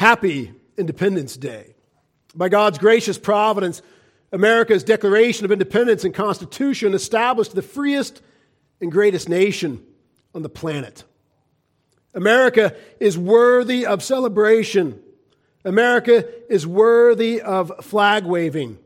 Happy 0.00 0.50
Independence 0.78 1.36
Day. 1.36 1.74
By 2.34 2.48
God's 2.48 2.78
gracious 2.78 3.18
providence, 3.18 3.82
America's 4.32 4.82
Declaration 4.82 5.44
of 5.44 5.52
Independence 5.52 6.04
and 6.04 6.14
Constitution 6.14 6.94
established 6.94 7.54
the 7.54 7.60
freest 7.60 8.22
and 8.80 8.90
greatest 8.90 9.28
nation 9.28 9.84
on 10.34 10.40
the 10.40 10.48
planet. 10.48 11.04
America 12.14 12.74
is 12.98 13.18
worthy 13.18 13.84
of 13.84 14.02
celebration. 14.02 14.98
America 15.66 16.24
is 16.48 16.66
worthy 16.66 17.42
of 17.42 17.70
flag 17.84 18.24
waving. 18.24 18.78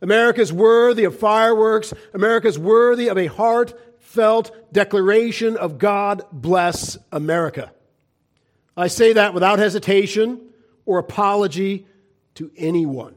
America 0.00 0.42
is 0.42 0.52
worthy 0.52 1.02
of 1.02 1.18
fireworks. 1.18 1.92
America 2.14 2.46
is 2.46 2.56
worthy 2.56 3.08
of 3.08 3.18
a 3.18 3.26
heartfelt 3.26 4.72
declaration 4.72 5.56
of 5.56 5.78
God 5.78 6.22
bless 6.30 6.98
America. 7.10 7.72
I 8.76 8.86
say 8.86 9.14
that 9.14 9.34
without 9.34 9.58
hesitation 9.58 10.50
or 10.84 10.98
apology 10.98 11.86
to 12.34 12.50
anyone. 12.56 13.14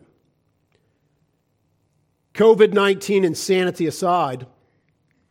COVID 2.33 2.73
19 2.73 3.23
insanity 3.23 3.87
aside, 3.87 4.45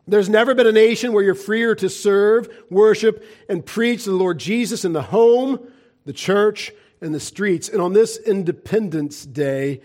there's 0.07 0.29
never 0.29 0.53
been 0.53 0.67
a 0.67 0.71
nation 0.71 1.13
where 1.13 1.23
you're 1.23 1.35
freer 1.35 1.75
to 1.75 1.89
serve, 1.89 2.47
worship, 2.69 3.23
and 3.49 3.65
preach 3.65 4.05
the 4.05 4.11
Lord 4.11 4.39
Jesus 4.39 4.85
in 4.85 4.93
the 4.93 5.01
home, 5.01 5.59
the 6.05 6.13
church, 6.13 6.71
and 7.01 7.13
the 7.13 7.19
streets. 7.19 7.69
And 7.69 7.81
on 7.81 7.93
this 7.93 8.17
Independence 8.17 9.25
Day, 9.25 9.81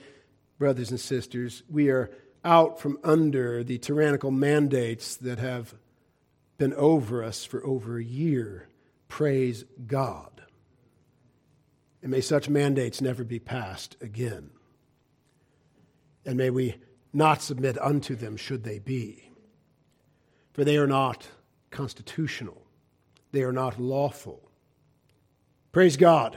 brothers 0.59 0.91
and 0.91 1.01
sisters, 1.01 1.63
we 1.71 1.89
are 1.89 2.11
out 2.45 2.81
from 2.81 2.99
under 3.03 3.65
the 3.65 3.79
tyrannical 3.79 4.31
mandates 4.31 5.17
that 5.17 5.39
have 5.39 5.75
been 6.59 6.75
over 6.75 7.25
us 7.25 7.45
for 7.45 7.65
over 7.65 7.99
a 7.99 8.05
year. 8.05 8.69
Praise 9.09 9.65
God. 9.87 10.30
And 12.03 12.11
may 12.11 12.21
such 12.21 12.49
mandates 12.49 13.01
never 13.01 13.25
be 13.25 13.39
passed 13.39 13.97
again. 14.01 14.51
And 16.25 16.37
may 16.37 16.51
we 16.51 16.77
not 17.13 17.43
submit 17.43 17.79
unto 17.79 18.15
them 18.15 18.37
should 18.37 18.65
they 18.65 18.79
be 18.79 19.31
for 20.53 20.65
they 20.65 20.77
are 20.77 20.87
not 20.87 21.27
constitutional, 21.71 22.63
they 23.33 23.43
are 23.43 23.53
not 23.53 23.81
lawful. 23.81 24.51
Praise 25.73 25.97
God. 25.97 26.37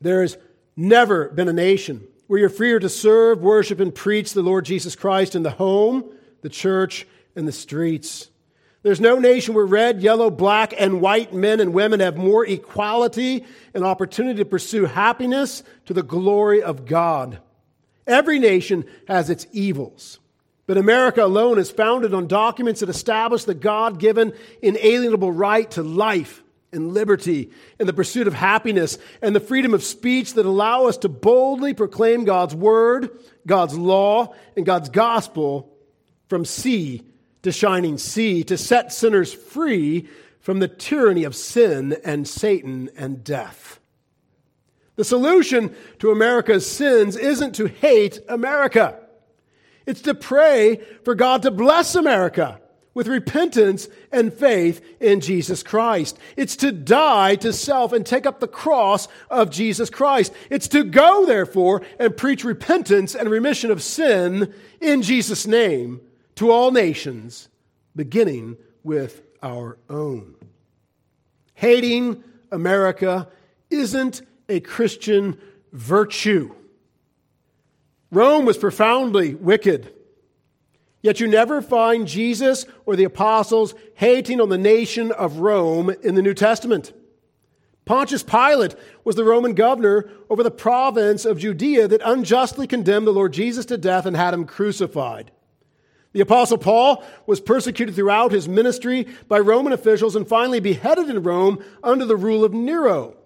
There 0.00 0.20
has 0.20 0.36
never 0.76 1.28
been 1.30 1.48
a 1.48 1.52
nation 1.52 2.06
where 2.26 2.40
you're 2.40 2.48
freer 2.48 2.80
to 2.80 2.88
serve, 2.88 3.40
worship, 3.40 3.80
and 3.80 3.94
preach 3.94 4.32
the 4.32 4.42
Lord 4.42 4.64
Jesus 4.64 4.96
Christ 4.96 5.36
in 5.36 5.44
the 5.44 5.52
home, 5.52 6.04
the 6.42 6.48
church, 6.48 7.06
and 7.36 7.46
the 7.46 7.52
streets. 7.52 8.28
There's 8.86 9.00
no 9.00 9.18
nation 9.18 9.54
where 9.54 9.66
red, 9.66 10.00
yellow, 10.00 10.30
black, 10.30 10.72
and 10.78 11.00
white 11.00 11.34
men 11.34 11.58
and 11.58 11.74
women 11.74 11.98
have 11.98 12.16
more 12.16 12.46
equality 12.46 13.44
and 13.74 13.82
opportunity 13.82 14.38
to 14.38 14.44
pursue 14.44 14.84
happiness 14.84 15.64
to 15.86 15.92
the 15.92 16.04
glory 16.04 16.62
of 16.62 16.86
God. 16.86 17.40
Every 18.06 18.38
nation 18.38 18.84
has 19.08 19.28
its 19.28 19.44
evils. 19.50 20.20
But 20.68 20.78
America 20.78 21.24
alone 21.24 21.58
is 21.58 21.68
founded 21.68 22.14
on 22.14 22.28
documents 22.28 22.78
that 22.78 22.88
establish 22.88 23.42
the 23.42 23.54
God 23.54 23.98
given, 23.98 24.32
inalienable 24.62 25.32
right 25.32 25.68
to 25.72 25.82
life 25.82 26.44
and 26.70 26.94
liberty 26.94 27.50
and 27.80 27.88
the 27.88 27.92
pursuit 27.92 28.28
of 28.28 28.34
happiness 28.34 28.98
and 29.20 29.34
the 29.34 29.40
freedom 29.40 29.74
of 29.74 29.82
speech 29.82 30.34
that 30.34 30.46
allow 30.46 30.86
us 30.86 30.98
to 30.98 31.08
boldly 31.08 31.74
proclaim 31.74 32.22
God's 32.22 32.54
word, 32.54 33.10
God's 33.48 33.76
law, 33.76 34.32
and 34.56 34.64
God's 34.64 34.90
gospel 34.90 35.76
from 36.28 36.44
sea 36.44 37.02
to 37.46 37.52
shining 37.52 37.96
sea 37.96 38.42
to 38.42 38.58
set 38.58 38.92
sinners 38.92 39.32
free 39.32 40.08
from 40.40 40.58
the 40.58 40.66
tyranny 40.66 41.22
of 41.22 41.36
sin 41.36 41.96
and 42.04 42.26
Satan 42.26 42.90
and 42.96 43.22
death. 43.22 43.78
The 44.96 45.04
solution 45.04 45.72
to 46.00 46.10
America's 46.10 46.68
sins 46.68 47.16
isn't 47.16 47.54
to 47.54 47.68
hate 47.68 48.18
America. 48.28 48.98
It's 49.86 50.02
to 50.02 50.14
pray 50.14 50.80
for 51.04 51.14
God 51.14 51.42
to 51.42 51.52
bless 51.52 51.94
America 51.94 52.60
with 52.94 53.06
repentance 53.06 53.88
and 54.10 54.34
faith 54.34 54.84
in 54.98 55.20
Jesus 55.20 55.62
Christ. 55.62 56.18
It's 56.36 56.56
to 56.56 56.72
die 56.72 57.36
to 57.36 57.52
self 57.52 57.92
and 57.92 58.04
take 58.04 58.26
up 58.26 58.40
the 58.40 58.48
cross 58.48 59.06
of 59.30 59.50
Jesus 59.50 59.88
Christ. 59.88 60.32
It's 60.50 60.66
to 60.68 60.82
go, 60.82 61.26
therefore, 61.26 61.82
and 62.00 62.16
preach 62.16 62.42
repentance 62.42 63.14
and 63.14 63.30
remission 63.30 63.70
of 63.70 63.84
sin 63.84 64.52
in 64.80 65.02
Jesus' 65.02 65.46
name 65.46 66.00
to 66.36 66.50
all 66.50 66.70
nations, 66.70 67.48
beginning 67.94 68.56
with 68.82 69.22
our 69.42 69.78
own. 69.90 70.34
Hating 71.54 72.22
America 72.52 73.28
isn't 73.70 74.22
a 74.48 74.60
Christian 74.60 75.38
virtue. 75.72 76.54
Rome 78.10 78.44
was 78.44 78.56
profoundly 78.56 79.34
wicked. 79.34 79.92
Yet 81.02 81.20
you 81.20 81.26
never 81.26 81.60
find 81.62 82.06
Jesus 82.06 82.66
or 82.84 82.96
the 82.96 83.04
apostles 83.04 83.74
hating 83.94 84.40
on 84.40 84.48
the 84.48 84.58
nation 84.58 85.12
of 85.12 85.38
Rome 85.38 85.90
in 86.02 86.14
the 86.14 86.22
New 86.22 86.34
Testament. 86.34 86.92
Pontius 87.84 88.24
Pilate 88.24 88.74
was 89.04 89.14
the 89.14 89.24
Roman 89.24 89.54
governor 89.54 90.10
over 90.28 90.42
the 90.42 90.50
province 90.50 91.24
of 91.24 91.38
Judea 91.38 91.86
that 91.88 92.02
unjustly 92.04 92.66
condemned 92.66 93.06
the 93.06 93.12
Lord 93.12 93.32
Jesus 93.32 93.64
to 93.66 93.78
death 93.78 94.06
and 94.06 94.16
had 94.16 94.34
him 94.34 94.44
crucified. 94.44 95.30
The 96.16 96.22
apostle 96.22 96.56
Paul 96.56 97.04
was 97.26 97.42
persecuted 97.42 97.94
throughout 97.94 98.32
his 98.32 98.48
ministry 98.48 99.06
by 99.28 99.38
Roman 99.38 99.74
officials 99.74 100.16
and 100.16 100.26
finally 100.26 100.60
beheaded 100.60 101.10
in 101.10 101.22
Rome 101.22 101.62
under 101.84 102.06
the 102.06 102.16
rule 102.16 102.42
of 102.42 102.54
Nero. 102.54 103.18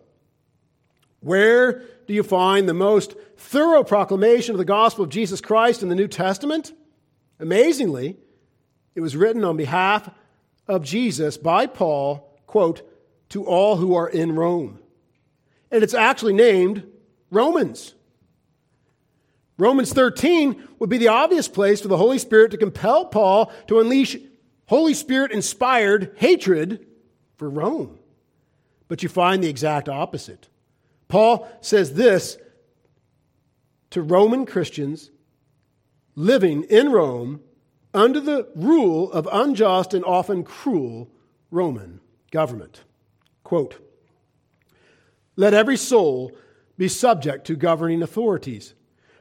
Where 1.20 1.84
do 2.08 2.14
you 2.14 2.24
find 2.24 2.68
the 2.68 2.74
most 2.74 3.14
thorough 3.36 3.84
proclamation 3.84 4.56
of 4.56 4.58
the 4.58 4.64
gospel 4.64 5.04
of 5.04 5.10
Jesus 5.10 5.40
Christ 5.40 5.84
in 5.84 5.88
the 5.88 5.94
New 5.94 6.08
Testament? 6.08 6.72
Amazingly, 7.38 8.16
it 8.96 9.00
was 9.00 9.14
written 9.14 9.44
on 9.44 9.56
behalf 9.56 10.10
of 10.66 10.82
Jesus 10.82 11.36
by 11.36 11.66
Paul, 11.66 12.36
quote, 12.48 12.82
to 13.28 13.44
all 13.44 13.76
who 13.76 13.94
are 13.94 14.08
in 14.08 14.34
Rome. 14.34 14.80
And 15.70 15.84
it's 15.84 15.94
actually 15.94 16.32
named 16.32 16.90
Romans. 17.30 17.94
Romans 19.60 19.92
13 19.92 20.68
would 20.78 20.88
be 20.88 20.96
the 20.96 21.08
obvious 21.08 21.46
place 21.46 21.82
for 21.82 21.88
the 21.88 21.98
Holy 21.98 22.18
Spirit 22.18 22.50
to 22.52 22.56
compel 22.56 23.04
Paul 23.04 23.52
to 23.66 23.78
unleash 23.78 24.16
Holy 24.66 24.94
Spirit 24.94 25.32
inspired 25.32 26.14
hatred 26.16 26.86
for 27.36 27.50
Rome. 27.50 27.98
But 28.88 29.02
you 29.02 29.08
find 29.08 29.42
the 29.42 29.48
exact 29.48 29.88
opposite. 29.88 30.48
Paul 31.08 31.46
says 31.60 31.94
this 31.94 32.38
to 33.90 34.00
Roman 34.00 34.46
Christians 34.46 35.10
living 36.14 36.62
in 36.64 36.90
Rome 36.90 37.40
under 37.92 38.20
the 38.20 38.48
rule 38.54 39.12
of 39.12 39.28
unjust 39.30 39.92
and 39.92 40.04
often 40.04 40.42
cruel 40.42 41.10
Roman 41.50 42.00
government. 42.30 42.84
Quote 43.44 43.76
Let 45.36 45.52
every 45.52 45.76
soul 45.76 46.32
be 46.78 46.88
subject 46.88 47.46
to 47.48 47.56
governing 47.56 48.02
authorities. 48.02 48.74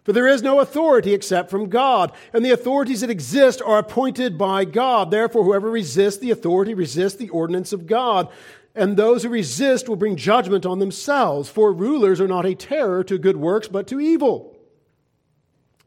For 0.04 0.14
there 0.14 0.28
is 0.28 0.42
no 0.42 0.60
authority 0.60 1.14
except 1.14 1.50
from 1.50 1.70
God, 1.70 2.12
and 2.34 2.44
the 2.44 2.52
authorities 2.52 3.02
that 3.02 3.10
exist 3.10 3.62
are 3.62 3.80
appointed 3.80 4.38
by 4.38 4.66
God. 4.66 5.12
Therefore, 5.12 5.44
whoever 5.44 5.70
resists 5.70 6.20
the 6.20 6.32
authority 6.32 6.74
resists 6.74 7.18
the 7.18 7.30
ordinance 7.30 7.74
of 7.74 7.86
God 7.86 8.30
and 8.76 8.96
those 8.96 9.24
who 9.24 9.30
resist 9.30 9.90
will 9.90 9.96
bring 9.96 10.16
judgment 10.16 10.66
on 10.66 10.80
themselves, 10.80 11.50
for 11.50 11.74
rulers 11.74 12.22
are 12.22 12.28
not 12.28 12.46
a 12.46 12.56
terror 12.56 13.04
to 13.04 13.18
good 13.18 13.38
works, 13.38 13.68
but 13.68 13.88
to 13.88 14.00
evil. 14.00 14.56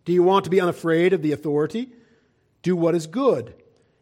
Do 0.05 0.13
you 0.13 0.23
want 0.23 0.45
to 0.45 0.51
be 0.51 0.61
unafraid 0.61 1.13
of 1.13 1.23
the 1.23 1.33
authority? 1.33 1.91
Do 2.63 2.75
what 2.77 2.95
is 2.95 3.07
good, 3.07 3.55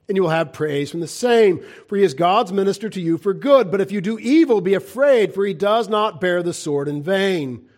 and 0.08 0.16
you 0.16 0.22
will 0.22 0.30
have 0.30 0.52
praise 0.52 0.90
from 0.90 1.00
the 1.00 1.06
same, 1.06 1.62
for 1.88 1.96
he 1.96 2.02
is 2.02 2.14
God's 2.14 2.52
minister 2.52 2.88
to 2.88 3.00
you 3.00 3.18
for 3.18 3.34
good. 3.34 3.70
But 3.70 3.80
if 3.80 3.92
you 3.92 4.00
do 4.00 4.18
evil, 4.18 4.60
be 4.60 4.74
afraid, 4.74 5.34
for 5.34 5.44
he 5.44 5.54
does 5.54 5.88
not 5.88 6.20
bear 6.20 6.42
the 6.42 6.54
sword 6.54 6.88
in 6.88 7.02
vain. 7.02 7.68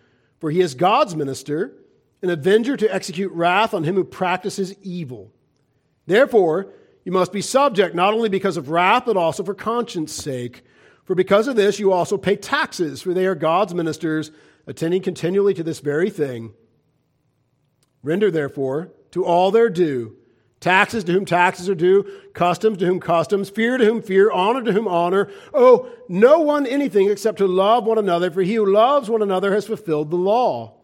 For 0.40 0.50
he 0.50 0.60
is 0.60 0.74
God's 0.74 1.14
minister, 1.14 1.72
an 2.22 2.30
avenger 2.30 2.76
to 2.76 2.94
execute 2.94 3.32
wrath 3.32 3.74
on 3.74 3.84
him 3.84 3.94
who 3.94 4.04
practices 4.04 4.74
evil. 4.82 5.32
Therefore, 6.06 6.72
you 7.04 7.12
must 7.12 7.32
be 7.32 7.40
subject, 7.40 7.94
not 7.94 8.14
only 8.14 8.28
because 8.28 8.56
of 8.56 8.70
wrath, 8.70 9.04
but 9.06 9.16
also 9.16 9.42
for 9.42 9.54
conscience 9.54 10.12
sake. 10.12 10.62
For 11.04 11.14
because 11.14 11.48
of 11.48 11.56
this, 11.56 11.78
you 11.78 11.92
also 11.92 12.16
pay 12.16 12.36
taxes, 12.36 13.02
for 13.02 13.12
they 13.12 13.26
are 13.26 13.34
God's 13.34 13.74
ministers, 13.74 14.30
attending 14.66 15.02
continually 15.02 15.54
to 15.54 15.64
this 15.64 15.80
very 15.80 16.10
thing. 16.10 16.52
Render, 18.02 18.30
therefore, 18.30 18.92
to 19.10 19.24
all 19.24 19.50
their 19.50 19.68
due 19.68 20.16
taxes 20.62 21.02
to 21.04 21.12
whom 21.12 21.24
taxes 21.24 21.68
are 21.68 21.74
due, 21.74 22.08
customs 22.32 22.78
to 22.78 22.86
whom 22.86 23.00
customs, 23.00 23.50
fear 23.50 23.76
to 23.76 23.84
whom 23.84 24.00
fear, 24.00 24.30
honor 24.30 24.62
to 24.62 24.72
whom 24.72 24.88
honor. 24.88 25.28
Oh, 25.52 25.90
no 26.08 26.38
one 26.38 26.66
anything 26.66 27.10
except 27.10 27.38
to 27.38 27.46
love 27.46 27.84
one 27.84 27.98
another, 27.98 28.30
for 28.30 28.42
he 28.42 28.54
who 28.54 28.72
loves 28.72 29.10
one 29.10 29.22
another 29.22 29.52
has 29.52 29.66
fulfilled 29.66 30.10
the 30.10 30.16
law. 30.16 30.78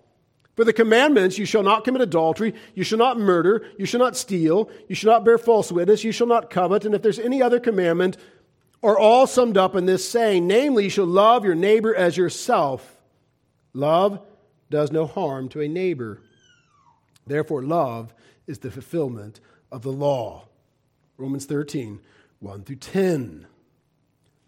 For 0.59 0.65
the 0.65 0.73
commandments, 0.73 1.39
you 1.39 1.45
shall 1.45 1.63
not 1.63 1.85
commit 1.85 2.03
adultery, 2.03 2.53
you 2.75 2.83
shall 2.83 2.99
not 2.99 3.17
murder, 3.17 3.65
you 3.79 3.87
shall 3.87 4.01
not 4.01 4.17
steal, 4.17 4.69
you 4.89 4.97
shall 4.97 5.13
not 5.13 5.25
bear 5.25 5.39
false 5.39 5.71
witness, 5.71 6.03
you 6.03 6.11
shall 6.11 6.27
not 6.27 6.51
covet, 6.51 6.85
and 6.85 6.97
if 6.97 7.01
there's 7.01 7.21
any 7.21 7.41
other 7.41 7.61
commandment, 7.61 8.17
are 8.83 8.99
all 8.99 9.29
summed 9.29 9.57
up 9.57 9.77
in 9.77 9.87
this 9.87 10.09
saying 10.11 10.49
namely, 10.49 10.83
you 10.83 10.91
shall 10.91 11.07
love 11.07 11.45
your 11.45 11.55
neighbor 11.55 11.95
as 11.95 12.17
yourself. 12.17 12.99
Love 13.73 14.19
does 14.69 14.91
no 14.91 15.07
harm 15.07 15.49
to 15.51 15.61
a 15.61 15.69
neighbor. 15.69 16.23
Therefore, 17.25 17.63
love 17.63 18.13
is 18.49 18.59
the 18.59 18.73
fulfillment 18.73 19.39
of 19.71 19.83
the 19.83 19.93
law. 19.93 20.49
Romans 21.19 21.45
13, 21.45 22.01
1 22.41 22.65
through 22.65 22.75
10. 22.75 23.47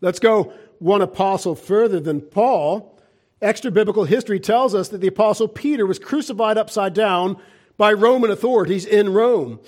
Let's 0.01 0.19
go 0.19 0.53
one 0.81 1.03
apostle 1.03 1.55
further 1.55 2.01
than 2.01 2.21
Paul. 2.21 3.00
Extra 3.43 3.71
biblical 3.71 4.05
history 4.05 4.39
tells 4.39 4.75
us 4.75 4.89
that 4.91 5.01
the 5.01 5.09
apostle 5.09 5.49
Peter 5.49 5.87
was 5.87 5.99
crucified 5.99 6.59
upside 6.59 6.93
down 6.93 7.41
by 7.79 7.93
Roman 7.93 8.31
authorities 8.31 8.85
in 8.85 9.13
Rome. 9.13 9.61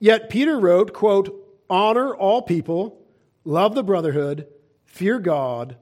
Yet 0.00 0.28
Peter 0.28 0.58
wrote, 0.58 0.92
quote, 0.92 1.32
honor 1.70 2.14
all 2.14 2.42
people, 2.42 3.00
love 3.44 3.74
the 3.74 3.84
brotherhood, 3.84 4.48
fear 4.84 5.20
God, 5.20 5.76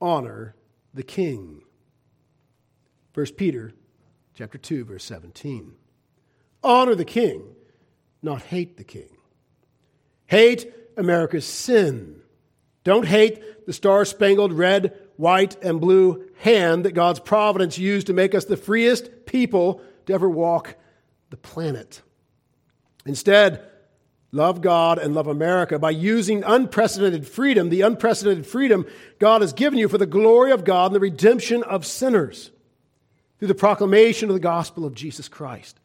honor 0.00 0.54
the 0.94 1.02
king. 1.02 1.62
1 3.14 3.26
Peter 3.36 3.72
chapter 4.34 4.56
2 4.56 4.84
verse 4.84 5.04
17. 5.04 5.74
Honor 6.64 6.94
the 6.94 7.04
king, 7.04 7.42
not 8.22 8.42
hate 8.42 8.78
the 8.78 8.84
king. 8.84 9.18
Hate 10.26 10.72
America's 10.96 11.44
sin. 11.44 12.22
Don't 12.84 13.06
hate 13.06 13.66
the 13.66 13.72
star-spangled 13.72 14.52
red, 14.52 14.98
white, 15.22 15.56
and 15.62 15.80
blue 15.80 16.28
hand 16.38 16.84
that 16.84 16.92
God's 16.92 17.20
providence 17.20 17.78
used 17.78 18.08
to 18.08 18.12
make 18.12 18.34
us 18.34 18.44
the 18.44 18.56
freest 18.56 19.08
people 19.24 19.80
to 20.06 20.12
ever 20.12 20.28
walk 20.28 20.74
the 21.30 21.36
planet. 21.36 22.02
Instead, 23.06 23.64
love 24.32 24.60
God 24.60 24.98
and 24.98 25.14
love 25.14 25.28
America 25.28 25.78
by 25.78 25.90
using 25.90 26.42
unprecedented 26.42 27.24
freedom, 27.24 27.68
the 27.68 27.82
unprecedented 27.82 28.48
freedom 28.48 28.84
God 29.20 29.42
has 29.42 29.52
given 29.52 29.78
you 29.78 29.88
for 29.88 29.96
the 29.96 30.06
glory 30.06 30.50
of 30.50 30.64
God 30.64 30.86
and 30.86 30.96
the 30.96 31.00
redemption 31.00 31.62
of 31.62 31.86
sinners 31.86 32.50
through 33.38 33.46
the 33.46 33.54
proclamation 33.54 34.28
of 34.28 34.34
the 34.34 34.40
gospel 34.40 34.84
of 34.84 34.92
Jesus 34.92 35.28
Christ. 35.28 35.78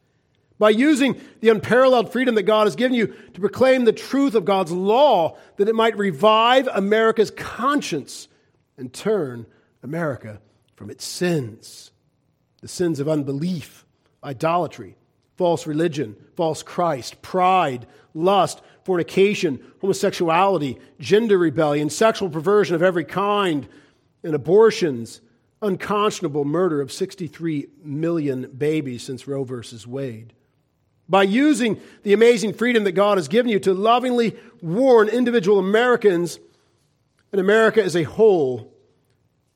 By 0.58 0.72
using 0.72 1.22
the 1.42 1.50
unparalleled 1.50 2.12
freedom 2.12 2.34
that 2.34 2.44
God 2.44 2.66
has 2.66 2.76
given 2.76 2.98
you 2.98 3.14
to 3.36 3.40
proclaim 3.40 3.86
the 3.86 3.94
truth 3.94 4.34
of 4.34 4.46
God's 4.46 4.72
law, 4.72 5.38
that 5.58 5.70
it 5.70 5.76
might 5.76 5.96
revive 5.96 6.68
America's 6.74 7.30
conscience 7.30 8.28
and 8.78 8.94
turn 8.94 9.46
America 9.84 10.40
from 10.76 10.90
its 10.90 11.06
sins 11.06 11.92
the 12.62 12.68
sins 12.68 13.00
of 13.00 13.08
unbelief, 13.08 13.86
idolatry, 14.24 14.96
false 15.36 15.68
religion, 15.68 16.16
false 16.36 16.64
Christ, 16.64 17.22
pride, 17.22 17.86
lust, 18.16 18.62
fornication, 18.84 19.64
homosexuality, 19.80 20.80
gender 21.00 21.38
rebellion, 21.38 21.90
sexual 21.92 22.30
perversion 22.30 22.76
of 22.76 22.82
every 22.82 23.06
kind, 23.06 23.68
and 24.24 24.34
abortions 24.34 25.22
unconscionable 25.62 26.46
murder 26.46 26.82
of 26.82 26.92
63 26.92 27.68
million 27.84 28.50
babies 28.58 29.04
since 29.04 29.28
Roe 29.28 29.44
versus 29.44 29.88
Wade. 29.88 30.34
By 31.10 31.24
using 31.24 31.80
the 32.04 32.14
amazing 32.14 32.54
freedom 32.54 32.84
that 32.84 32.92
God 32.92 33.18
has 33.18 33.28
given 33.28 33.52
you 33.52 33.60
to 33.62 33.74
lovingly 33.74 34.36
warn 34.62 35.08
individual 35.08 35.58
Americans 35.58 36.40
and 37.32 37.42
America 37.42 37.84
as 37.84 37.96
a 37.96 38.04
whole 38.04 38.74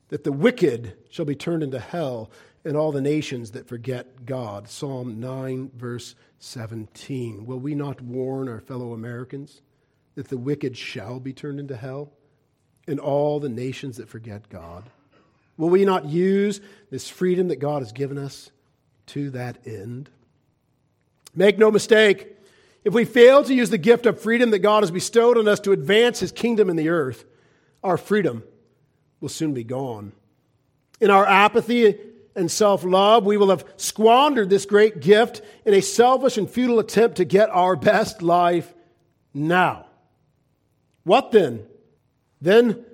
that 0.10 0.24
the 0.24 0.32
wicked 0.32 0.98
shall 1.10 1.26
be 1.26 1.36
turned 1.36 1.64
into 1.64 1.80
hell 1.80 2.30
and 2.64 2.78
all 2.78 2.92
the 2.92 3.02
nations 3.02 3.52
that 3.52 3.68
forget 3.68 4.26
God. 4.26 4.68
Psalm 4.68 5.20
9, 5.20 5.72
verse 5.76 6.16
17. 6.40 7.46
Will 7.46 7.60
we 7.60 7.76
not 7.76 8.02
warn 8.02 8.48
our 8.50 8.60
fellow 8.60 8.94
Americans 8.94 9.62
that 10.16 10.28
the 10.28 10.38
wicked 10.38 10.78
shall 10.78 11.20
be 11.20 11.34
turned 11.34 11.60
into 11.60 11.76
hell 11.76 12.12
and 12.88 13.00
all 13.00 13.40
the 13.40 13.50
nations 13.50 13.98
that 13.98 14.10
forget 14.10 14.50
God? 14.50 14.90
Will 15.58 15.70
we 15.70 15.86
not 15.86 16.06
use 16.06 16.62
this 16.90 17.10
freedom 17.10 17.48
that 17.48 17.58
God 17.58 17.82
has 17.82 17.92
given 17.92 18.18
us 18.18 18.52
to 19.08 19.30
that 19.32 19.66
end? 19.66 20.10
Make 21.34 21.58
no 21.58 21.72
mistake, 21.72 22.36
if 22.84 22.94
we 22.94 23.06
fail 23.06 23.44
to 23.44 23.54
use 23.54 23.70
the 23.70 23.78
gift 23.78 24.06
of 24.06 24.20
freedom 24.20 24.52
that 24.52 24.60
God 24.60 24.84
has 24.84 24.92
bestowed 24.92 25.38
on 25.38 25.48
us 25.48 25.60
to 25.62 25.72
advance 25.72 26.20
his 26.20 26.32
kingdom 26.32 26.70
in 26.70 26.76
the 26.76 26.90
earth, 26.90 27.26
our 27.83 27.98
freedom 27.98 28.44
will 29.19 29.30
soon 29.30 29.54
be 29.54 29.63
gone. 29.63 30.12
In 31.00 31.10
our 31.10 31.25
apathy 31.25 31.98
and 32.36 32.50
self 32.50 32.83
love, 32.83 33.25
we 33.25 33.38
will 33.38 33.50
have 33.50 33.66
squandered 33.78 34.50
this 34.50 34.66
great 34.66 35.01
gift 35.01 35.42
in 35.66 35.74
a 35.74 35.81
selfish 35.81 36.38
and 36.38 36.50
futile 36.50 36.80
attempt 36.80 37.18
to 37.18 37.25
get 37.25 37.50
our 37.50 37.75
best 37.75 38.22
life 38.22 38.74
now. 39.33 39.86
What 41.04 41.31
then? 41.31 41.66
Then 42.39 42.86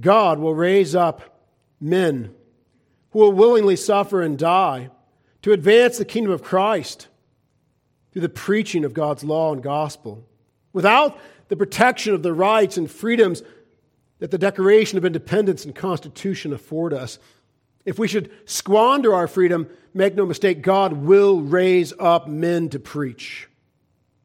God 0.00 0.38
will 0.38 0.54
raise 0.54 0.94
up 0.94 1.40
men 1.80 2.34
who 3.10 3.18
will 3.18 3.32
willingly 3.32 3.76
suffer 3.76 4.22
and 4.22 4.38
die 4.38 4.90
to 5.42 5.52
advance 5.52 5.98
the 5.98 6.04
kingdom 6.04 6.32
of 6.32 6.42
Christ 6.42 7.08
through 8.12 8.22
the 8.22 8.28
preaching 8.28 8.84
of 8.84 8.94
God's 8.94 9.24
law 9.24 9.52
and 9.52 9.62
gospel. 9.62 10.26
Without 10.72 11.18
the 11.48 11.56
protection 11.56 12.14
of 12.14 12.22
the 12.22 12.32
rights 12.32 12.76
and 12.76 12.90
freedoms 12.90 13.42
that 14.22 14.30
the 14.30 14.38
Declaration 14.38 14.98
of 14.98 15.04
Independence 15.04 15.64
and 15.64 15.74
Constitution 15.74 16.52
afford 16.52 16.94
us, 16.94 17.18
if 17.84 17.98
we 17.98 18.06
should 18.06 18.30
squander 18.44 19.12
our 19.12 19.26
freedom, 19.26 19.66
make 19.94 20.14
no 20.14 20.24
mistake, 20.24 20.62
God 20.62 20.92
will 20.92 21.40
raise 21.40 21.92
up 21.98 22.28
men 22.28 22.68
to 22.68 22.78
preach. 22.78 23.48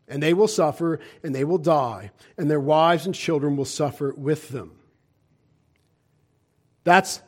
And 0.07 0.21
they 0.21 0.35
will 0.35 0.47
suffer 0.47 0.99
and 1.23 1.33
they 1.33 1.44
will 1.44 1.57
die, 1.57 2.11
and 2.38 2.47
their 2.47 2.59
wives 2.59 3.07
and 3.07 3.15
children 3.15 3.57
will 3.57 3.65
suffer 3.65 4.13
with 4.15 4.49
them. 4.49 4.77
That's 6.83 7.19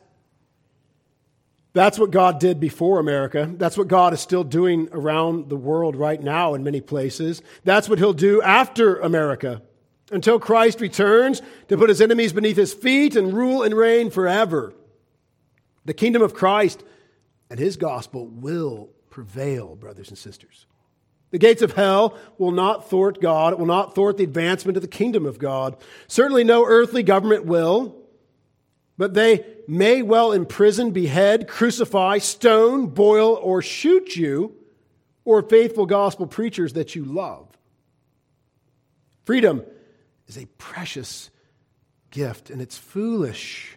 that's 1.72 1.98
what 1.98 2.12
God 2.12 2.38
did 2.38 2.60
before 2.60 3.00
America. 3.00 3.52
That's 3.56 3.76
what 3.76 3.88
God 3.88 4.12
is 4.12 4.20
still 4.20 4.44
doing 4.44 4.88
around 4.92 5.48
the 5.48 5.56
world 5.56 5.96
right 5.96 6.22
now 6.22 6.54
in 6.54 6.62
many 6.62 6.80
places. 6.80 7.42
That's 7.64 7.88
what 7.88 7.98
He'll 7.98 8.12
do 8.12 8.40
after 8.42 8.96
America 9.00 9.60
until 10.10 10.38
Christ 10.38 10.80
returns 10.80 11.42
to 11.68 11.76
put 11.76 11.88
His 11.88 12.00
enemies 12.00 12.32
beneath 12.32 12.56
His 12.56 12.72
feet 12.72 13.16
and 13.16 13.32
rule 13.32 13.62
and 13.62 13.74
reign 13.74 14.10
forever. 14.10 14.74
The 15.84 15.94
kingdom 15.94 16.22
of 16.22 16.34
Christ 16.34 16.82
and 17.48 17.58
His 17.58 17.76
gospel 17.76 18.26
will 18.26 18.90
prevail, 19.08 19.76
brothers 19.76 20.08
and 20.08 20.18
sisters. 20.18 20.66
The 21.30 21.38
gates 21.38 21.62
of 21.62 21.72
hell 21.72 22.18
will 22.38 22.50
not 22.50 22.90
thwart 22.90 23.20
God. 23.20 23.52
It 23.52 23.58
will 23.58 23.66
not 23.66 23.94
thwart 23.94 24.16
the 24.16 24.24
advancement 24.24 24.76
of 24.76 24.82
the 24.82 24.88
kingdom 24.88 25.26
of 25.26 25.38
God. 25.38 25.76
Certainly, 26.08 26.44
no 26.44 26.64
earthly 26.66 27.02
government 27.02 27.44
will 27.44 28.00
but 29.00 29.14
they 29.14 29.46
may 29.66 30.02
well 30.02 30.30
imprison, 30.30 30.90
behead, 30.90 31.48
crucify, 31.48 32.18
stone, 32.18 32.88
boil, 32.88 33.32
or 33.40 33.62
shoot 33.62 34.14
you, 34.14 34.54
or 35.24 35.40
faithful 35.40 35.86
gospel 35.86 36.26
preachers 36.26 36.74
that 36.74 36.94
you 36.94 37.06
love. 37.06 37.48
Freedom 39.24 39.64
is 40.30 40.38
a 40.38 40.46
precious 40.58 41.28
gift, 42.10 42.50
and 42.50 42.62
it's 42.62 42.78
foolish 42.78 43.76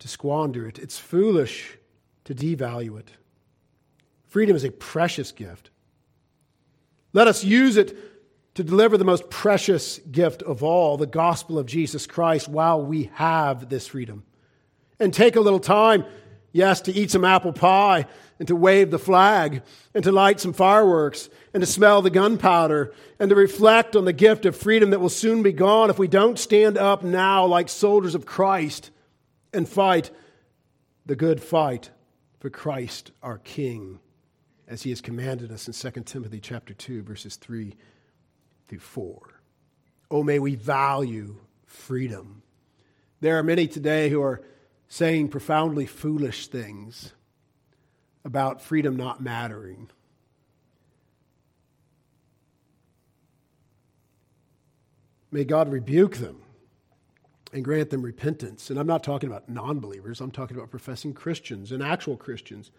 to 0.00 0.08
squander 0.08 0.66
it. 0.66 0.80
It's 0.80 0.98
foolish 0.98 1.78
to 2.24 2.34
devalue 2.34 2.98
it. 2.98 3.08
Freedom 4.26 4.56
is 4.56 4.64
a 4.64 4.72
precious 4.72 5.30
gift. 5.30 5.70
Let 7.12 7.28
us 7.28 7.44
use 7.44 7.76
it 7.76 7.96
to 8.56 8.64
deliver 8.64 8.98
the 8.98 9.04
most 9.04 9.30
precious 9.30 9.98
gift 10.10 10.42
of 10.42 10.64
all, 10.64 10.96
the 10.96 11.06
gospel 11.06 11.56
of 11.56 11.66
Jesus 11.66 12.08
Christ, 12.08 12.48
while 12.48 12.84
we 12.84 13.10
have 13.14 13.68
this 13.68 13.86
freedom. 13.86 14.24
And 14.98 15.14
take 15.14 15.36
a 15.36 15.40
little 15.40 15.60
time, 15.60 16.04
yes, 16.58 16.80
to 16.82 16.92
eat 16.92 17.10
some 17.10 17.24
apple 17.24 17.52
pie 17.52 18.04
and 18.38 18.48
to 18.48 18.56
wave 18.56 18.90
the 18.90 18.98
flag 18.98 19.62
and 19.94 20.04
to 20.04 20.12
light 20.12 20.40
some 20.40 20.52
fireworks 20.52 21.30
and 21.54 21.62
to 21.62 21.66
smell 21.66 22.02
the 22.02 22.10
gunpowder 22.10 22.92
and 23.18 23.30
to 23.30 23.36
reflect 23.36 23.96
on 23.96 24.04
the 24.04 24.12
gift 24.12 24.44
of 24.44 24.56
freedom 24.56 24.90
that 24.90 25.00
will 25.00 25.08
soon 25.08 25.42
be 25.42 25.52
gone 25.52 25.88
if 25.88 25.98
we 25.98 26.08
don't 26.08 26.38
stand 26.38 26.76
up 26.76 27.02
now 27.02 27.46
like 27.46 27.68
soldiers 27.68 28.14
of 28.14 28.26
Christ 28.26 28.90
and 29.54 29.68
fight 29.68 30.10
the 31.06 31.16
good 31.16 31.40
fight 31.40 31.90
for 32.40 32.50
Christ 32.50 33.12
our 33.22 33.38
King 33.38 34.00
as 34.66 34.82
he 34.82 34.90
has 34.90 35.00
commanded 35.00 35.50
us 35.50 35.66
in 35.66 35.92
2 35.92 36.02
Timothy 36.02 36.40
chapter 36.40 36.74
2 36.74 37.02
verses 37.02 37.36
3 37.36 37.74
through 38.66 38.78
4. 38.80 39.40
Oh, 40.10 40.22
may 40.22 40.38
we 40.38 40.56
value 40.56 41.36
freedom. 41.66 42.42
There 43.20 43.38
are 43.38 43.42
many 43.42 43.66
today 43.68 44.08
who 44.10 44.22
are 44.22 44.42
saying 44.88 45.28
profoundly 45.28 45.86
foolish 45.86 46.48
things 46.48 47.12
about 48.24 48.62
freedom 48.62 48.96
not 48.96 49.22
mattering. 49.22 49.90
May 55.30 55.44
God 55.44 55.70
rebuke 55.70 56.16
them 56.16 56.40
and 57.52 57.64
grant 57.64 57.90
them 57.90 58.02
repentance. 58.02 58.70
And 58.70 58.78
I'm 58.78 58.86
not 58.86 59.02
talking 59.02 59.28
about 59.28 59.48
non 59.48 59.80
believers, 59.80 60.20
I'm 60.20 60.30
talking 60.30 60.56
about 60.56 60.70
professing 60.70 61.12
Christians 61.12 61.72
and 61.72 61.82
actual 61.82 62.16
Christians, 62.16 62.70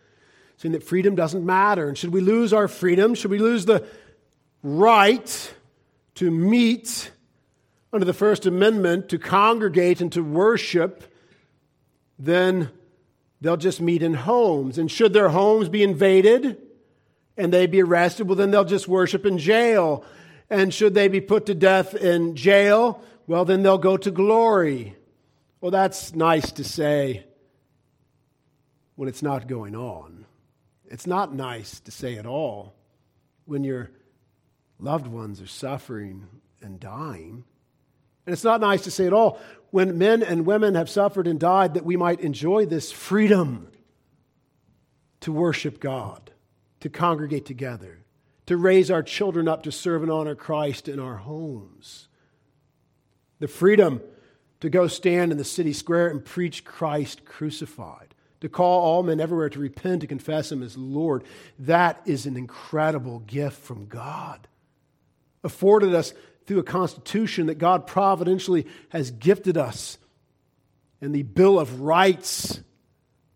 saying 0.58 0.74
that 0.74 0.84
freedom 0.84 1.16
doesn't 1.16 1.46
matter. 1.46 1.88
And 1.88 1.98
should 1.98 2.14
we 2.14 2.22
lose 2.22 2.54
our 2.54 2.68
freedom? 2.68 3.14
Should 3.14 3.32
we 3.32 3.40
lose 3.40 3.66
the 3.66 3.86
right 4.64 5.54
to 6.16 6.32
meet 6.32 7.12
under 7.92 8.06
the 8.06 8.14
First 8.14 8.46
Amendment, 8.46 9.10
to 9.10 9.18
congregate 9.18 10.02
and 10.02 10.12
to 10.12 10.22
worship, 10.22 11.12
then 12.20 12.70
they'll 13.42 13.58
just 13.58 13.82
meet 13.82 14.04
in 14.04 14.14
homes. 14.14 14.78
And 14.78 14.92
should 14.92 15.14
their 15.14 15.30
homes 15.30 15.70
be 15.70 15.82
invaded 15.82 16.58
and 17.38 17.54
they 17.54 17.66
be 17.66 17.82
arrested, 17.82 18.28
well, 18.28 18.36
then 18.36 18.52
they'll 18.52 18.66
just 18.66 18.88
worship 18.88 19.26
in 19.26 19.38
jail. 19.38 20.04
And 20.50 20.74
should 20.74 20.94
they 20.94 21.08
be 21.08 21.22
put 21.22 21.46
to 21.46 21.56
death 21.56 21.96
in 21.96 22.36
jail, 22.36 23.02
well, 23.26 23.46
then 23.46 23.64
they'll 23.64 23.78
go 23.78 23.96
to 23.96 24.12
glory. 24.12 24.96
Well, 25.62 25.72
that's 25.72 26.14
nice 26.14 26.52
to 26.54 26.64
say 26.64 27.26
when 28.96 29.08
it's 29.08 29.24
not 29.24 29.48
going 29.48 29.76
on. 29.76 30.26
It's 30.90 31.08
not 31.08 31.34
nice 31.34 31.80
to 31.82 31.92
say 31.92 32.18
at 32.18 32.26
all 32.26 32.74
when 33.46 33.64
your 33.64 33.92
loved 34.80 35.08
ones 35.08 35.42
are 35.42 35.48
suffering 35.48 36.28
and 36.62 36.80
dying. 36.80 37.46
And 38.30 38.34
it's 38.36 38.44
not 38.44 38.62
nice 38.62 38.84
to 38.84 38.92
say 38.92 39.08
at 39.08 39.12
all 39.14 39.40
when 39.72 39.98
men 39.98 40.22
and 40.22 40.46
women 40.46 40.76
have 40.76 40.88
suffered 40.88 41.26
and 41.26 41.40
died 41.40 41.74
that 41.74 41.84
we 41.84 41.98
might 41.98 42.20
enjoy 42.20 42.68
this 42.68 42.92
freedom 42.92 43.72
to 45.22 45.32
worship 45.32 45.80
God, 45.80 46.30
to 46.82 46.90
congregate 46.90 47.48
together, 47.48 48.06
to 48.46 48.56
raise 48.56 48.92
our 48.92 49.02
children 49.02 49.48
up 49.48 49.64
to 49.64 49.72
serve 49.72 50.04
and 50.04 50.12
honor 50.12 50.36
Christ 50.36 50.88
in 50.88 51.00
our 51.00 51.16
homes. 51.16 52.08
The 53.40 53.48
freedom 53.48 54.00
to 54.60 54.70
go 54.70 54.86
stand 54.86 55.32
in 55.32 55.40
the 55.40 55.44
city 55.44 55.74
square 55.74 56.08
and 56.08 56.24
preach 56.24 56.64
Christ 56.64 57.26
crucified, 57.26 58.14
to 58.42 58.48
call 58.48 58.82
all 58.82 59.02
men 59.02 59.20
everywhere 59.20 59.50
to 59.50 59.60
repent, 59.60 60.02
to 60.02 60.08
confess 60.08 60.52
Him 60.52 60.62
as 60.62 60.78
Lord. 60.78 61.24
That 61.58 62.00
is 62.06 62.28
an 62.28 62.38
incredible 62.38 63.22
gift 63.22 63.58
from 63.64 63.88
God, 63.88 64.48
afforded 65.44 65.96
us 65.96 66.14
through 66.50 66.58
a 66.58 66.64
constitution 66.64 67.46
that 67.46 67.60
God 67.60 67.86
providentially 67.86 68.66
has 68.90 69.12
gifted 69.12 69.56
us 69.56 70.00
and 71.00 71.14
the 71.14 71.22
Bill 71.22 71.60
of 71.60 71.82
Rights 71.82 72.60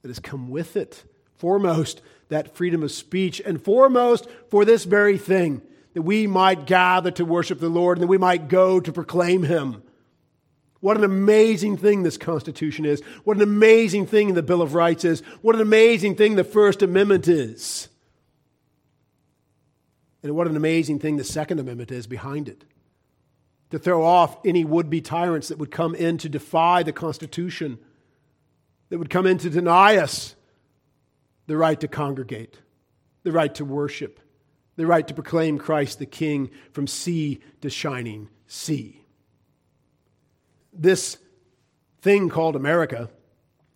that 0.01 0.07
has 0.07 0.17
come 0.17 0.49
with 0.49 0.75
it. 0.75 1.03
Foremost, 1.35 2.01
that 2.29 2.55
freedom 2.55 2.81
of 2.81 2.91
speech, 2.91 3.39
and 3.39 3.63
foremost, 3.63 4.27
for 4.49 4.65
this 4.65 4.85
very 4.85 5.19
thing, 5.19 5.61
that 5.93 6.01
we 6.01 6.25
might 6.25 6.65
gather 6.65 7.11
to 7.11 7.23
worship 7.23 7.59
the 7.59 7.69
Lord 7.69 7.99
and 7.99 8.01
that 8.01 8.07
we 8.07 8.17
might 8.17 8.47
go 8.47 8.79
to 8.79 8.91
proclaim 8.91 9.43
Him. 9.43 9.83
What 10.79 10.97
an 10.97 11.03
amazing 11.03 11.77
thing 11.77 12.01
this 12.01 12.17
Constitution 12.17 12.83
is. 12.83 12.99
What 13.25 13.37
an 13.37 13.43
amazing 13.43 14.07
thing 14.07 14.33
the 14.33 14.41
Bill 14.41 14.63
of 14.63 14.73
Rights 14.73 15.05
is. 15.05 15.21
What 15.43 15.53
an 15.53 15.61
amazing 15.61 16.15
thing 16.15 16.33
the 16.33 16.43
First 16.43 16.81
Amendment 16.81 17.27
is. 17.27 17.89
And 20.23 20.35
what 20.35 20.47
an 20.47 20.57
amazing 20.57 20.97
thing 20.97 21.17
the 21.17 21.23
Second 21.23 21.59
Amendment 21.59 21.91
is 21.91 22.07
behind 22.07 22.49
it 22.49 22.65
to 23.73 23.79
throw 23.79 24.05
off 24.05 24.37
any 24.45 24.63
would 24.63 24.87
be 24.87 25.01
tyrants 25.01 25.47
that 25.47 25.57
would 25.57 25.71
come 25.71 25.95
in 25.95 26.19
to 26.19 26.29
defy 26.29 26.83
the 26.83 26.93
Constitution, 26.93 27.79
that 28.89 28.99
would 28.99 29.09
come 29.09 29.25
in 29.25 29.39
to 29.39 29.49
deny 29.49 29.97
us 29.97 30.35
the 31.47 31.57
right 31.57 31.79
to 31.79 31.87
congregate, 31.87 32.59
the 33.23 33.31
right 33.31 33.53
to 33.55 33.65
worship, 33.65 34.19
the 34.75 34.85
right 34.85 35.07
to 35.07 35.15
proclaim 35.15 35.57
Christ 35.57 35.97
the 35.97 36.05
King 36.05 36.51
from 36.71 36.85
sea 36.85 37.41
to 37.61 37.69
shining 37.71 38.29
sea. 38.45 39.03
This 40.71 41.17
thing 42.03 42.29
called 42.29 42.55
America, 42.55 43.09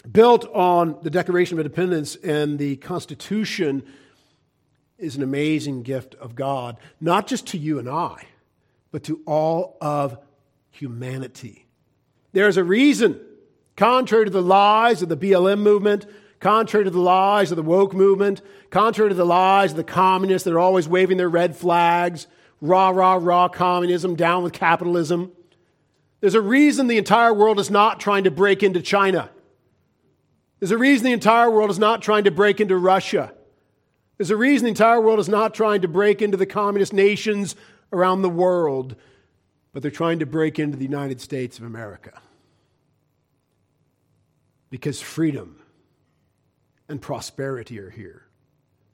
built 0.10 0.48
on 0.54 1.00
the 1.01 1.10
Declaration 1.10 1.58
of 1.58 1.66
Independence 1.66 2.16
and 2.18 2.60
the 2.60 2.75
Constitution, 2.75 3.82
is 5.00 5.16
an 5.16 5.24
amazing 5.24 5.82
gift 5.82 6.13
of 6.16 6.36
God, 6.36 6.77
not 7.01 7.25
just 7.25 7.48
to 7.48 7.58
you 7.58 7.80
and 7.80 7.89
I 7.89 8.27
but 8.91 9.03
to 9.03 9.22
all 9.25 9.77
of 9.82 10.17
humanity. 10.70 11.67
There's 12.34 12.58
a 12.58 12.63
reason, 12.63 13.20
contrary 13.75 14.25
to 14.25 14.32
the 14.32 14.41
lies 14.41 15.01
of 15.01 15.10
the 15.10 15.17
BLM 15.17 15.60
movement, 15.60 16.06
contrary 16.39 16.86
to 16.86 16.91
the 16.91 17.00
lies 17.00 17.51
of 17.51 17.58
the 17.58 17.63
woke 17.63 17.94
movement, 17.94 18.41
contrary 18.70 19.10
to 19.10 19.15
the 19.15 19.25
lies 19.25 19.72
of 19.72 19.77
the 19.77 19.84
communists 19.84 20.46
that 20.46 20.53
are 20.53 20.60
always 20.60 20.88
waving 20.88 21.17
their 21.17 21.29
red 21.29 21.56
flags, 21.56 22.27
rah, 22.62 22.89
rah, 22.89 23.20
rah, 23.22 23.48
communism, 23.48 24.15
down 24.15 24.44
with 24.44 24.53
capitalism. 24.53 25.32
There's 26.20 26.36
a 26.36 26.41
reason 26.41 26.88
the 26.88 26.98
entire 26.98 27.34
world 27.34 27.60
is 27.60 27.70
not 27.70 28.00
trying 28.00 28.24
to 28.24 28.32
break 28.32 28.63
into 28.63 28.82
China. 28.82 29.29
There's 30.60 30.72
a 30.72 30.77
reason 30.77 31.06
the 31.06 31.13
entire 31.13 31.51
world 31.51 31.70
is 31.70 31.77
not 31.77 32.01
trying 32.01 32.24
to 32.24 32.32
break 32.32 32.60
into 32.60 32.75
Russia. 32.77 33.34
There's 34.17 34.32
a 34.32 34.38
reason 34.38 34.65
the 34.65 34.70
entire 34.70 35.00
world 35.00 35.20
is 35.20 35.29
not 35.29 35.53
trying 35.53 35.82
to 35.82 35.88
break 35.88 36.24
into 36.24 36.38
the 36.38 36.48
communist 36.48 36.94
nations 36.94 37.56
around 37.91 38.22
the 38.22 38.29
world, 38.29 38.96
but 39.74 39.82
they're 39.82 39.91
trying 39.91 40.20
to 40.20 40.25
break 40.25 40.60
into 40.60 40.77
the 40.77 40.84
United 40.84 41.22
States 41.22 41.58
of 41.58 41.65
America. 41.65 42.20
Because 44.70 45.00
freedom 45.00 45.62
and 46.89 47.01
prosperity 47.01 47.79
are 47.79 47.89
here. 47.89 48.24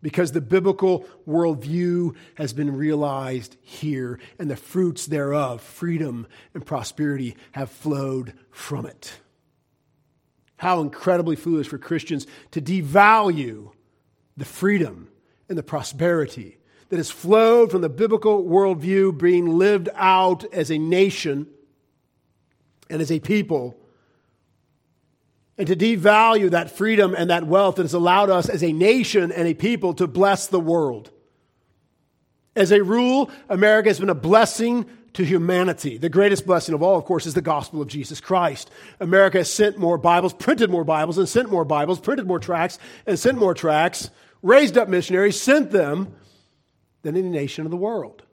Because 0.01 0.33
the 0.33 0.41
biblical 0.41 1.05
worldview 1.27 2.15
has 2.35 2.51
been 2.51 2.75
realized 2.75 3.55
here, 3.62 4.19
and 4.38 4.51
the 4.51 4.57
fruits 4.57 5.05
thereof, 5.05 5.62
freedom 5.62 6.27
and 6.53 6.65
prosperity, 6.65 7.38
have 7.53 7.71
flowed 7.71 8.33
from 8.51 8.85
it. 8.85 9.13
How 10.57 10.81
incredibly 10.81 11.35
foolish 11.35 11.67
for 11.67 11.77
Christians 11.77 12.27
to 12.51 12.62
devalue 12.62 13.71
the 14.35 14.45
freedom 14.45 15.09
and 15.47 15.57
the 15.57 15.63
prosperity 15.63 16.57
that 16.93 16.97
has 16.97 17.09
flowed 17.09 17.71
from 17.71 17.81
the 17.81 17.89
biblical 17.89 18.43
worldview 18.43 19.17
being 19.17 19.57
lived 19.57 19.89
out 19.95 20.45
as 20.53 20.69
a 20.69 20.77
nation 20.77 21.47
and 22.88 23.01
as 23.01 23.12
a 23.12 23.19
people. 23.19 23.75
And 25.57 25.65
to 25.65 25.75
devalue 25.75 26.51
that 26.51 26.69
freedom 26.69 27.15
and 27.17 27.31
that 27.31 27.47
wealth 27.47 27.77
that 27.77 27.81
has 27.81 27.95
allowed 27.95 28.29
us 28.29 28.47
as 28.47 28.63
a 28.63 28.71
nation 28.71 29.31
and 29.31 29.47
a 29.47 29.55
people 29.55 29.95
to 29.95 30.05
bless 30.05 30.45
the 30.45 30.59
world. 30.59 31.09
As 32.55 32.71
a 32.71 32.83
rule, 32.83 33.31
America 33.50 33.89
has 33.89 34.00
been 34.00 34.12
a 34.12 34.13
blessing 34.13 34.85
to 35.13 35.25
humanity. 35.25 35.97
The 35.97 36.09
greatest 36.09 36.45
blessing 36.45 36.75
of 36.75 36.83
all, 36.83 37.00
of 37.00 37.05
course, 37.05 37.25
is 37.25 37.33
the 37.33 37.41
gospel 37.41 37.81
of 37.81 37.88
Jesus 37.88 38.21
Christ. 38.21 38.69
America 39.00 39.39
has 39.39 39.51
sent 39.51 39.79
more 39.79 39.97
Bibles, 39.97 40.33
printed 40.33 40.69
more 40.69 40.83
Bibles, 40.83 41.17
and 41.17 41.27
sent 41.27 41.50
more 41.50 41.65
Bibles, 41.65 42.00
printed 42.00 42.27
more 42.27 42.38
tracts, 42.38 42.77
and 43.07 43.17
sent 43.17 43.39
more 43.39 43.55
tracts, 43.55 44.12
raised 44.43 44.77
up 44.77 44.89
missionaries, 44.89 45.41
sent 45.41 45.71
them 45.71 46.13
than 47.03 47.15
any 47.15 47.29
nation 47.29 47.65
of 47.65 47.72
the 47.72 47.77
world. 47.77 48.24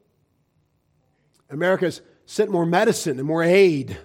America's 1.50 2.00
sent 2.24 2.50
more 2.50 2.64
medicine 2.64 3.18
and 3.18 3.26
more 3.26 3.42
aid 3.42 3.98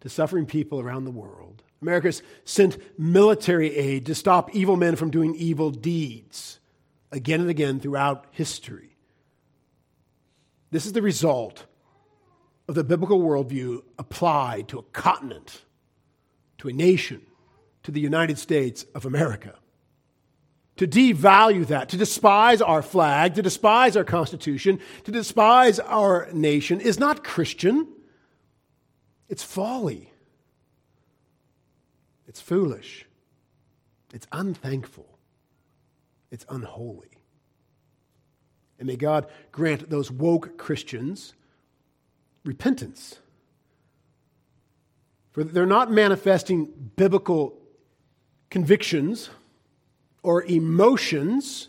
to 0.00 0.08
suffering 0.08 0.46
people 0.46 0.80
around 0.80 1.04
the 1.04 1.10
world. 1.10 1.62
America's 1.80 2.22
sent 2.44 2.76
military 2.98 3.74
aid 3.76 4.06
to 4.06 4.14
stop 4.14 4.54
evil 4.54 4.76
men 4.76 4.96
from 4.96 5.10
doing 5.10 5.34
evil 5.36 5.70
deeds 5.70 6.58
again 7.12 7.40
and 7.40 7.48
again 7.48 7.80
throughout 7.80 8.26
history. 8.32 8.96
This 10.70 10.86
is 10.86 10.92
the 10.92 11.02
result 11.02 11.64
of 12.68 12.74
the 12.74 12.84
biblical 12.84 13.20
worldview 13.20 13.82
applied 13.98 14.68
to 14.68 14.78
a 14.78 14.82
continent, 14.82 15.62
to 16.58 16.68
a 16.68 16.72
nation, 16.72 17.22
to 17.84 17.92
the 17.92 18.00
United 18.00 18.38
States 18.38 18.84
of 18.94 19.06
America 19.06 19.54
to 20.78 20.86
devalue 20.86 21.66
that, 21.66 21.88
to 21.90 21.96
despise 21.96 22.62
our 22.62 22.82
flag, 22.82 23.34
to 23.34 23.42
despise 23.42 23.96
our 23.96 24.04
Constitution, 24.04 24.80
to 25.04 25.10
despise 25.10 25.80
our 25.80 26.28
nation 26.32 26.80
is 26.80 26.98
not 26.98 27.24
Christian. 27.24 27.86
It's 29.28 29.42
folly. 29.42 30.12
It's 32.28 32.40
foolish. 32.40 33.06
It's 34.14 34.26
unthankful. 34.30 35.18
It's 36.30 36.46
unholy. 36.48 37.10
And 38.78 38.86
may 38.86 38.96
God 38.96 39.26
grant 39.50 39.90
those 39.90 40.12
woke 40.12 40.56
Christians 40.56 41.34
repentance. 42.44 43.18
For 45.32 45.42
they're 45.42 45.66
not 45.66 45.90
manifesting 45.90 46.66
biblical 46.94 47.58
convictions 48.48 49.30
or 50.28 50.42
emotions 50.42 51.68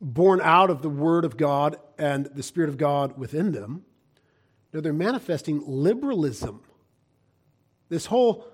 born 0.00 0.40
out 0.42 0.70
of 0.70 0.80
the 0.80 0.88
Word 0.88 1.22
of 1.26 1.36
God 1.36 1.76
and 1.98 2.24
the 2.34 2.42
Spirit 2.42 2.70
of 2.70 2.78
God 2.78 3.18
within 3.18 3.52
them. 3.52 3.84
No, 4.72 4.80
they're 4.80 4.94
manifesting 4.94 5.62
liberalism. 5.66 6.62
This 7.90 8.06
whole 8.06 8.46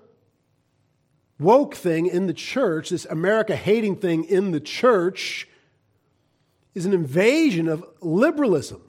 woke 1.39 1.75
thing 1.75 2.07
in 2.07 2.27
the 2.27 2.33
church, 2.33 2.89
this 2.89 3.05
America 3.05 3.55
hating 3.55 3.95
thing 3.95 4.25
in 4.25 4.51
the 4.51 4.59
church, 4.59 5.47
is 6.75 6.85
an 6.85 6.91
invasion 6.91 7.69
of 7.69 7.85
liberalism 8.01 8.81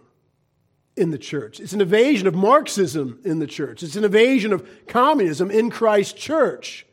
in 0.96 1.12
the 1.12 1.18
church. 1.18 1.60
It's 1.60 1.72
an 1.72 1.80
invasion 1.80 2.26
of 2.26 2.34
Marxism 2.34 3.20
in 3.24 3.38
the 3.38 3.46
church. 3.46 3.84
It's 3.84 3.94
an 3.94 4.02
invasion 4.02 4.52
of 4.52 4.68
communism 4.88 5.52
in 5.52 5.70
Christ's 5.70 6.14
church. 6.14 6.84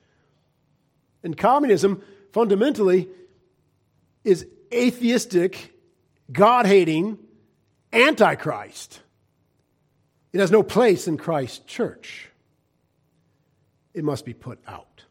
And 1.24 1.36
communism, 1.36 2.04
fundamentally, 2.32 3.10
is 4.26 4.46
atheistic, 4.74 5.74
God 6.32 6.66
hating, 6.66 7.18
antichrist. 7.94 9.00
It 10.34 10.42
has 10.42 10.52
no 10.52 10.64
place 10.64 11.08
in 11.08 11.18
Christ's 11.18 11.60
church. 11.60 12.30
It 13.94 14.04
must 14.04 14.26
be 14.26 14.34
put 14.34 14.60
out. 14.68 15.04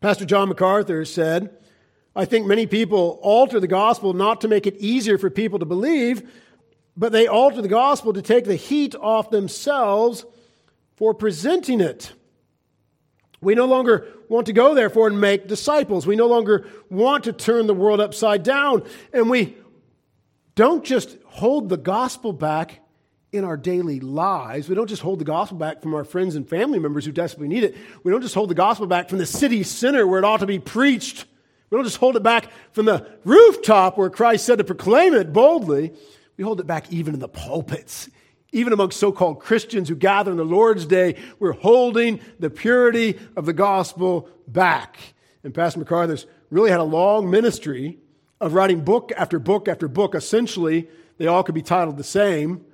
Pastor 0.00 0.26
John 0.26 0.48
MacArthur 0.48 1.06
said, 1.06 1.56
I 2.14 2.26
think 2.26 2.46
many 2.46 2.66
people 2.66 3.18
alter 3.22 3.60
the 3.60 3.66
gospel 3.66 4.12
not 4.12 4.42
to 4.42 4.48
make 4.48 4.66
it 4.66 4.76
easier 4.76 5.16
for 5.16 5.30
people 5.30 5.58
to 5.60 5.64
believe, 5.64 6.30
but 6.96 7.12
they 7.12 7.26
alter 7.26 7.62
the 7.62 7.68
gospel 7.68 8.12
to 8.12 8.22
take 8.22 8.44
the 8.44 8.56
heat 8.56 8.94
off 8.94 9.30
themselves 9.30 10.24
for 10.96 11.14
presenting 11.14 11.80
it. 11.80 12.12
We 13.40 13.54
no 13.54 13.66
longer 13.66 14.06
want 14.28 14.46
to 14.46 14.52
go, 14.52 14.74
therefore, 14.74 15.08
and 15.08 15.20
make 15.20 15.46
disciples. 15.46 16.06
We 16.06 16.16
no 16.16 16.26
longer 16.26 16.66
want 16.90 17.24
to 17.24 17.32
turn 17.32 17.66
the 17.66 17.74
world 17.74 18.00
upside 18.00 18.42
down. 18.42 18.82
And 19.12 19.28
we 19.28 19.56
don't 20.54 20.84
just 20.84 21.16
hold 21.26 21.68
the 21.68 21.76
gospel 21.76 22.32
back 22.32 22.80
in 23.32 23.44
our 23.44 23.56
daily 23.56 24.00
lives. 24.00 24.68
We 24.68 24.74
don't 24.74 24.88
just 24.88 25.02
hold 25.02 25.18
the 25.18 25.24
gospel 25.24 25.58
back 25.58 25.82
from 25.82 25.94
our 25.94 26.04
friends 26.04 26.34
and 26.34 26.48
family 26.48 26.78
members 26.78 27.04
who 27.04 27.12
desperately 27.12 27.48
need 27.48 27.64
it. 27.64 27.76
We 28.02 28.10
don't 28.10 28.22
just 28.22 28.34
hold 28.34 28.50
the 28.50 28.54
gospel 28.54 28.86
back 28.86 29.08
from 29.08 29.18
the 29.18 29.26
city 29.26 29.62
center 29.62 30.06
where 30.06 30.18
it 30.18 30.24
ought 30.24 30.40
to 30.40 30.46
be 30.46 30.58
preached. 30.58 31.26
We 31.68 31.76
don't 31.76 31.84
just 31.84 31.98
hold 31.98 32.16
it 32.16 32.22
back 32.22 32.50
from 32.72 32.86
the 32.86 33.06
rooftop 33.24 33.98
where 33.98 34.08
Christ 34.08 34.46
said 34.46 34.58
to 34.58 34.64
proclaim 34.64 35.14
it 35.14 35.32
boldly. 35.32 35.92
We 36.36 36.44
hold 36.44 36.60
it 36.60 36.66
back 36.66 36.92
even 36.92 37.14
in 37.14 37.20
the 37.20 37.28
pulpits. 37.28 38.08
Even 38.56 38.72
among 38.72 38.90
so 38.90 39.12
called 39.12 39.38
Christians 39.38 39.90
who 39.90 39.94
gather 39.94 40.30
on 40.30 40.38
the 40.38 40.44
Lord's 40.44 40.86
Day, 40.86 41.16
we're 41.38 41.52
holding 41.52 42.20
the 42.38 42.48
purity 42.48 43.18
of 43.36 43.44
the 43.44 43.52
gospel 43.52 44.30
back. 44.48 44.96
And 45.44 45.52
Pastor 45.52 45.78
MacArthur's 45.78 46.24
really 46.48 46.70
had 46.70 46.80
a 46.80 46.84
long 46.84 47.28
ministry 47.28 47.98
of 48.40 48.54
writing 48.54 48.80
book 48.80 49.12
after 49.14 49.38
book 49.38 49.68
after 49.68 49.88
book. 49.88 50.14
Essentially, 50.14 50.88
they 51.18 51.26
all 51.26 51.42
could 51.42 51.54
be 51.54 51.60
titled 51.60 51.98
the 51.98 52.02
same 52.02 52.64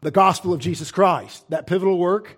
The 0.00 0.10
Gospel 0.10 0.52
of 0.52 0.58
Jesus 0.58 0.90
Christ. 0.90 1.48
That 1.50 1.68
pivotal 1.68 1.98
work. 1.98 2.36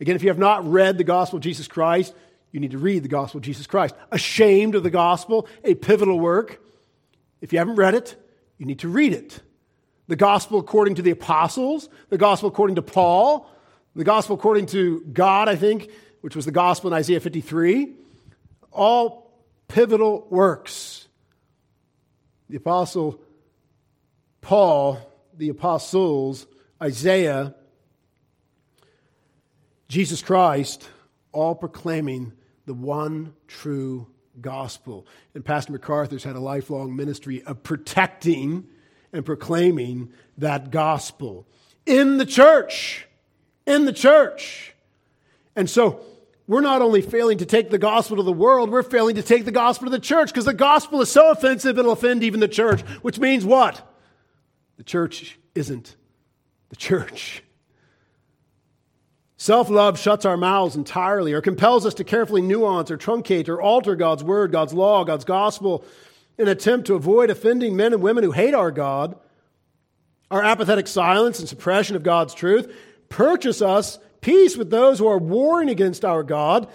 Again, 0.00 0.16
if 0.16 0.24
you 0.24 0.28
have 0.28 0.36
not 0.36 0.68
read 0.68 0.98
the 0.98 1.04
Gospel 1.04 1.36
of 1.36 1.44
Jesus 1.44 1.68
Christ, 1.68 2.12
you 2.50 2.58
need 2.58 2.72
to 2.72 2.78
read 2.78 3.04
the 3.04 3.08
Gospel 3.08 3.38
of 3.38 3.44
Jesus 3.44 3.68
Christ. 3.68 3.94
Ashamed 4.10 4.74
of 4.74 4.82
the 4.82 4.90
Gospel, 4.90 5.46
a 5.62 5.76
pivotal 5.76 6.18
work. 6.18 6.60
If 7.40 7.52
you 7.52 7.60
haven't 7.60 7.76
read 7.76 7.94
it, 7.94 8.16
you 8.58 8.66
need 8.66 8.80
to 8.80 8.88
read 8.88 9.12
it 9.12 9.40
the 10.08 10.16
gospel 10.16 10.58
according 10.58 10.96
to 10.96 11.02
the 11.02 11.10
apostles, 11.10 11.88
the 12.08 12.18
gospel 12.18 12.48
according 12.48 12.76
to 12.76 12.82
Paul, 12.82 13.48
the 13.94 14.04
gospel 14.04 14.36
according 14.36 14.66
to 14.66 15.00
God, 15.12 15.48
I 15.48 15.56
think, 15.56 15.90
which 16.20 16.36
was 16.36 16.44
the 16.44 16.52
gospel 16.52 16.88
in 16.88 16.94
Isaiah 16.94 17.20
53. 17.20 17.94
All 18.70 19.30
pivotal 19.68 20.26
works. 20.30 21.08
The 22.48 22.56
apostle 22.56 23.20
Paul, 24.40 24.98
the 25.34 25.48
apostles, 25.48 26.46
Isaiah, 26.82 27.54
Jesus 29.88 30.20
Christ, 30.20 30.88
all 31.30 31.54
proclaiming 31.54 32.32
the 32.66 32.74
one 32.74 33.34
true 33.46 34.08
gospel. 34.40 35.06
And 35.34 35.44
Pastor 35.44 35.72
MacArthur's 35.72 36.24
had 36.24 36.36
a 36.36 36.40
lifelong 36.40 36.94
ministry 36.96 37.42
of 37.44 37.62
protecting 37.62 38.66
and 39.12 39.24
proclaiming 39.24 40.12
that 40.38 40.70
gospel 40.70 41.46
in 41.86 42.18
the 42.18 42.26
church. 42.26 43.06
In 43.66 43.84
the 43.84 43.92
church. 43.92 44.74
And 45.54 45.68
so 45.68 46.00
we're 46.46 46.60
not 46.60 46.82
only 46.82 47.02
failing 47.02 47.38
to 47.38 47.46
take 47.46 47.70
the 47.70 47.78
gospel 47.78 48.16
to 48.16 48.22
the 48.22 48.32
world, 48.32 48.70
we're 48.70 48.82
failing 48.82 49.16
to 49.16 49.22
take 49.22 49.44
the 49.44 49.52
gospel 49.52 49.86
to 49.86 49.90
the 49.90 49.98
church 49.98 50.30
because 50.30 50.44
the 50.44 50.54
gospel 50.54 51.00
is 51.00 51.10
so 51.10 51.30
offensive 51.30 51.78
it'll 51.78 51.92
offend 51.92 52.22
even 52.22 52.40
the 52.40 52.48
church, 52.48 52.80
which 53.02 53.18
means 53.18 53.44
what? 53.44 53.88
The 54.76 54.84
church 54.84 55.38
isn't 55.54 55.96
the 56.70 56.76
church. 56.76 57.42
Self 59.36 59.68
love 59.70 59.98
shuts 59.98 60.24
our 60.24 60.36
mouths 60.36 60.76
entirely 60.76 61.32
or 61.32 61.40
compels 61.40 61.84
us 61.84 61.94
to 61.94 62.04
carefully 62.04 62.42
nuance 62.42 62.90
or 62.90 62.96
truncate 62.96 63.48
or 63.48 63.60
alter 63.60 63.96
God's 63.96 64.22
word, 64.22 64.52
God's 64.52 64.72
law, 64.72 65.04
God's 65.04 65.24
gospel 65.24 65.84
in 66.38 66.46
an 66.46 66.52
attempt 66.52 66.86
to 66.86 66.94
avoid 66.94 67.30
offending 67.30 67.76
men 67.76 67.92
and 67.92 68.02
women 68.02 68.24
who 68.24 68.32
hate 68.32 68.54
our 68.54 68.70
God, 68.70 69.16
our 70.30 70.42
apathetic 70.42 70.86
silence 70.86 71.38
and 71.38 71.48
suppression 71.48 71.96
of 71.96 72.02
God's 72.02 72.34
truth 72.34 72.74
purchase 73.08 73.60
us 73.60 73.98
peace 74.20 74.56
with 74.56 74.70
those 74.70 74.98
who 74.98 75.06
are 75.06 75.18
warring 75.18 75.68
against 75.68 76.04
our 76.04 76.22
God. 76.22 76.68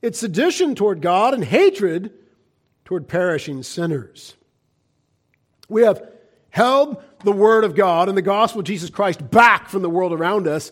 It's 0.00 0.20
sedition 0.20 0.74
toward 0.74 1.00
God 1.00 1.34
and 1.34 1.44
hatred 1.44 2.12
toward 2.84 3.08
perishing 3.08 3.62
sinners. 3.62 4.34
We 5.68 5.82
have 5.82 6.08
held 6.50 7.02
the 7.24 7.32
Word 7.32 7.64
of 7.64 7.74
God 7.74 8.08
and 8.08 8.16
the 8.16 8.22
gospel 8.22 8.60
of 8.60 8.66
Jesus 8.66 8.90
Christ 8.90 9.28
back 9.30 9.68
from 9.68 9.82
the 9.82 9.90
world 9.90 10.12
around 10.12 10.46
us 10.46 10.70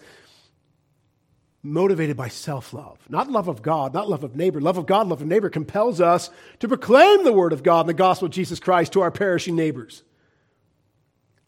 motivated 1.62 2.16
by 2.16 2.29
self 2.29 2.72
love. 2.72 2.98
Not 3.09 3.31
love 3.31 3.48
of 3.48 3.62
God, 3.62 3.94
not 3.94 4.09
love 4.09 4.25
of 4.25 4.37
neighbor. 4.37 4.61
Love 4.61 4.79
of 4.79 4.87
God, 4.87 5.09
love 5.09 5.22
of 5.22 5.29
neighbor 5.29 5.51
compels 5.51 6.01
us 6.01 6.31
to 6.59 6.68
proclaim 6.68 7.25
the 7.25 7.33
word 7.33 7.53
of 7.53 7.62
God 7.62 7.81
and 7.81 7.88
the 7.88 7.94
gospel 7.94 8.27
of 8.27 8.33
Jesus 8.33 8.61
Christ 8.61 8.92
to 8.92 9.01
our 9.01 9.11
perishing 9.11 9.57
neighbors. 9.57 10.03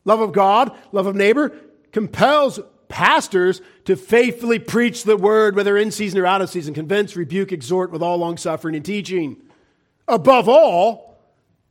Love 0.05 0.21
of 0.21 0.33
God, 0.33 0.77
love 0.93 1.07
of 1.07 1.17
neighbor 1.17 1.57
compels 1.93 2.61
pastors 2.89 3.61
to 3.87 3.97
faithfully 3.97 4.59
preach 4.59 5.05
the 5.05 5.17
word, 5.17 5.57
whether 5.57 5.77
in 5.77 5.91
season 5.91 6.21
or 6.21 6.27
out 6.27 6.43
of 6.43 6.51
season, 6.51 6.75
convince, 6.75 7.17
rebuke, 7.17 7.53
exhort 7.53 7.91
with 7.91 8.03
all 8.03 8.19
long 8.19 8.37
suffering 8.37 8.77
and 8.77 8.85
teaching. 8.85 9.37
Above 10.07 10.49
all, 10.49 11.19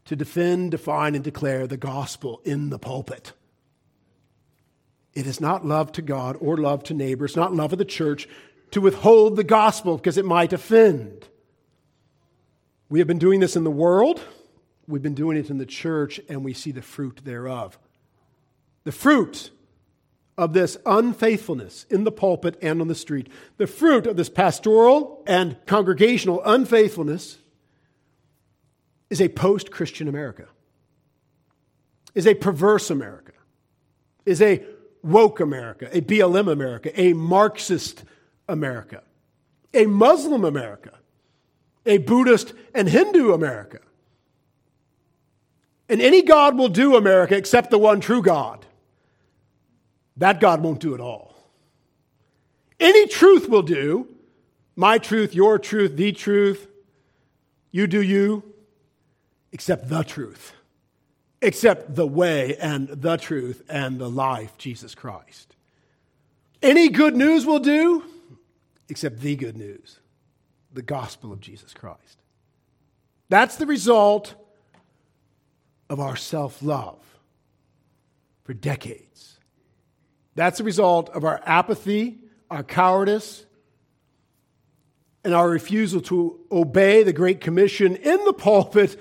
to 0.05 0.15
defend, 0.15 0.71
define, 0.71 1.15
and 1.15 1.23
declare 1.23 1.67
the 1.67 1.77
gospel 1.77 2.41
in 2.43 2.69
the 2.69 2.79
pulpit. 2.79 3.31
It 5.15 5.27
is 5.27 5.39
not 5.39 5.65
love 5.65 5.91
to 5.93 6.01
God 6.01 6.37
or 6.39 6.57
love 6.57 6.83
to 6.85 6.93
neighbor. 6.93 7.25
It's 7.25 7.35
not 7.35 7.53
love 7.53 7.73
of 7.73 7.79
the 7.79 7.85
church 7.85 8.27
to 8.71 8.81
withhold 8.81 9.35
the 9.35 9.43
gospel 9.43 9.97
because 9.97 10.17
it 10.17 10.25
might 10.25 10.53
offend. 10.53 11.27
We 12.89 12.99
have 12.99 13.07
been 13.07 13.19
doing 13.19 13.39
this 13.39 13.55
in 13.55 13.63
the 13.63 13.71
world, 13.71 14.21
we've 14.87 15.01
been 15.01 15.13
doing 15.13 15.37
it 15.37 15.49
in 15.49 15.57
the 15.57 15.65
church, 15.65 16.19
and 16.29 16.43
we 16.43 16.53
see 16.53 16.71
the 16.71 16.81
fruit 16.81 17.21
thereof. 17.23 17.77
The 18.83 18.91
fruit 18.91 19.51
of 20.37 20.53
this 20.53 20.77
unfaithfulness 20.85 21.85
in 21.89 22.03
the 22.03 22.11
pulpit 22.11 22.57
and 22.61 22.81
on 22.81 22.87
the 22.87 22.95
street, 22.95 23.29
the 23.57 23.67
fruit 23.67 24.07
of 24.07 24.17
this 24.17 24.29
pastoral 24.29 25.23
and 25.27 25.57
congregational 25.65 26.41
unfaithfulness 26.43 27.37
is 29.09 29.21
a 29.21 29.29
post 29.29 29.69
Christian 29.69 30.07
America, 30.07 30.47
is 32.15 32.25
a 32.25 32.33
perverse 32.33 32.89
America, 32.89 33.33
is 34.25 34.41
a 34.41 34.63
woke 35.03 35.39
America, 35.39 35.89
a 35.91 36.01
BLM 36.01 36.51
America, 36.51 36.99
a 36.99 37.13
Marxist 37.13 38.03
America, 38.47 39.03
a 39.73 39.85
Muslim 39.85 40.45
America, 40.45 40.91
a 41.85 41.97
Buddhist 41.99 42.53
and 42.73 42.87
Hindu 42.87 43.33
America. 43.33 43.79
And 45.89 46.01
any 46.01 46.21
God 46.21 46.57
will 46.57 46.69
do 46.69 46.95
America 46.95 47.35
except 47.35 47.69
the 47.69 47.77
one 47.77 47.99
true 47.99 48.21
God. 48.21 48.65
That 50.17 50.39
God 50.39 50.61
won't 50.61 50.79
do 50.79 50.95
it 50.95 51.01
all. 51.01 51.35
Any 52.79 53.07
truth 53.07 53.49
will 53.49 53.61
do. 53.61 54.07
My 54.75 54.97
truth, 54.97 55.35
your 55.35 55.59
truth, 55.59 55.95
the 55.97 56.11
truth. 56.13 56.67
You 57.71 57.87
do 57.87 58.01
you, 58.01 58.43
except 59.51 59.89
the 59.89 60.03
truth 60.03 60.53
except 61.43 61.93
the 61.93 62.07
way 62.07 62.55
and 62.57 62.87
the 62.87 63.17
truth 63.17 63.61
and 63.69 63.99
the 63.99 64.09
life, 64.09 64.57
Jesus 64.57 64.95
Christ. 64.95 65.55
Any 66.61 66.89
good 66.89 67.15
news 67.15 67.45
will 67.45 67.59
do, 67.59 68.03
except 68.87 69.19
the 69.19 69.35
good 69.35 69.57
news, 69.57 69.99
the 70.71 70.81
gospel 70.81 71.33
of 71.33 71.41
Jesus 71.41 71.73
Christ. 71.73 72.17
That's 73.27 73.57
the 73.57 73.65
result 73.65 74.33
of 75.89 75.99
our 75.99 76.15
self 76.15 76.63
love 76.63 76.99
for 78.43 78.53
decades. 78.53 79.37
That's 80.35 80.57
the 80.57 80.63
result 80.63 81.09
of 81.09 81.25
our 81.25 81.41
apathy, 81.45 82.19
our 82.49 82.63
cowardice, 82.63 83.45
and 85.25 85.33
our 85.33 85.49
refusal 85.49 86.01
to 86.01 86.39
obey 86.51 87.03
the 87.03 87.13
Great 87.13 87.41
Commission 87.41 87.97
in 87.97 88.23
the 88.23 88.33
pulpit 88.33 88.97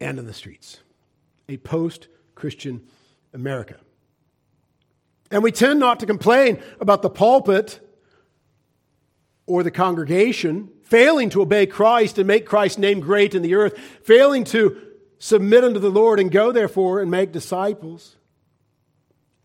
and 0.00 0.18
in 0.18 0.26
the 0.26 0.34
streets 0.34 0.78
a 1.48 1.56
post 1.58 2.08
Christian 2.34 2.82
America. 3.32 3.76
And 5.30 5.42
we 5.42 5.52
tend 5.52 5.80
not 5.80 6.00
to 6.00 6.06
complain 6.06 6.62
about 6.80 7.02
the 7.02 7.10
pulpit 7.10 7.80
or 9.46 9.62
the 9.62 9.70
congregation 9.70 10.70
failing 10.82 11.30
to 11.30 11.42
obey 11.42 11.66
Christ 11.66 12.18
and 12.18 12.26
make 12.26 12.46
Christ's 12.46 12.78
name 12.78 13.00
great 13.00 13.34
in 13.34 13.42
the 13.42 13.54
earth, 13.54 13.76
failing 14.02 14.44
to 14.44 14.80
submit 15.18 15.64
unto 15.64 15.80
the 15.80 15.90
Lord 15.90 16.20
and 16.20 16.30
go, 16.30 16.52
therefore, 16.52 17.00
and 17.00 17.10
make 17.10 17.32
disciples, 17.32 18.16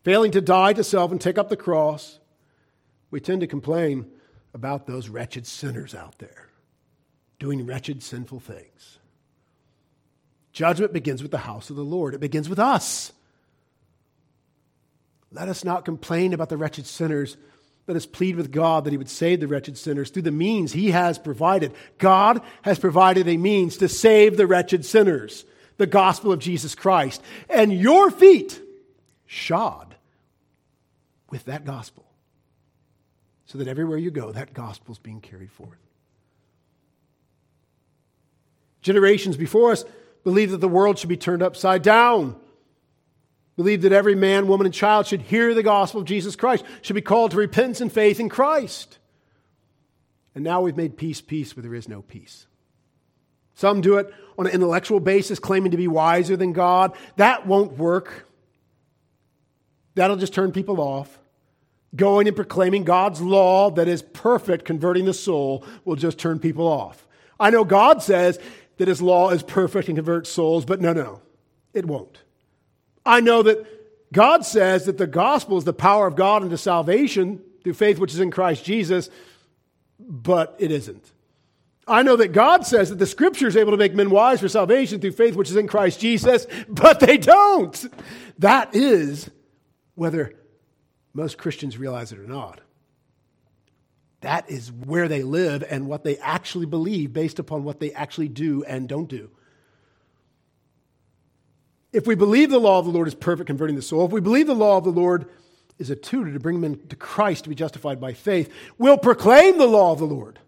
failing 0.04 0.30
to 0.32 0.40
die 0.40 0.74
to 0.74 0.84
self 0.84 1.10
and 1.10 1.20
take 1.20 1.38
up 1.38 1.48
the 1.48 1.56
cross. 1.56 2.20
We 3.10 3.20
tend 3.20 3.40
to 3.40 3.46
complain 3.46 4.06
about 4.54 4.86
those 4.86 5.08
wretched 5.08 5.46
sinners 5.46 5.94
out 5.94 6.18
there 6.18 6.50
doing 7.40 7.66
wretched, 7.66 8.02
sinful 8.02 8.38
things. 8.38 8.99
Judgment 10.52 10.92
begins 10.92 11.22
with 11.22 11.30
the 11.30 11.38
house 11.38 11.70
of 11.70 11.76
the 11.76 11.84
Lord, 11.84 12.14
it 12.14 12.20
begins 12.20 12.48
with 12.48 12.58
us. 12.58 13.12
Let 15.32 15.48
us 15.48 15.64
not 15.64 15.84
complain 15.84 16.32
about 16.32 16.48
the 16.48 16.56
wretched 16.56 16.86
sinners 16.86 17.36
let 17.90 17.96
us 17.96 18.06
plead 18.06 18.36
with 18.36 18.52
God 18.52 18.84
that 18.84 18.92
He 18.92 18.96
would 18.96 19.08
save 19.08 19.40
the 19.40 19.48
wretched 19.48 19.76
sinners 19.76 20.10
through 20.10 20.22
the 20.22 20.30
means 20.30 20.72
He 20.72 20.92
has 20.92 21.18
provided. 21.18 21.74
God 21.98 22.40
has 22.62 22.78
provided 22.78 23.26
a 23.26 23.36
means 23.36 23.78
to 23.78 23.88
save 23.88 24.36
the 24.36 24.46
wretched 24.46 24.84
sinners, 24.84 25.44
the 25.76 25.88
gospel 25.88 26.30
of 26.30 26.38
Jesus 26.38 26.76
Christ. 26.76 27.20
And 27.48 27.72
your 27.72 28.12
feet 28.12 28.60
shod 29.26 29.96
with 31.30 31.46
that 31.46 31.64
gospel, 31.64 32.04
so 33.46 33.58
that 33.58 33.66
everywhere 33.66 33.98
you 33.98 34.12
go, 34.12 34.30
that 34.30 34.54
gospel 34.54 34.92
is 34.92 34.98
being 34.98 35.20
carried 35.20 35.50
forth. 35.50 35.78
Generations 38.82 39.36
before 39.36 39.72
us 39.72 39.84
believed 40.24 40.52
that 40.52 40.60
the 40.60 40.68
world 40.68 40.98
should 40.98 41.08
be 41.08 41.16
turned 41.16 41.42
upside 41.42 41.82
down 41.82 42.36
believed 43.60 43.82
that 43.82 43.92
every 43.92 44.14
man, 44.14 44.48
woman, 44.48 44.66
and 44.66 44.74
child 44.74 45.06
should 45.06 45.20
hear 45.20 45.52
the 45.52 45.62
gospel 45.62 46.00
of 46.00 46.06
Jesus 46.06 46.34
Christ, 46.34 46.64
should 46.80 46.94
be 46.94 47.02
called 47.02 47.32
to 47.32 47.36
repentance 47.36 47.82
and 47.82 47.92
faith 47.92 48.18
in 48.18 48.30
Christ. 48.30 48.98
And 50.34 50.42
now 50.42 50.62
we've 50.62 50.78
made 50.78 50.96
peace 50.96 51.20
peace 51.20 51.54
where 51.54 51.62
there 51.62 51.74
is 51.74 51.86
no 51.86 52.00
peace. 52.00 52.46
Some 53.52 53.82
do 53.82 53.98
it 53.98 54.14
on 54.38 54.46
an 54.46 54.54
intellectual 54.54 54.98
basis, 54.98 55.38
claiming 55.38 55.72
to 55.72 55.76
be 55.76 55.88
wiser 55.88 56.38
than 56.38 56.54
God. 56.54 56.96
That 57.16 57.46
won't 57.46 57.76
work. 57.76 58.26
That'll 59.94 60.16
just 60.16 60.32
turn 60.32 60.52
people 60.52 60.80
off. 60.80 61.18
Going 61.94 62.28
and 62.28 62.36
proclaiming 62.36 62.84
God's 62.84 63.20
law 63.20 63.70
that 63.72 63.88
is 63.88 64.00
perfect, 64.00 64.64
converting 64.64 65.04
the 65.04 65.12
soul, 65.12 65.66
will 65.84 65.96
just 65.96 66.18
turn 66.18 66.38
people 66.38 66.66
off. 66.66 67.06
I 67.38 67.50
know 67.50 67.64
God 67.64 68.02
says 68.02 68.38
that 68.80 68.88
His 68.88 69.02
law 69.02 69.28
is 69.28 69.42
perfect 69.42 69.88
and 69.88 69.98
converts 69.98 70.30
souls, 70.30 70.64
but 70.64 70.80
no, 70.80 70.94
no, 70.94 71.20
it 71.74 71.84
won't. 71.84 72.16
I 73.04 73.20
know 73.20 73.42
that 73.42 74.10
God 74.10 74.46
says 74.46 74.86
that 74.86 74.96
the 74.96 75.06
gospel 75.06 75.58
is 75.58 75.64
the 75.64 75.74
power 75.74 76.06
of 76.06 76.16
God 76.16 76.42
unto 76.42 76.56
salvation 76.56 77.42
through 77.62 77.74
faith 77.74 77.98
which 77.98 78.14
is 78.14 78.20
in 78.20 78.30
Christ 78.30 78.64
Jesus, 78.64 79.10
but 79.98 80.56
it 80.58 80.70
isn't. 80.70 81.04
I 81.86 82.02
know 82.02 82.16
that 82.16 82.28
God 82.28 82.64
says 82.66 82.88
that 82.88 82.98
the 82.98 83.04
scripture 83.04 83.48
is 83.48 83.56
able 83.56 83.72
to 83.72 83.76
make 83.76 83.92
men 83.92 84.08
wise 84.08 84.40
for 84.40 84.48
salvation 84.48 84.98
through 84.98 85.12
faith 85.12 85.36
which 85.36 85.50
is 85.50 85.56
in 85.56 85.66
Christ 85.66 86.00
Jesus, 86.00 86.46
but 86.66 87.00
they 87.00 87.18
don't. 87.18 87.86
That 88.38 88.74
is 88.74 89.28
whether 89.94 90.32
most 91.12 91.36
Christians 91.36 91.76
realize 91.76 92.12
it 92.12 92.18
or 92.18 92.26
not. 92.26 92.62
That 94.20 94.50
is 94.50 94.70
where 94.70 95.08
they 95.08 95.22
live 95.22 95.64
and 95.68 95.86
what 95.86 96.04
they 96.04 96.18
actually 96.18 96.66
believe 96.66 97.12
based 97.12 97.38
upon 97.38 97.64
what 97.64 97.80
they 97.80 97.92
actually 97.92 98.28
do 98.28 98.64
and 98.64 98.88
don't 98.88 99.08
do. 99.08 99.30
If 101.92 102.06
we 102.06 102.14
believe 102.14 102.50
the 102.50 102.58
law 102.58 102.78
of 102.78 102.84
the 102.84 102.92
Lord 102.92 103.08
is 103.08 103.14
perfect, 103.14 103.48
converting 103.48 103.76
the 103.76 103.82
soul, 103.82 104.06
if 104.06 104.12
we 104.12 104.20
believe 104.20 104.46
the 104.46 104.54
law 104.54 104.76
of 104.76 104.84
the 104.84 104.90
Lord 104.90 105.26
is 105.78 105.90
a 105.90 105.96
tutor 105.96 106.32
to 106.32 106.38
bring 106.38 106.60
men 106.60 106.78
to 106.90 106.96
Christ 106.96 107.44
to 107.44 107.48
be 107.48 107.54
justified 107.54 108.00
by 108.00 108.12
faith, 108.12 108.52
we'll 108.78 108.98
proclaim 108.98 109.58
the 109.58 109.66
law 109.66 109.92
of 109.92 109.98
the 109.98 110.04
Lord. 110.04 110.38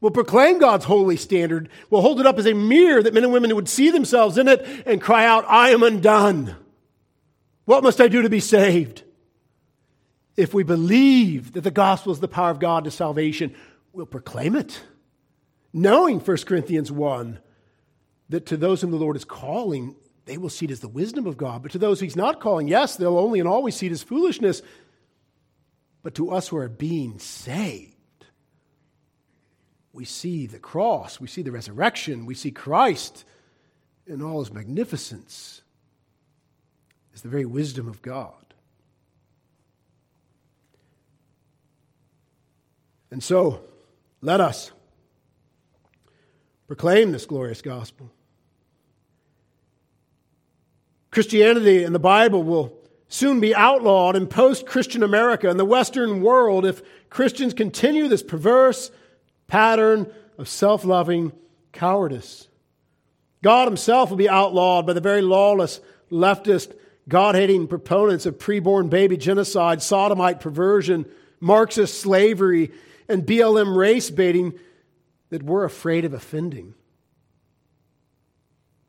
We'll 0.00 0.10
proclaim 0.10 0.58
God's 0.58 0.84
holy 0.84 1.16
standard. 1.16 1.68
We'll 1.90 2.02
hold 2.02 2.20
it 2.20 2.26
up 2.26 2.38
as 2.38 2.46
a 2.46 2.54
mirror 2.54 3.02
that 3.02 3.14
men 3.14 3.24
and 3.24 3.32
women 3.32 3.54
would 3.54 3.68
see 3.68 3.90
themselves 3.90 4.38
in 4.38 4.46
it 4.46 4.64
and 4.86 5.00
cry 5.00 5.24
out, 5.24 5.44
I 5.48 5.70
am 5.70 5.82
undone. 5.82 6.56
What 7.64 7.82
must 7.82 8.00
I 8.00 8.08
do 8.08 8.22
to 8.22 8.30
be 8.30 8.40
saved? 8.40 9.02
If 10.38 10.54
we 10.54 10.62
believe 10.62 11.54
that 11.54 11.62
the 11.62 11.72
gospel 11.72 12.12
is 12.12 12.20
the 12.20 12.28
power 12.28 12.50
of 12.52 12.60
God 12.60 12.84
to 12.84 12.92
salvation, 12.92 13.56
we'll 13.92 14.06
proclaim 14.06 14.54
it. 14.54 14.80
Knowing 15.72 16.20
1 16.20 16.36
Corinthians 16.46 16.92
1 16.92 17.40
that 18.28 18.46
to 18.46 18.56
those 18.56 18.80
whom 18.80 18.92
the 18.92 18.98
Lord 18.98 19.16
is 19.16 19.24
calling, 19.24 19.96
they 20.26 20.38
will 20.38 20.48
see 20.48 20.66
it 20.66 20.70
as 20.70 20.78
the 20.78 20.86
wisdom 20.86 21.26
of 21.26 21.36
God. 21.36 21.64
But 21.64 21.72
to 21.72 21.78
those 21.78 21.98
he's 21.98 22.14
not 22.14 22.38
calling, 22.38 22.68
yes, 22.68 22.94
they'll 22.94 23.18
only 23.18 23.40
and 23.40 23.48
always 23.48 23.74
see 23.74 23.86
it 23.86 23.92
as 23.92 24.04
foolishness. 24.04 24.62
But 26.04 26.14
to 26.14 26.30
us 26.30 26.46
who 26.46 26.56
are 26.58 26.68
being 26.68 27.18
saved, 27.18 27.96
we 29.92 30.04
see 30.04 30.46
the 30.46 30.60
cross, 30.60 31.18
we 31.18 31.26
see 31.26 31.42
the 31.42 31.50
resurrection, 31.50 32.26
we 32.26 32.36
see 32.36 32.52
Christ 32.52 33.24
in 34.06 34.22
all 34.22 34.38
his 34.38 34.52
magnificence 34.52 35.62
as 37.12 37.22
the 37.22 37.28
very 37.28 37.44
wisdom 37.44 37.88
of 37.88 38.02
God. 38.02 38.47
And 43.10 43.22
so, 43.22 43.62
let 44.20 44.40
us 44.40 44.72
proclaim 46.66 47.12
this 47.12 47.26
glorious 47.26 47.62
gospel. 47.62 48.10
Christianity 51.10 51.84
and 51.84 51.94
the 51.94 51.98
Bible 51.98 52.42
will 52.42 52.78
soon 53.08 53.40
be 53.40 53.54
outlawed 53.54 54.14
in 54.14 54.26
post 54.26 54.66
Christian 54.66 55.02
America 55.02 55.48
and 55.48 55.58
the 55.58 55.64
Western 55.64 56.22
world 56.22 56.66
if 56.66 56.82
Christians 57.08 57.54
continue 57.54 58.08
this 58.08 58.22
perverse 58.22 58.90
pattern 59.46 60.12
of 60.36 60.48
self 60.48 60.84
loving 60.84 61.32
cowardice. 61.72 62.48
God 63.42 63.68
Himself 63.68 64.10
will 64.10 64.16
be 64.16 64.28
outlawed 64.28 64.86
by 64.86 64.92
the 64.92 65.00
very 65.00 65.22
lawless, 65.22 65.80
leftist, 66.10 66.74
God 67.08 67.34
hating 67.34 67.68
proponents 67.68 68.26
of 68.26 68.38
preborn 68.38 68.90
baby 68.90 69.16
genocide, 69.16 69.80
sodomite 69.80 70.40
perversion, 70.40 71.06
Marxist 71.40 72.00
slavery, 72.00 72.70
and 73.08 73.26
BLM 73.26 73.76
race 73.76 74.10
baiting 74.10 74.58
that 75.30 75.42
we're 75.42 75.64
afraid 75.64 76.04
of 76.04 76.14
offending. 76.14 76.74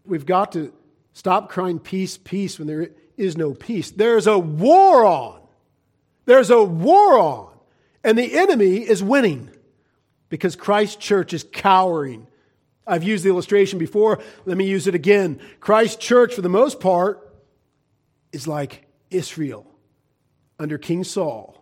We've 0.05 0.25
got 0.25 0.53
to 0.53 0.73
Stop 1.19 1.49
crying 1.49 1.79
peace, 1.79 2.17
peace 2.17 2.57
when 2.57 2.67
there 2.69 2.91
is 3.17 3.35
no 3.35 3.53
peace. 3.53 3.91
There's 3.91 4.25
a 4.25 4.39
war 4.39 5.05
on. 5.05 5.41
There's 6.23 6.49
a 6.49 6.63
war 6.63 7.19
on. 7.19 7.49
And 8.05 8.17
the 8.17 8.37
enemy 8.37 8.77
is 8.77 9.03
winning 9.03 9.49
because 10.29 10.55
Christ's 10.55 10.95
church 10.95 11.33
is 11.33 11.45
cowering. 11.51 12.25
I've 12.87 13.03
used 13.03 13.25
the 13.25 13.29
illustration 13.29 13.79
before. 13.79 14.19
Let 14.45 14.55
me 14.55 14.65
use 14.65 14.87
it 14.87 14.95
again. 14.95 15.41
Christ's 15.59 15.97
church, 15.97 16.33
for 16.35 16.41
the 16.41 16.47
most 16.47 16.79
part, 16.79 17.35
is 18.31 18.47
like 18.47 18.87
Israel 19.09 19.67
under 20.57 20.77
King 20.77 21.03
Saul 21.03 21.58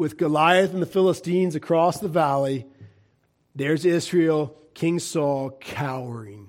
with 0.00 0.16
Goliath 0.16 0.72
and 0.72 0.80
the 0.80 0.86
Philistines 0.86 1.54
across 1.54 2.00
the 2.00 2.08
valley. 2.08 2.66
There's 3.54 3.84
Israel, 3.84 4.56
King 4.72 4.98
Saul, 4.98 5.50
cowering. 5.60 6.48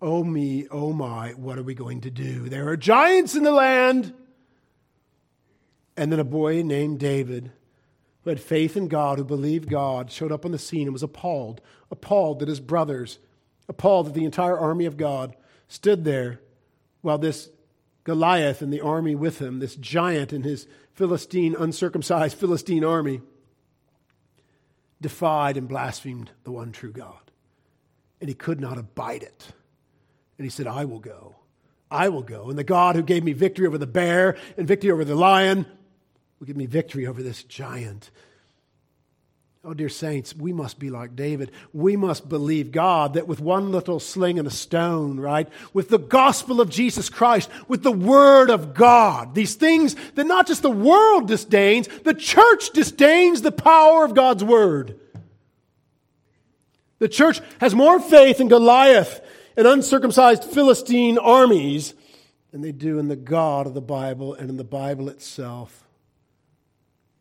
Oh 0.00 0.22
me, 0.22 0.68
oh 0.70 0.92
my, 0.92 1.30
what 1.32 1.58
are 1.58 1.64
we 1.64 1.74
going 1.74 2.02
to 2.02 2.10
do? 2.10 2.48
There 2.48 2.68
are 2.68 2.76
giants 2.76 3.34
in 3.34 3.42
the 3.42 3.50
land. 3.50 4.14
And 5.96 6.12
then 6.12 6.20
a 6.20 6.24
boy 6.24 6.62
named 6.62 7.00
David, 7.00 7.50
who 8.22 8.30
had 8.30 8.40
faith 8.40 8.76
in 8.76 8.86
God, 8.86 9.18
who 9.18 9.24
believed 9.24 9.68
God, 9.68 10.12
showed 10.12 10.30
up 10.30 10.44
on 10.44 10.52
the 10.52 10.58
scene 10.58 10.86
and 10.86 10.92
was 10.92 11.02
appalled. 11.02 11.60
Appalled 11.90 12.38
that 12.38 12.48
his 12.48 12.60
brothers, 12.60 13.18
appalled 13.68 14.06
that 14.06 14.14
the 14.14 14.24
entire 14.24 14.56
army 14.56 14.86
of 14.86 14.96
God 14.96 15.34
stood 15.66 16.04
there 16.04 16.40
while 17.00 17.18
this 17.18 17.48
Goliath 18.04 18.62
and 18.62 18.72
the 18.72 18.80
army 18.80 19.16
with 19.16 19.40
him, 19.40 19.58
this 19.58 19.74
giant 19.74 20.32
and 20.32 20.44
his 20.44 20.68
Philistine, 20.94 21.56
uncircumcised 21.58 22.36
Philistine 22.36 22.84
army, 22.84 23.20
defied 25.00 25.56
and 25.56 25.68
blasphemed 25.68 26.30
the 26.44 26.52
one 26.52 26.72
true 26.72 26.92
God. 26.92 27.30
And 28.20 28.28
he 28.28 28.34
could 28.34 28.60
not 28.60 28.78
abide 28.78 29.22
it. 29.22 29.46
And 30.38 30.44
he 30.44 30.50
said, 30.50 30.66
I 30.66 30.84
will 30.84 31.00
go. 31.00 31.36
I 31.90 32.08
will 32.08 32.22
go. 32.22 32.48
And 32.48 32.58
the 32.58 32.64
God 32.64 32.96
who 32.96 33.02
gave 33.02 33.24
me 33.24 33.32
victory 33.32 33.66
over 33.66 33.78
the 33.78 33.86
bear 33.86 34.36
and 34.56 34.66
victory 34.66 34.90
over 34.90 35.04
the 35.04 35.14
lion 35.14 35.66
will 36.38 36.46
give 36.46 36.56
me 36.56 36.66
victory 36.66 37.06
over 37.06 37.22
this 37.22 37.42
giant. 37.42 38.10
Oh, 39.64 39.74
dear 39.74 39.88
saints, 39.88 40.34
we 40.34 40.52
must 40.52 40.80
be 40.80 40.90
like 40.90 41.14
David. 41.14 41.52
We 41.72 41.94
must 41.96 42.28
believe 42.28 42.72
God 42.72 43.14
that 43.14 43.28
with 43.28 43.38
one 43.38 43.70
little 43.70 44.00
sling 44.00 44.40
and 44.40 44.48
a 44.48 44.50
stone, 44.50 45.20
right? 45.20 45.48
With 45.72 45.88
the 45.88 46.00
gospel 46.00 46.60
of 46.60 46.68
Jesus 46.68 47.08
Christ, 47.08 47.48
with 47.68 47.84
the 47.84 47.92
word 47.92 48.50
of 48.50 48.74
God, 48.74 49.36
these 49.36 49.54
things 49.54 49.94
that 50.16 50.26
not 50.26 50.48
just 50.48 50.62
the 50.62 50.70
world 50.70 51.28
disdains, 51.28 51.86
the 52.02 52.14
church 52.14 52.70
disdains 52.70 53.42
the 53.42 53.52
power 53.52 54.04
of 54.04 54.16
God's 54.16 54.42
word. 54.42 54.98
The 56.98 57.08
church 57.08 57.40
has 57.60 57.72
more 57.72 58.00
faith 58.00 58.40
in 58.40 58.48
Goliath 58.48 59.20
and 59.56 59.68
uncircumcised 59.68 60.42
Philistine 60.42 61.18
armies 61.18 61.94
than 62.50 62.62
they 62.62 62.72
do 62.72 62.98
in 62.98 63.06
the 63.06 63.16
God 63.16 63.68
of 63.68 63.74
the 63.74 63.80
Bible 63.80 64.34
and 64.34 64.50
in 64.50 64.56
the 64.56 64.64
Bible 64.64 65.08
itself, 65.08 65.84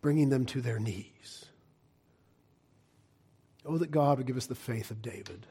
bringing 0.01 0.29
them 0.29 0.45
to 0.47 0.61
their 0.61 0.79
knees. 0.79 1.10
Oh, 3.65 3.77
that 3.77 3.91
God 3.91 4.17
would 4.17 4.27
give 4.27 4.37
us 4.37 4.47
the 4.47 4.55
faith 4.55 4.91
of 4.91 5.01
David, 5.01 5.45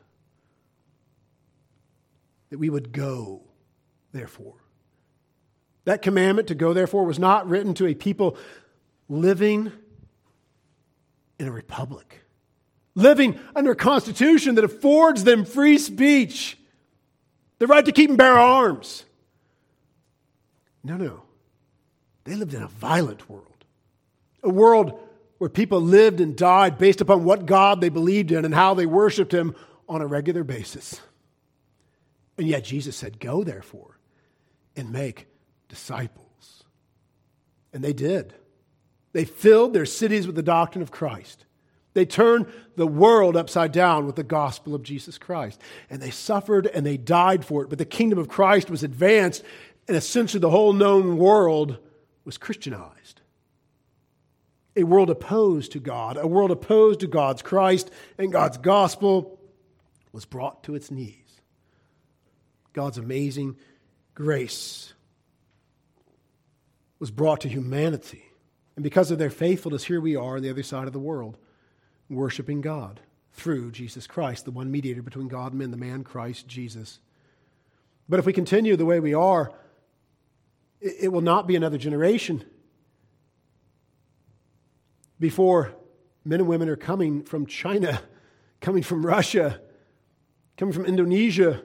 that 2.51 2.59
we 2.59 2.69
would 2.69 2.93
go, 2.93 3.43
therefore. 4.13 4.55
That 5.85 6.03
commandment 6.03 6.49
to 6.49 6.55
go, 6.55 6.73
therefore, 6.73 7.05
was 7.05 7.19
not 7.19 7.49
written 7.49 7.75
to 7.75 7.87
a 7.87 7.95
people 7.95 8.37
living 9.09 9.73
in 11.39 11.47
a 11.47 11.53
republic, 11.53 12.21
living 12.95 13.39
under 13.55 13.71
a 13.71 13.77
constitution 13.77 14.57
that 14.57 14.65
affords 14.65 15.25
them 15.25 15.45
free 15.45 15.79
speech 15.79 16.59
the 17.61 17.67
right 17.67 17.85
to 17.85 17.93
keep 17.93 18.09
and 18.09 18.19
bear 18.19 18.39
arms. 18.39 19.05
No, 20.83 20.97
no. 20.97 21.23
They 22.25 22.35
lived 22.35 22.55
in 22.55 22.63
a 22.63 22.69
violent 22.69 23.29
world, 23.29 23.65
a 24.43 24.49
world 24.49 24.99
where 25.41 25.49
people 25.49 25.81
lived 25.81 26.21
and 26.21 26.37
died 26.37 26.77
based 26.77 27.01
upon 27.01 27.25
what 27.25 27.47
God 27.47 27.81
they 27.81 27.89
believed 27.89 28.31
in 28.31 28.45
and 28.45 28.55
how 28.55 28.75
they 28.75 28.85
worshiped 28.85 29.33
Him 29.33 29.55
on 29.89 30.03
a 30.03 30.07
regular 30.07 30.45
basis. 30.45 31.01
And 32.37 32.47
yet 32.47 32.63
Jesus 32.63 32.95
said, 32.95 33.19
Go 33.19 33.43
therefore 33.43 33.99
and 34.77 34.93
make 34.93 35.29
disciples. 35.67 36.65
And 37.73 37.83
they 37.83 37.95
did. 37.95 38.35
They 39.15 39.25
filled 39.25 39.73
their 39.73 39.87
cities 39.87 40.27
with 40.27 40.37
the 40.37 40.43
doctrine 40.43 40.83
of 40.83 40.91
Christ. 40.91 41.47
They 41.95 42.05
turned 42.05 42.45
the 42.77 42.87
world 42.87 43.35
upside 43.35 43.73
down 43.73 44.05
with 44.05 44.17
the 44.17 44.23
gospel 44.23 44.75
of 44.75 44.83
Jesus 44.83 45.17
Christ. 45.17 45.59
And 45.89 46.03
they 46.03 46.11
suffered 46.11 46.67
and 46.67 46.85
they 46.85 46.99
died 46.99 47.47
for 47.47 47.63
it. 47.63 47.71
But 47.71 47.79
the 47.79 47.87
kingdom 47.87 48.19
of 48.19 48.29
Christ 48.29 48.69
was 48.69 48.83
advanced, 48.83 49.43
and 49.89 49.97
essentially 49.97 50.43
the 50.43 50.51
whole 50.51 50.75
known 50.75 51.17
world 51.17 51.79
was 52.27 52.37
Christianized. 52.37 53.20
A 54.77 54.85
world 54.85 55.11
opposed 55.11 55.73
to 55.73 55.81
God, 55.81 56.17
a 56.17 56.27
world 56.27 56.51
opposed 56.51 57.01
to 57.01 57.07
God's 57.07 57.43
Christ 57.43 57.91
and 58.19 58.33
God's 58.33 58.57
gospel 58.59 59.39
was 60.13 60.25
brought 60.25 60.63
to 60.65 60.75
its 60.75 60.91
knees. 60.91 61.41
God's 62.73 62.99
amazing 62.99 63.57
grace 64.15 64.93
was 66.99 67.11
brought 67.11 67.41
to 67.41 67.49
humanity. 67.49 68.25
And 68.77 68.85
because 68.85 69.11
of 69.11 69.19
their 69.19 69.31
faithfulness, 69.31 69.85
here 69.85 70.01
we 70.01 70.15
are 70.15 70.37
on 70.37 70.43
the 70.43 70.51
other 70.51 70.63
side 70.63 70.87
of 70.87 70.93
the 70.93 70.99
world 70.99 71.37
worshiping 72.09 72.61
God 72.61 73.01
through 73.33 73.71
Jesus 73.71 74.07
Christ, 74.07 74.45
the 74.45 74.51
one 74.51 74.71
mediator 74.71 75.03
between 75.03 75.29
God 75.29 75.53
and 75.53 75.61
men, 75.61 75.71
the 75.71 75.77
man 75.77 76.05
Christ 76.05 76.47
Jesus. 76.47 76.99
But 78.09 78.19
if 78.19 78.27
we 78.27 78.33
continue 78.33 78.77
the 78.77 78.85
way 78.85 79.01
we 79.01 79.15
are, 79.15 79.53
it 80.81 81.13
will 81.13 81.21
not 81.21 81.47
be 81.47 81.57
another 81.57 81.79
generation 81.79 82.45
before 85.21 85.75
men 86.25 86.41
and 86.41 86.49
women 86.49 86.69
are 86.69 86.77
coming 86.77 87.23
from 87.23 87.47
China, 87.47 88.01
coming 88.61 88.83
from 88.83 89.05
Russia, 89.05 89.61
coming 90.57 90.73
from 90.73 90.87
Indonesia, 90.87 91.63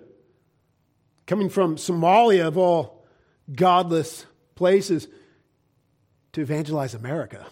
coming 1.26 1.50
from 1.50 1.78
Somalia, 1.78 2.48
of 2.48 2.58
all 2.58 3.06
godless 3.54 4.26
places, 4.54 5.08
to 6.34 6.42
evangelize 6.42 6.94
America. 6.94 7.46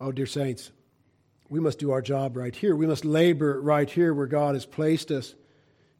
Oh, 0.00 0.12
dear 0.12 0.26
saints, 0.26 0.70
we 1.48 1.60
must 1.60 1.78
do 1.78 1.90
our 1.90 2.02
job 2.02 2.36
right 2.36 2.54
here. 2.54 2.76
We 2.76 2.86
must 2.86 3.04
labor 3.04 3.60
right 3.60 3.88
here 3.88 4.12
where 4.12 4.26
God 4.26 4.54
has 4.54 4.66
placed 4.66 5.10
us. 5.10 5.34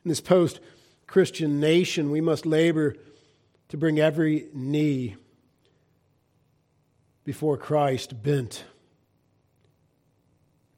In 0.05 0.09
this 0.09 0.21
post 0.21 0.61
Christian 1.07 1.59
nation, 1.61 2.11
we 2.11 2.21
must 2.21 2.45
labor 2.45 2.97
to 3.69 3.77
bring 3.77 3.99
every 3.99 4.49
knee 4.53 5.17
before 7.25 7.57
Christ 7.57 8.23
bent 8.23 8.65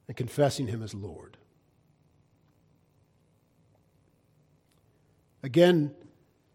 and 0.09 0.17
confessing 0.17 0.69
Him 0.69 0.83
as 0.83 0.95
Lord. 0.95 1.37
Again, 5.43 5.95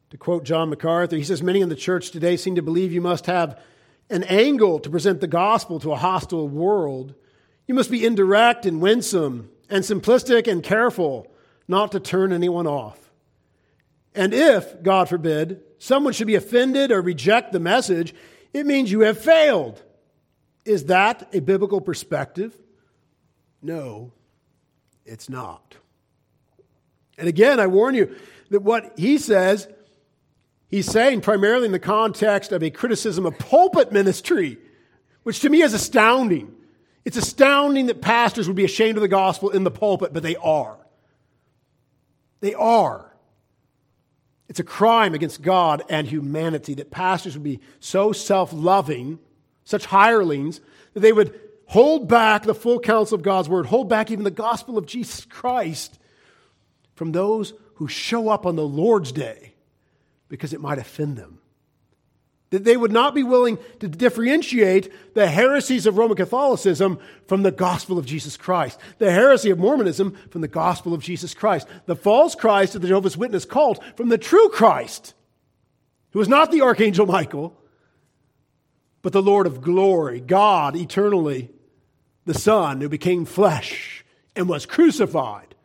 to 0.10 0.18
quote 0.18 0.44
John 0.44 0.70
MacArthur, 0.70 1.16
he 1.16 1.24
says, 1.24 1.42
Many 1.42 1.62
in 1.62 1.70
the 1.70 1.76
church 1.76 2.12
today 2.12 2.36
seem 2.36 2.56
to 2.56 2.62
believe 2.62 2.92
you 2.92 3.02
must 3.02 3.26
have 3.28 3.60
an 4.10 4.24
angle 4.24 4.80
to 4.80 4.90
present 4.90 5.22
the 5.22 5.28
gospel 5.28 5.80
to 5.80 5.94
a 5.94 5.98
hostile 5.98 6.50
world. 6.50 7.16
You 7.68 7.76
must 7.76 7.90
be 7.90 8.06
indirect 8.06 8.66
and 8.66 8.82
winsome 8.82 9.50
and 9.70 9.86
simplistic 9.86 10.52
and 10.52 10.62
careful 10.62 11.34
not 11.68 11.94
to 11.94 12.02
turn 12.02 12.34
anyone 12.34 12.68
off. 12.68 13.00
And 14.14 14.34
if, 14.34 14.84
God 14.84 15.08
forbid, 15.08 15.62
someone 15.78 16.12
should 16.12 16.28
be 16.28 16.36
offended 16.36 16.92
or 16.92 17.02
reject 17.02 17.54
the 17.54 17.62
message, 17.62 18.14
it 18.54 18.66
means 18.66 18.92
you 18.92 19.02
have 19.02 19.18
failed. 19.18 19.82
Is 20.66 20.86
that 20.86 21.30
a 21.34 21.40
biblical 21.40 21.82
perspective? 21.82 22.58
No, 23.62 24.12
it's 25.06 25.30
not. 25.30 25.76
And 27.18 27.28
again, 27.28 27.60
I 27.60 27.68
warn 27.68 27.96
you 27.96 28.16
that 28.50 28.62
what 28.62 28.94
he 28.98 29.18
says 29.18 29.68
He's 30.72 30.90
saying 30.90 31.20
primarily 31.20 31.66
in 31.66 31.74
the 31.74 31.80
context 31.80 32.54
of 32.54 32.64
a 32.64 32.70
criticism 32.70 33.26
of 33.26 33.38
pulpit 33.38 33.92
ministry, 33.92 34.58
which 35.24 35.42
to 35.42 35.50
me 35.50 35.62
is 35.62 35.74
astounding. 35.74 36.56
It's 37.04 37.18
astounding 37.18 37.88
that 37.88 38.02
pastors 38.02 38.48
would 38.48 38.56
be 38.56 38.64
ashamed 38.64 38.98
of 38.98 39.02
the 39.02 39.10
gospel 39.10 39.50
in 39.50 39.66
the 39.66 39.72
pulpit, 39.72 40.14
but 40.14 40.24
they 40.24 40.38
are. 40.38 40.78
They 42.40 42.54
are. 42.54 43.11
It's 44.52 44.60
a 44.60 44.66
crime 44.66 45.14
against 45.14 45.42
God 45.42 45.82
and 45.88 46.06
humanity 46.06 46.74
that 46.74 46.92
pastors 46.92 47.36
would 47.36 47.44
be 47.44 47.62
so 47.80 48.12
self 48.12 48.52
loving, 48.52 49.18
such 49.64 49.86
hirelings, 49.86 50.60
that 50.94 51.00
they 51.00 51.14
would 51.14 51.40
hold 51.68 52.10
back 52.10 52.44
the 52.44 52.54
full 52.54 52.78
counsel 52.82 53.16
of 53.16 53.22
God's 53.22 53.48
word, 53.48 53.68
hold 53.68 53.88
back 53.88 54.12
even 54.12 54.26
the 54.26 54.30
gospel 54.30 54.78
of 54.78 54.86
Jesus 54.86 55.24
Christ 55.24 56.00
from 56.96 57.14
those 57.14 57.54
who 57.76 57.88
show 57.88 58.28
up 58.28 58.46
on 58.46 58.58
the 58.58 58.68
Lord's 58.68 59.14
day 59.14 59.54
because 60.28 60.52
it 60.52 60.60
might 60.60 60.80
offend 60.80 61.16
them. 61.16 61.40
That 62.52 62.66
they 62.66 62.78
would 62.78 62.92
not 62.92 63.16
be 63.16 63.24
willing 63.24 63.58
to 63.80 63.88
differentiate 63.88 64.92
the 65.14 65.28
heresies 65.28 65.86
of 65.86 65.98
Roman 65.98 66.18
Catholicism 66.18 67.00
from 67.28 67.44
the 67.44 67.52
gospel 67.52 67.98
of 67.98 68.06
Jesus 68.06 68.38
Christ, 68.38 68.80
the 68.98 69.12
heresy 69.12 69.50
of 69.50 69.58
Mormonism 69.58 70.18
from 70.30 70.42
the 70.42 70.48
gospel 70.48 70.94
of 70.94 71.02
Jesus 71.02 71.34
Christ, 71.34 71.68
the 71.86 71.96
false 71.96 72.36
Christ 72.36 72.76
of 72.76 72.82
the 72.82 72.90
Jehovah's 72.90 73.18
Witness 73.18 73.46
cult 73.46 73.82
from 73.96 74.10
the 74.10 74.18
true 74.18 74.50
Christ, 74.50 75.14
who 76.12 76.20
is 76.20 76.28
not 76.28 76.52
the 76.52 76.62
Archangel 76.62 77.06
Michael, 77.06 77.58
but 79.02 79.14
the 79.14 79.22
Lord 79.22 79.48
of 79.48 79.62
glory, 79.62 80.20
God 80.20 80.76
eternally, 80.76 81.50
the 82.26 82.34
Son 82.34 82.82
who 82.82 82.90
became 82.90 83.26
flesh 83.26 84.06
and 84.36 84.48
was 84.48 84.66
crucified 84.66 85.56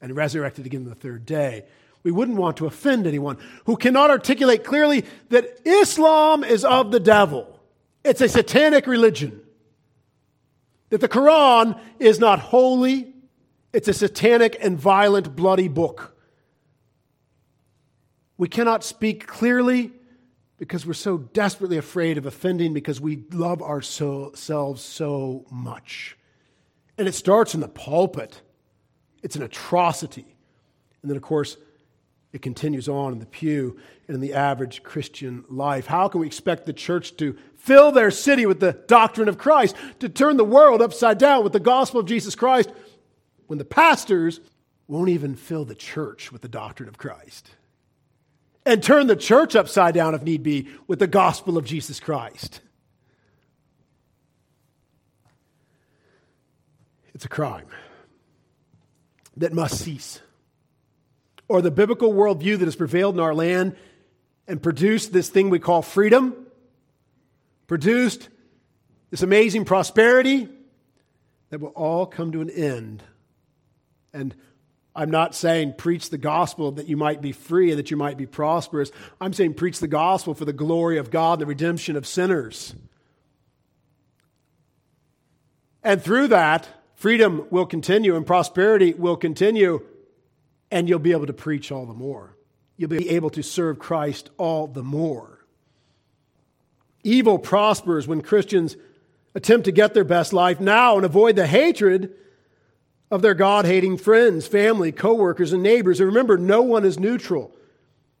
and 0.00 0.14
resurrected 0.14 0.66
again 0.66 0.84
the 0.84 0.94
third 0.94 1.26
day 1.26 1.64
we 2.08 2.12
wouldn't 2.12 2.38
want 2.38 2.56
to 2.56 2.64
offend 2.64 3.06
anyone 3.06 3.36
who 3.66 3.76
cannot 3.76 4.08
articulate 4.08 4.64
clearly 4.64 5.04
that 5.28 5.60
Islam 5.66 6.42
is 6.42 6.64
of 6.64 6.90
the 6.90 6.98
devil. 6.98 7.60
It's 8.02 8.22
a 8.22 8.30
satanic 8.30 8.86
religion. 8.86 9.42
That 10.88 11.02
the 11.02 11.08
Quran 11.08 11.78
is 11.98 12.18
not 12.18 12.38
holy, 12.38 13.12
it's 13.74 13.88
a 13.88 13.92
satanic 13.92 14.56
and 14.58 14.80
violent, 14.80 15.36
bloody 15.36 15.68
book. 15.68 16.16
We 18.38 18.48
cannot 18.48 18.84
speak 18.84 19.26
clearly 19.26 19.92
because 20.56 20.86
we're 20.86 20.94
so 20.94 21.18
desperately 21.18 21.76
afraid 21.76 22.16
of 22.16 22.24
offending 22.24 22.72
because 22.72 23.02
we 23.02 23.22
love 23.32 23.60
ourselves 23.60 24.40
so 24.80 25.44
much. 25.50 26.16
And 26.96 27.06
it 27.06 27.12
starts 27.12 27.52
in 27.52 27.60
the 27.60 27.68
pulpit. 27.68 28.40
It's 29.22 29.36
an 29.36 29.42
atrocity. 29.42 30.24
And 31.02 31.10
then, 31.10 31.16
of 31.16 31.22
course, 31.22 31.58
it 32.32 32.42
continues 32.42 32.88
on 32.88 33.12
in 33.12 33.18
the 33.20 33.26
pew 33.26 33.78
and 34.06 34.14
in 34.14 34.20
the 34.20 34.34
average 34.34 34.82
Christian 34.82 35.44
life. 35.48 35.86
How 35.86 36.08
can 36.08 36.20
we 36.20 36.26
expect 36.26 36.66
the 36.66 36.72
church 36.72 37.16
to 37.16 37.36
fill 37.56 37.90
their 37.90 38.10
city 38.10 38.44
with 38.44 38.60
the 38.60 38.72
doctrine 38.86 39.28
of 39.28 39.38
Christ, 39.38 39.74
to 40.00 40.08
turn 40.08 40.36
the 40.36 40.44
world 40.44 40.82
upside 40.82 41.18
down 41.18 41.42
with 41.42 41.52
the 41.52 41.60
gospel 41.60 42.00
of 42.00 42.06
Jesus 42.06 42.34
Christ, 42.34 42.70
when 43.46 43.58
the 43.58 43.64
pastors 43.64 44.40
won't 44.86 45.08
even 45.08 45.36
fill 45.36 45.64
the 45.64 45.74
church 45.74 46.30
with 46.30 46.42
the 46.42 46.48
doctrine 46.48 46.88
of 46.88 46.98
Christ? 46.98 47.50
And 48.66 48.82
turn 48.82 49.06
the 49.06 49.16
church 49.16 49.56
upside 49.56 49.94
down, 49.94 50.14
if 50.14 50.22
need 50.22 50.42
be, 50.42 50.68
with 50.86 50.98
the 50.98 51.06
gospel 51.06 51.56
of 51.56 51.64
Jesus 51.64 51.98
Christ. 51.98 52.60
It's 57.14 57.24
a 57.24 57.28
crime 57.28 57.66
that 59.38 59.54
must 59.54 59.78
cease 59.78 60.20
or 61.48 61.62
the 61.62 61.70
biblical 61.70 62.12
worldview 62.12 62.58
that 62.58 62.66
has 62.66 62.76
prevailed 62.76 63.14
in 63.14 63.20
our 63.20 63.34
land 63.34 63.74
and 64.46 64.62
produced 64.62 65.12
this 65.12 65.28
thing 65.28 65.50
we 65.50 65.58
call 65.58 65.82
freedom, 65.82 66.46
produced 67.66 68.28
this 69.10 69.22
amazing 69.22 69.64
prosperity 69.64 70.48
that 71.50 71.60
will 71.60 71.68
all 71.68 72.06
come 72.06 72.32
to 72.32 72.40
an 72.40 72.50
end. 72.50 73.02
And 74.12 74.34
I'm 74.94 75.10
not 75.10 75.34
saying 75.34 75.74
preach 75.78 76.10
the 76.10 76.18
gospel 76.18 76.72
that 76.72 76.88
you 76.88 76.96
might 76.96 77.22
be 77.22 77.32
free 77.32 77.70
and 77.70 77.78
that 77.78 77.90
you 77.90 77.96
might 77.96 78.16
be 78.16 78.26
prosperous. 78.26 78.90
I'm 79.20 79.32
saying 79.32 79.54
preach 79.54 79.80
the 79.80 79.88
gospel 79.88 80.34
for 80.34 80.44
the 80.44 80.52
glory 80.52 80.98
of 80.98 81.10
God, 81.10 81.34
and 81.34 81.42
the 81.42 81.46
redemption 81.46 81.96
of 81.96 82.06
sinners. 82.06 82.74
And 85.82 86.02
through 86.02 86.28
that, 86.28 86.68
freedom 86.96 87.46
will 87.50 87.64
continue 87.64 88.16
and 88.16 88.26
prosperity 88.26 88.92
will 88.92 89.16
continue 89.16 89.84
and 90.70 90.88
you'll 90.88 90.98
be 90.98 91.12
able 91.12 91.26
to 91.26 91.32
preach 91.32 91.72
all 91.72 91.86
the 91.86 91.94
more. 91.94 92.36
You'll 92.76 92.90
be 92.90 93.10
able 93.10 93.30
to 93.30 93.42
serve 93.42 93.78
Christ 93.78 94.30
all 94.36 94.66
the 94.66 94.82
more. 94.82 95.44
Evil 97.02 97.38
prospers 97.38 98.06
when 98.06 98.20
Christians 98.20 98.76
attempt 99.34 99.64
to 99.64 99.72
get 99.72 99.94
their 99.94 100.04
best 100.04 100.32
life 100.32 100.60
now 100.60 100.96
and 100.96 101.04
avoid 101.04 101.36
the 101.36 101.46
hatred 101.46 102.14
of 103.10 103.22
their 103.22 103.34
God 103.34 103.64
hating 103.64 103.96
friends, 103.96 104.46
family, 104.46 104.92
coworkers, 104.92 105.52
and 105.52 105.62
neighbors. 105.62 106.00
And 106.00 106.08
remember, 106.08 106.36
no 106.36 106.62
one 106.62 106.84
is 106.84 106.98
neutral. 106.98 107.54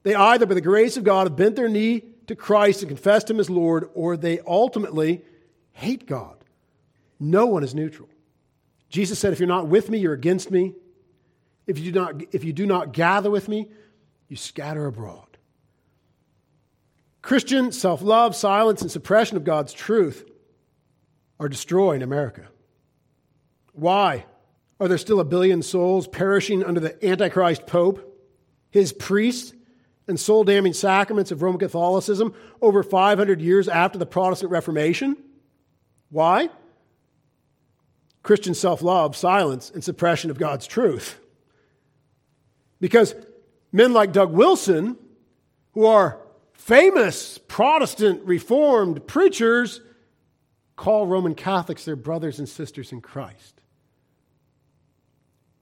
They 0.02 0.14
either, 0.14 0.46
by 0.46 0.54
the 0.54 0.60
grace 0.60 0.96
of 0.96 1.04
God, 1.04 1.26
have 1.26 1.36
bent 1.36 1.56
their 1.56 1.68
knee 1.68 2.02
to 2.26 2.36
Christ 2.36 2.82
and 2.82 2.88
confessed 2.88 3.30
Him 3.30 3.40
as 3.40 3.50
Lord, 3.50 3.90
or 3.94 4.16
they 4.16 4.40
ultimately 4.40 5.22
hate 5.72 6.06
God. 6.06 6.36
No 7.20 7.46
one 7.46 7.64
is 7.64 7.74
neutral. 7.74 8.08
Jesus 8.88 9.18
said, 9.18 9.32
If 9.32 9.40
you're 9.40 9.48
not 9.48 9.66
with 9.66 9.90
me, 9.90 9.98
you're 9.98 10.14
against 10.14 10.50
me. 10.50 10.74
If 11.68 11.78
you 11.78 11.92
do 11.92 12.00
not, 12.00 12.22
if 12.32 12.42
you 12.42 12.52
do 12.52 12.66
not 12.66 12.92
gather 12.92 13.30
with 13.30 13.46
me, 13.46 13.68
you 14.26 14.36
scatter 14.36 14.86
abroad. 14.86 15.36
Christian 17.20 17.72
self 17.72 18.00
love, 18.00 18.34
silence, 18.34 18.80
and 18.80 18.90
suppression 18.90 19.36
of 19.36 19.44
God's 19.44 19.74
truth 19.74 20.24
are 21.38 21.48
destroying 21.48 22.02
America. 22.02 22.48
Why? 23.74 24.24
Are 24.80 24.88
there 24.88 24.98
still 24.98 25.20
a 25.20 25.24
billion 25.24 25.62
souls 25.62 26.08
perishing 26.08 26.64
under 26.64 26.80
the 26.80 27.04
Antichrist 27.04 27.66
Pope, 27.66 28.18
his 28.70 28.92
priests, 28.92 29.52
and 30.06 30.18
soul 30.18 30.44
damning 30.44 30.72
sacraments 30.72 31.30
of 31.30 31.42
Roman 31.42 31.58
Catholicism 31.58 32.32
over 32.62 32.82
500 32.82 33.42
years 33.42 33.68
after 33.68 33.98
the 33.98 34.06
Protestant 34.06 34.50
Reformation? 34.50 35.16
Why? 36.08 36.48
Christian 38.22 38.54
self 38.54 38.80
love, 38.80 39.14
silence, 39.14 39.70
and 39.70 39.84
suppression 39.84 40.30
of 40.30 40.38
God's 40.38 40.66
truth. 40.66 41.20
Because 42.80 43.14
men 43.72 43.92
like 43.92 44.12
Doug 44.12 44.32
Wilson, 44.32 44.96
who 45.72 45.86
are 45.86 46.20
famous 46.52 47.38
Protestant 47.38 48.22
Reformed 48.24 49.06
preachers, 49.06 49.80
call 50.76 51.06
Roman 51.06 51.34
Catholics 51.34 51.84
their 51.84 51.96
brothers 51.96 52.38
and 52.38 52.48
sisters 52.48 52.92
in 52.92 53.00
Christ, 53.00 53.60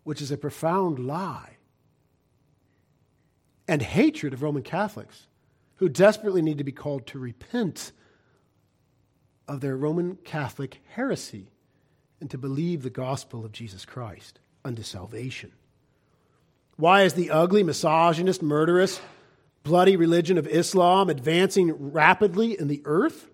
which 0.05 0.21
is 0.21 0.31
a 0.31 0.37
profound 0.37 0.99
lie 0.99 1.57
and 3.69 3.83
hatred 3.83 4.33
of 4.33 4.43
Roman 4.43 4.63
Catholics 4.63 5.27
who 5.77 5.89
desperately 5.89 6.43
need 6.43 6.59
to 6.59 6.65
be 6.65 6.73
called 6.73 7.07
to 7.07 7.19
repent 7.19 7.93
of 9.49 9.61
their 9.61 9.77
Roman 9.77 10.17
Catholic 10.17 10.81
heresy 10.89 11.51
and 12.21 12.31
to 12.31 12.39
believe 12.39 12.83
the 12.83 12.91
gospel 12.91 13.45
of 13.45 13.53
Jesus 13.53 13.85
Christ 13.85 14.41
unto 14.65 14.83
salvation. 14.83 15.53
Why 16.77 17.03
is 17.03 17.15
the 17.15 17.31
ugly, 17.31 17.63
misogynist, 17.63 18.43
murderous, 18.43 19.01
bloody 19.63 19.97
religion 19.97 20.37
of 20.39 20.47
Islam 20.47 21.09
advancing 21.09 21.93
rapidly 21.93 22.59
in 22.59 22.69
the 22.69 22.83
earth? 22.85 23.29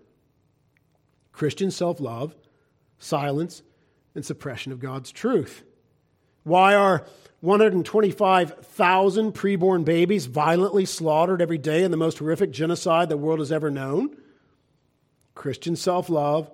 Christian 1.31 1.71
self 1.71 1.99
love, 1.99 2.35
silence, 2.99 3.61
and 4.15 4.25
suppression 4.25 4.71
of 4.71 4.79
God's 4.79 5.11
truth. 5.11 5.63
Why 6.43 6.75
are 6.75 7.05
125,000 7.41 9.33
preborn 9.33 9.83
babies 9.83 10.27
violently 10.27 10.85
slaughtered 10.85 11.41
every 11.41 11.57
day 11.57 11.83
in 11.83 11.91
the 11.91 11.97
most 11.97 12.19
horrific 12.19 12.51
genocide 12.51 13.09
the 13.09 13.17
world 13.17 13.39
has 13.39 13.51
ever 13.51 13.69
known? 13.69 14.15
Christian 15.35 15.75
self 15.75 16.09
love, 16.09 16.49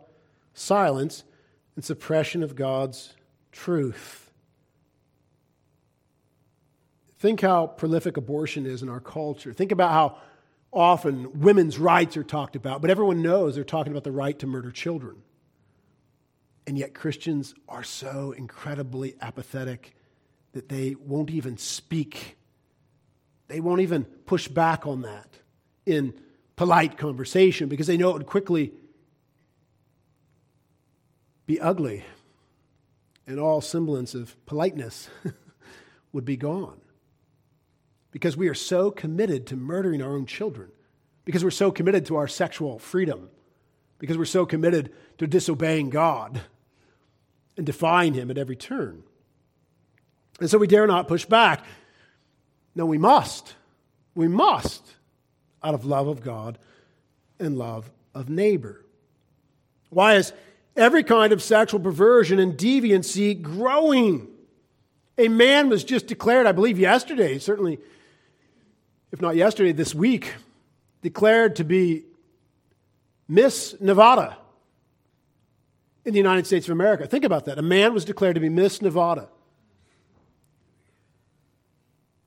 silence, 0.54 1.24
and 1.76 1.86
suppression 1.86 2.42
of 2.42 2.56
God's 2.56 3.14
truth. 3.52 4.29
Think 7.20 7.42
how 7.42 7.68
prolific 7.68 8.16
abortion 8.16 8.66
is 8.66 8.82
in 8.82 8.88
our 8.88 9.02
culture. 9.02 9.52
Think 9.52 9.74
about 9.74 9.92
how 9.92 10.18
often 10.72 11.42
women's 11.42 11.78
rights 11.78 12.16
are 12.16 12.24
talked 12.24 12.56
about, 12.56 12.82
but 12.82 12.90
everyone 12.90 13.22
knows 13.22 13.56
they're 13.56 13.64
talking 13.66 13.92
about 13.92 14.06
the 14.06 14.12
right 14.12 14.38
to 14.40 14.48
murder 14.48 14.72
children. 14.72 15.18
And 16.66 16.78
yet 16.78 16.94
Christians 16.94 17.54
are 17.68 17.84
so 17.84 18.32
incredibly 18.32 19.16
apathetic 19.22 19.96
that 20.54 20.70
they 20.70 20.96
won't 20.96 21.30
even 21.30 21.58
speak. 21.58 22.38
They 23.50 23.60
won't 23.60 23.82
even 23.82 24.06
push 24.06 24.48
back 24.48 24.88
on 24.88 25.02
that 25.02 25.28
in 25.86 26.14
polite 26.56 26.98
conversation 26.98 27.68
because 27.68 27.88
they 27.88 27.98
know 27.98 28.12
it 28.12 28.14
would 28.14 28.28
quickly 28.28 28.72
be 31.48 31.60
ugly 31.60 32.06
and 33.28 33.40
all 33.40 33.60
semblance 33.60 34.14
of 34.16 34.36
politeness 34.46 35.10
would 36.14 36.26
be 36.26 36.38
gone. 36.38 36.80
Because 38.12 38.36
we 38.36 38.48
are 38.48 38.56
so 38.56 38.92
committed 38.92 39.48
to 39.48 39.56
murdering 39.56 40.02
our 40.02 40.16
own 40.16 40.26
children, 40.26 40.70
because 41.26 41.44
we're 41.44 41.52
so 41.52 41.72
committed 41.72 42.06
to 42.08 42.16
our 42.16 42.28
sexual 42.28 42.80
freedom, 42.80 43.30
because 44.00 44.18
we're 44.18 44.26
so 44.26 44.46
committed 44.46 44.92
to 45.20 45.28
disobeying 45.28 45.90
God 45.90 46.42
and 47.56 47.66
defying 47.66 48.14
Him 48.14 48.32
at 48.32 48.38
every 48.38 48.56
turn. 48.56 49.04
And 50.40 50.50
so 50.50 50.58
we 50.58 50.68
dare 50.68 50.88
not 50.88 51.08
push 51.08 51.26
back. 51.26 51.66
No, 52.74 52.86
we 52.86 52.98
must. 52.98 53.54
We 54.16 54.28
must, 54.28 54.96
out 55.64 55.74
of 55.74 55.86
love 55.86 56.08
of 56.08 56.22
God 56.22 56.58
and 57.40 57.58
love 57.58 57.92
of 58.16 58.30
neighbor. 58.30 58.86
Why 59.90 60.16
is 60.16 60.34
every 60.80 61.04
kind 61.04 61.34
of 61.34 61.44
sexual 61.44 61.80
perversion 61.80 62.40
and 62.40 62.58
deviancy 62.58 63.40
growing. 63.40 64.28
A 65.18 65.28
man 65.28 65.70
was 65.70 65.84
just 65.84 66.08
declared, 66.08 66.48
I 66.48 66.54
believe 66.54 66.80
yesterday, 66.80 67.38
certainly, 67.38 67.80
if 69.12 69.22
not 69.22 69.36
yesterday, 69.36 69.72
this 69.72 69.96
week, 69.96 70.34
declared 71.02 71.56
to 71.58 71.64
be 71.64 72.04
Miss 73.28 73.76
Nevada 73.80 74.38
in 76.06 76.14
the 76.14 76.20
United 76.20 76.46
States 76.46 76.68
of 76.68 76.72
America. 76.72 77.08
Think 77.08 77.24
about 77.24 77.46
that. 77.46 77.58
A 77.58 77.62
man 77.62 77.94
was 77.94 78.06
declared 78.06 78.36
to 78.36 78.42
be 78.42 78.50
Miss 78.50 78.82
Nevada. 78.82 79.30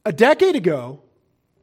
A 0.04 0.12
decade 0.12 0.56
ago, 0.56 1.00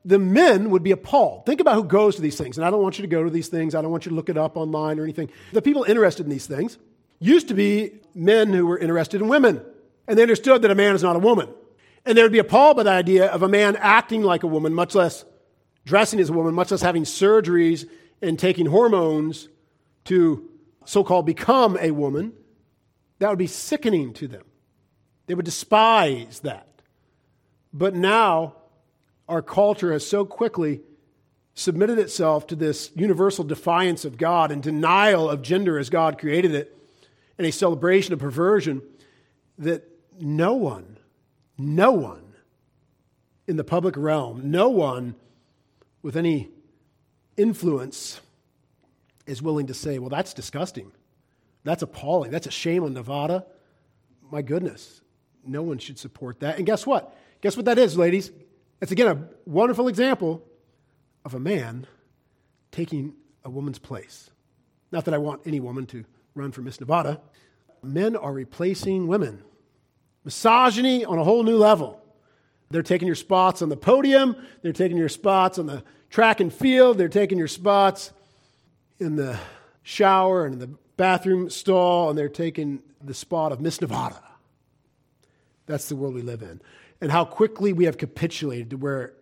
the 0.05 0.19
men 0.19 0.69
would 0.69 0.83
be 0.83 0.91
appalled. 0.91 1.45
Think 1.45 1.59
about 1.59 1.75
who 1.75 1.83
goes 1.83 2.15
to 2.15 2.21
these 2.21 2.37
things. 2.37 2.57
And 2.57 2.65
I 2.65 2.69
don't 2.69 2.81
want 2.81 2.97
you 2.97 3.01
to 3.01 3.07
go 3.07 3.23
to 3.23 3.29
these 3.29 3.49
things. 3.49 3.75
I 3.75 3.81
don't 3.81 3.91
want 3.91 4.05
you 4.05 4.09
to 4.09 4.15
look 4.15 4.29
it 4.29 4.37
up 4.37 4.55
online 4.55 4.99
or 4.99 5.03
anything. 5.03 5.29
The 5.51 5.61
people 5.61 5.83
interested 5.83 6.25
in 6.25 6.29
these 6.29 6.47
things 6.47 6.77
used 7.19 7.49
to 7.49 7.53
be 7.53 7.99
men 8.15 8.53
who 8.53 8.65
were 8.65 8.77
interested 8.77 9.21
in 9.21 9.27
women. 9.27 9.61
And 10.07 10.17
they 10.17 10.21
understood 10.21 10.61
that 10.61 10.71
a 10.71 10.75
man 10.75 10.95
is 10.95 11.03
not 11.03 11.15
a 11.15 11.19
woman. 11.19 11.49
And 12.09 12.17
they 12.17 12.23
would 12.23 12.31
be 12.31 12.39
appalled 12.39 12.75
by 12.77 12.81
the 12.81 12.89
idea 12.89 13.27
of 13.27 13.43
a 13.43 13.47
man 13.47 13.75
acting 13.75 14.23
like 14.23 14.41
a 14.41 14.47
woman, 14.47 14.73
much 14.73 14.95
less 14.95 15.25
dressing 15.85 16.19
as 16.19 16.31
a 16.31 16.33
woman, 16.33 16.55
much 16.55 16.71
less 16.71 16.81
having 16.81 17.03
surgeries 17.03 17.87
and 18.19 18.39
taking 18.39 18.65
hormones 18.65 19.47
to 20.05 20.49
so 20.85 21.03
called 21.03 21.27
become 21.27 21.77
a 21.79 21.91
woman. 21.91 22.33
That 23.19 23.29
would 23.29 23.37
be 23.37 23.45
sickening 23.45 24.13
to 24.13 24.27
them. 24.27 24.41
They 25.27 25.35
would 25.35 25.45
despise 25.45 26.39
that. 26.39 26.81
But 27.71 27.93
now, 27.93 28.55
our 29.27 29.43
culture 29.43 29.93
has 29.93 30.03
so 30.03 30.25
quickly 30.25 30.81
submitted 31.53 31.99
itself 31.99 32.47
to 32.47 32.55
this 32.55 32.89
universal 32.95 33.43
defiance 33.43 34.03
of 34.03 34.17
God 34.17 34.49
and 34.49 34.63
denial 34.63 35.29
of 35.29 35.43
gender 35.43 35.77
as 35.77 35.91
God 35.91 36.17
created 36.17 36.55
it, 36.55 36.75
and 37.37 37.45
a 37.45 37.51
celebration 37.51 38.13
of 38.13 38.19
perversion 38.19 38.81
that 39.59 39.87
no 40.19 40.55
one, 40.55 40.97
no 41.59 41.91
one 41.91 42.33
in 43.47 43.57
the 43.57 43.63
public 43.63 43.97
realm, 43.97 44.51
no 44.51 44.69
one 44.69 45.15
with 46.01 46.15
any 46.15 46.49
influence 47.35 48.21
is 49.25 49.41
willing 49.41 49.67
to 49.67 49.73
say, 49.73 49.99
well, 49.99 50.09
that's 50.09 50.33
disgusting. 50.33 50.91
That's 51.63 51.83
appalling. 51.83 52.31
That's 52.31 52.47
a 52.47 52.51
shame 52.51 52.83
on 52.83 52.93
Nevada. 52.93 53.45
My 54.31 54.41
goodness, 54.41 55.01
no 55.45 55.61
one 55.61 55.77
should 55.79 55.99
support 55.99 56.39
that. 56.39 56.57
And 56.57 56.65
guess 56.65 56.85
what? 56.85 57.15
Guess 57.41 57.55
what 57.57 57.65
that 57.65 57.77
is, 57.77 57.97
ladies? 57.97 58.31
It's 58.81 58.91
again 58.91 59.07
a 59.07 59.49
wonderful 59.49 59.87
example 59.87 60.43
of 61.25 61.33
a 61.33 61.39
man 61.39 61.85
taking 62.71 63.13
a 63.43 63.49
woman's 63.49 63.79
place. 63.79 64.29
Not 64.91 65.05
that 65.05 65.13
I 65.13 65.17
want 65.17 65.41
any 65.45 65.59
woman 65.59 65.85
to 65.87 66.05
run 66.33 66.51
for 66.51 66.61
Miss 66.61 66.79
Nevada. 66.79 67.21
Men 67.83 68.15
are 68.15 68.33
replacing 68.33 69.07
women. 69.07 69.43
Misogyny 70.23 71.05
on 71.05 71.17
a 71.17 71.23
whole 71.23 71.43
new 71.43 71.57
level. 71.57 72.01
They're 72.69 72.83
taking 72.83 73.07
your 73.07 73.15
spots 73.15 73.61
on 73.61 73.69
the 73.69 73.77
podium, 73.77 74.35
they're 74.61 74.73
taking 74.73 74.97
your 74.97 75.09
spots 75.09 75.57
on 75.57 75.65
the 75.65 75.83
track 76.09 76.39
and 76.39 76.53
field, 76.53 76.97
they're 76.97 77.07
taking 77.07 77.37
your 77.37 77.47
spots 77.47 78.11
in 78.99 79.15
the 79.15 79.39
shower 79.81 80.45
and 80.45 80.53
in 80.53 80.59
the 80.59 80.77
bathroom 80.97 81.49
stall, 81.49 82.09
and 82.09 82.17
they're 82.17 82.29
taking 82.29 82.81
the 83.03 83.13
spot 83.13 83.51
of 83.51 83.59
Miss 83.59 83.81
Nevada. 83.81 84.21
That's 85.65 85.89
the 85.89 85.95
world 85.95 86.13
we 86.13 86.21
live 86.21 86.41
in 86.41 86.61
and 87.01 87.11
how 87.11 87.25
quickly 87.25 87.73
we 87.73 87.85
have 87.85 87.97
capitulated 87.97 88.71
to 88.71 88.77
where 88.77 89.13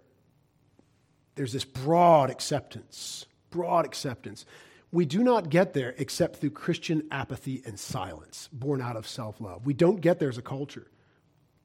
there's 1.36 1.54
this 1.54 1.66
broad 1.66 2.30
acceptance, 2.30 3.26
broad 3.52 3.86
acceptance. 3.86 4.46
We 4.92 5.06
do 5.06 5.24
not 5.24 5.50
get 5.50 5.74
there 5.74 5.94
except 5.98 6.38
through 6.38 6.52
Christian 6.52 7.04
apathy 7.12 7.62
and 7.66 7.80
silence, 7.80 8.50
born 8.54 8.82
out 8.82 8.96
of 8.96 9.08
self 9.08 9.42
love. 9.42 9.66
We 9.66 9.74
don't 9.74 10.00
get 10.00 10.20
there 10.20 10.30
as 10.30 10.38
a 10.38 10.42
culture. 10.42 10.88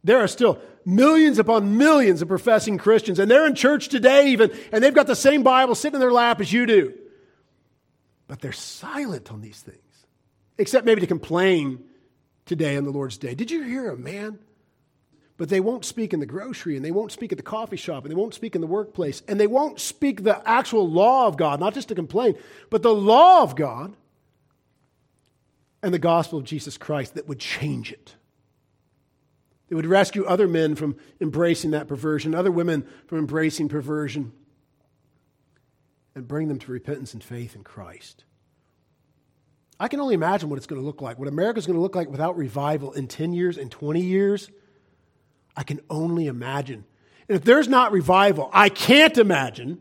There 0.05 0.19
are 0.19 0.29
still 0.29 0.59
millions 0.85 1.39
upon 1.39 1.77
millions 1.77 2.23
of 2.23 2.29
professing 2.29 2.77
Christians, 2.77 3.21
and 3.21 3.31
they're 3.31 3.47
in 3.47 3.55
church 3.55 3.89
today, 3.89 4.31
even, 4.31 4.51
and 4.73 4.83
they've 4.83 4.95
got 4.95 5.07
the 5.07 5.15
same 5.15 5.45
Bible 5.45 5.77
sitting 5.77 5.95
in 5.95 6.01
their 6.01 6.13
lap 6.13 6.41
as 6.41 6.53
you 6.53 6.67
do. 6.67 6.95
But 8.27 8.41
they're 8.41 8.51
silent 8.51 9.31
on 9.31 9.41
these 9.41 9.61
things, 9.61 10.07
except 10.59 10.87
maybe 10.87 11.03
to 11.03 11.07
complain 11.07 11.85
today 12.47 12.77
on 12.77 12.85
the 12.85 12.91
Lord's 12.91 13.19
day. 13.19 13.37
Did 13.37 13.53
you 13.53 13.63
hear 13.63 13.91
a 13.91 13.97
man 13.97 14.41
but 15.37 15.49
they 15.49 15.61
won't 15.61 15.85
speak 15.85 16.13
in 16.13 16.21
the 16.21 16.27
grocery, 16.27 16.77
and 16.77 16.85
they 16.85 16.91
won't 16.91 17.13
speak 17.13 17.33
at 17.33 17.39
the 17.39 17.43
coffee 17.43 17.77
shop, 17.77 18.05
and 18.05 18.11
they 18.11 18.17
won't 18.17 18.35
speak 18.35 18.55
in 18.55 18.61
the 18.61 18.67
workplace, 18.67 19.23
and 19.27 19.41
they 19.41 19.47
won't 19.47 19.81
speak 19.81 20.23
the 20.23 20.47
actual 20.49 20.89
law 20.89 21.27
of 21.27 21.37
God, 21.37 21.61
not 21.61 21.75
just 21.75 21.89
to 21.89 21.95
complain, 21.95 22.37
but 22.71 22.83
the 22.83 22.95
law 22.95 23.43
of 23.43 23.57
God 23.57 23.95
and 25.83 25.93
the 25.93 25.99
gospel 25.99 26.39
of 26.39 26.45
Jesus 26.45 26.79
Christ 26.79 27.15
that 27.15 27.27
would 27.27 27.41
change 27.41 27.93
it. 27.93 28.15
It 29.69 29.75
would 29.75 29.87
rescue 29.87 30.25
other 30.25 30.47
men 30.47 30.75
from 30.75 30.97
embracing 31.21 31.71
that 31.71 31.89
perversion, 31.89 32.35
other 32.35 32.53
women 32.53 32.87
from 33.07 33.19
embracing 33.19 33.69
perversion, 33.69 34.33
and 36.15 36.29
bring 36.29 36.49
them 36.49 36.59
to 36.59 36.71
repentance 36.71 37.15
and 37.15 37.25
faith 37.25 37.57
in 37.57 37.65
Christ. 37.65 38.25
I 39.81 39.89
can 39.89 39.99
only 39.99 40.15
imagine 40.15 40.51
what 40.51 40.59
it's 40.59 40.67
going 40.67 40.81
to 40.81 40.85
look 40.85 41.01
like, 41.01 41.19
what 41.19 41.27
America's 41.27 41.67
going 41.67 41.79
to 41.79 41.83
look 41.83 41.97
like 41.97 42.11
without 42.11 42.37
revival 42.37 42.93
in 42.93 43.09
10 43.09 43.33
years 43.33 43.57
and 43.57 43.71
20 43.71 44.01
years. 44.01 44.51
I 45.57 45.63
can 45.63 45.81
only 45.91 46.27
imagine. 46.27 46.85
And 47.29 47.37
if 47.37 47.45
there's 47.45 47.69
not 47.69 47.93
revival, 47.93 48.51
I 48.53 48.69
can't 48.69 49.17
imagine 49.19 49.81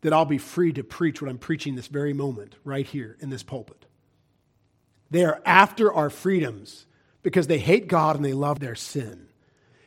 that 0.00 0.12
I'll 0.12 0.24
be 0.24 0.38
free 0.38 0.72
to 0.72 0.84
preach 0.84 1.22
what 1.22 1.30
I'm 1.30 1.38
preaching 1.38 1.76
this 1.76 1.86
very 1.86 2.12
moment, 2.12 2.56
right 2.64 2.86
here 2.86 3.16
in 3.20 3.30
this 3.30 3.42
pulpit. 3.42 3.86
They 5.10 5.24
are 5.24 5.40
after 5.44 5.92
our 5.92 6.10
freedoms 6.10 6.86
because 7.22 7.46
they 7.46 7.58
hate 7.58 7.86
God 7.86 8.16
and 8.16 8.24
they 8.24 8.32
love 8.32 8.60
their 8.60 8.74
sin. 8.74 9.28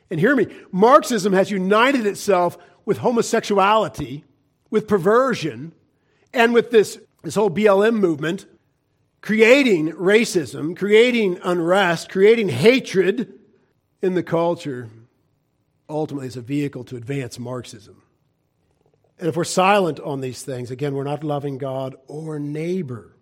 And 0.09 0.19
hear 0.19 0.35
me 0.35 0.47
Marxism 0.71 1.33
has 1.33 1.51
united 1.51 2.05
itself 2.05 2.57
with 2.85 2.99
homosexuality, 2.99 4.23
with 4.69 4.87
perversion, 4.87 5.73
and 6.33 6.53
with 6.53 6.69
this, 6.69 6.99
this 7.23 7.35
whole 7.35 7.49
BLM 7.49 7.95
movement, 7.95 8.45
creating 9.21 9.91
racism, 9.93 10.77
creating 10.77 11.39
unrest, 11.43 12.09
creating 12.09 12.49
hatred 12.49 13.33
in 14.01 14.13
the 14.13 14.23
culture, 14.23 14.89
ultimately 15.89 16.27
as 16.27 16.37
a 16.37 16.41
vehicle 16.41 16.83
to 16.85 16.95
advance 16.95 17.39
Marxism. 17.39 18.01
And 19.17 19.29
if 19.29 19.37
we're 19.37 19.45
silent 19.45 19.99
on 19.99 20.21
these 20.21 20.43
things, 20.43 20.71
again, 20.71 20.93
we're 20.93 21.03
not 21.03 21.23
loving 21.23 21.57
God 21.57 21.95
or 22.07 22.37
neighbor. 22.37 23.15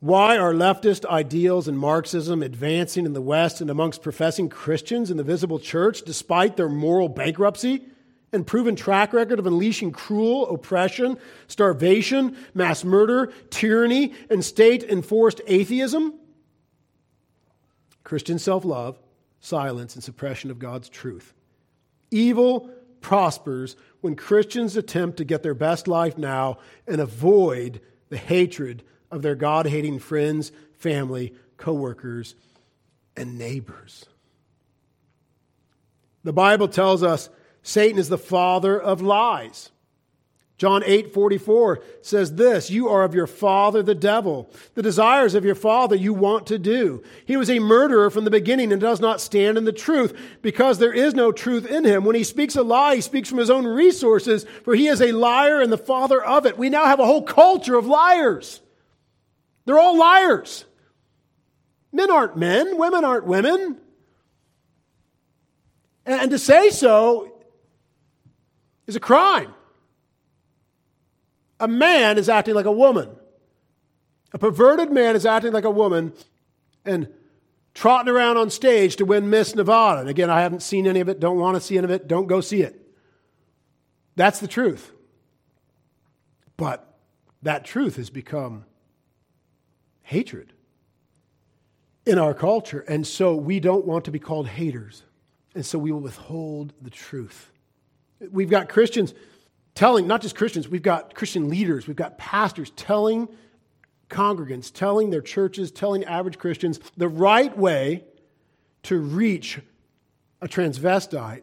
Why 0.00 0.36
are 0.36 0.52
leftist 0.52 1.06
ideals 1.06 1.68
and 1.68 1.78
Marxism 1.78 2.42
advancing 2.42 3.06
in 3.06 3.12
the 3.12 3.22
West 3.22 3.60
and 3.60 3.70
amongst 3.70 4.02
professing 4.02 4.48
Christians 4.48 5.10
in 5.10 5.16
the 5.16 5.24
visible 5.24 5.58
church 5.58 6.02
despite 6.02 6.56
their 6.56 6.68
moral 6.68 7.08
bankruptcy 7.08 7.82
and 8.32 8.46
proven 8.46 8.76
track 8.76 9.12
record 9.12 9.38
of 9.38 9.46
unleashing 9.46 9.92
cruel 9.92 10.50
oppression, 10.50 11.16
starvation, 11.46 12.36
mass 12.54 12.84
murder, 12.84 13.32
tyranny, 13.50 14.12
and 14.28 14.44
state 14.44 14.82
enforced 14.82 15.40
atheism? 15.46 16.12
Christian 18.06 18.38
self 18.38 18.64
love, 18.64 19.00
silence, 19.40 19.96
and 19.96 20.04
suppression 20.04 20.52
of 20.52 20.60
God's 20.60 20.88
truth. 20.88 21.34
Evil 22.12 22.70
prospers 23.00 23.74
when 24.00 24.14
Christians 24.14 24.76
attempt 24.76 25.16
to 25.16 25.24
get 25.24 25.42
their 25.42 25.54
best 25.54 25.88
life 25.88 26.16
now 26.16 26.58
and 26.86 27.00
avoid 27.00 27.80
the 28.08 28.16
hatred 28.16 28.84
of 29.10 29.22
their 29.22 29.34
God 29.34 29.66
hating 29.66 29.98
friends, 29.98 30.52
family, 30.78 31.34
coworkers, 31.56 32.36
and 33.16 33.36
neighbors. 33.36 34.04
The 36.22 36.32
Bible 36.32 36.68
tells 36.68 37.02
us 37.02 37.28
Satan 37.64 37.98
is 37.98 38.08
the 38.08 38.18
father 38.18 38.80
of 38.80 39.02
lies. 39.02 39.72
John 40.58 40.82
8 40.86 41.12
44 41.12 41.82
says 42.00 42.34
this 42.34 42.70
You 42.70 42.88
are 42.88 43.02
of 43.02 43.14
your 43.14 43.26
father, 43.26 43.82
the 43.82 43.94
devil. 43.94 44.50
The 44.74 44.82
desires 44.82 45.34
of 45.34 45.44
your 45.44 45.54
father 45.54 45.94
you 45.94 46.14
want 46.14 46.46
to 46.46 46.58
do. 46.58 47.02
He 47.26 47.36
was 47.36 47.50
a 47.50 47.58
murderer 47.58 48.08
from 48.08 48.24
the 48.24 48.30
beginning 48.30 48.72
and 48.72 48.80
does 48.80 49.00
not 49.00 49.20
stand 49.20 49.58
in 49.58 49.64
the 49.64 49.72
truth 49.72 50.18
because 50.40 50.78
there 50.78 50.94
is 50.94 51.14
no 51.14 51.30
truth 51.30 51.66
in 51.66 51.84
him. 51.84 52.04
When 52.04 52.16
he 52.16 52.24
speaks 52.24 52.56
a 52.56 52.62
lie, 52.62 52.96
he 52.96 53.00
speaks 53.02 53.28
from 53.28 53.38
his 53.38 53.50
own 53.50 53.66
resources, 53.66 54.46
for 54.64 54.74
he 54.74 54.86
is 54.86 55.02
a 55.02 55.12
liar 55.12 55.60
and 55.60 55.70
the 55.70 55.76
father 55.76 56.24
of 56.24 56.46
it. 56.46 56.56
We 56.56 56.70
now 56.70 56.86
have 56.86 57.00
a 57.00 57.06
whole 57.06 57.22
culture 57.22 57.74
of 57.74 57.86
liars. 57.86 58.62
They're 59.66 59.78
all 59.78 59.98
liars. 59.98 60.64
Men 61.92 62.10
aren't 62.10 62.36
men, 62.36 62.78
women 62.78 63.04
aren't 63.04 63.26
women. 63.26 63.78
And 66.06 66.30
to 66.30 66.38
say 66.38 66.70
so 66.70 67.42
is 68.86 68.96
a 68.96 69.00
crime. 69.00 69.52
A 71.60 71.68
man 71.68 72.18
is 72.18 72.28
acting 72.28 72.54
like 72.54 72.66
a 72.66 72.72
woman. 72.72 73.10
A 74.32 74.38
perverted 74.38 74.92
man 74.92 75.16
is 75.16 75.24
acting 75.24 75.52
like 75.52 75.64
a 75.64 75.70
woman 75.70 76.12
and 76.84 77.08
trotting 77.74 78.12
around 78.12 78.36
on 78.36 78.50
stage 78.50 78.96
to 78.96 79.04
win 79.04 79.30
Miss 79.30 79.54
Nevada. 79.54 80.00
And 80.00 80.08
again, 80.08 80.30
I 80.30 80.40
haven't 80.40 80.62
seen 80.62 80.86
any 80.86 81.00
of 81.00 81.08
it, 81.08 81.20
don't 81.20 81.38
want 81.38 81.56
to 81.56 81.60
see 81.60 81.78
any 81.78 81.84
of 81.84 81.90
it, 81.90 82.08
don't 82.08 82.26
go 82.26 82.40
see 82.40 82.62
it. 82.62 82.80
That's 84.16 84.40
the 84.40 84.48
truth. 84.48 84.92
But 86.56 86.96
that 87.42 87.64
truth 87.64 87.96
has 87.96 88.10
become 88.10 88.64
hatred 90.02 90.52
in 92.06 92.18
our 92.18 92.32
culture. 92.32 92.80
And 92.80 93.06
so 93.06 93.34
we 93.34 93.60
don't 93.60 93.84
want 93.84 94.06
to 94.06 94.10
be 94.10 94.18
called 94.18 94.48
haters. 94.48 95.02
And 95.54 95.64
so 95.64 95.78
we 95.78 95.92
will 95.92 96.00
withhold 96.00 96.72
the 96.80 96.90
truth. 96.90 97.50
We've 98.30 98.50
got 98.50 98.68
Christians 98.68 99.14
telling, 99.76 100.08
not 100.08 100.22
just 100.22 100.34
Christians, 100.34 100.68
we've 100.68 100.82
got 100.82 101.14
Christian 101.14 101.48
leaders, 101.48 101.86
we've 101.86 101.94
got 101.94 102.18
pastors 102.18 102.72
telling 102.74 103.28
congregants, 104.08 104.72
telling 104.72 105.10
their 105.10 105.20
churches, 105.20 105.70
telling 105.70 106.04
average 106.04 106.38
Christians 106.38 106.80
the 106.96 107.08
right 107.08 107.56
way 107.56 108.04
to 108.84 108.98
reach 108.98 109.60
a 110.40 110.48
transvestite 110.48 111.42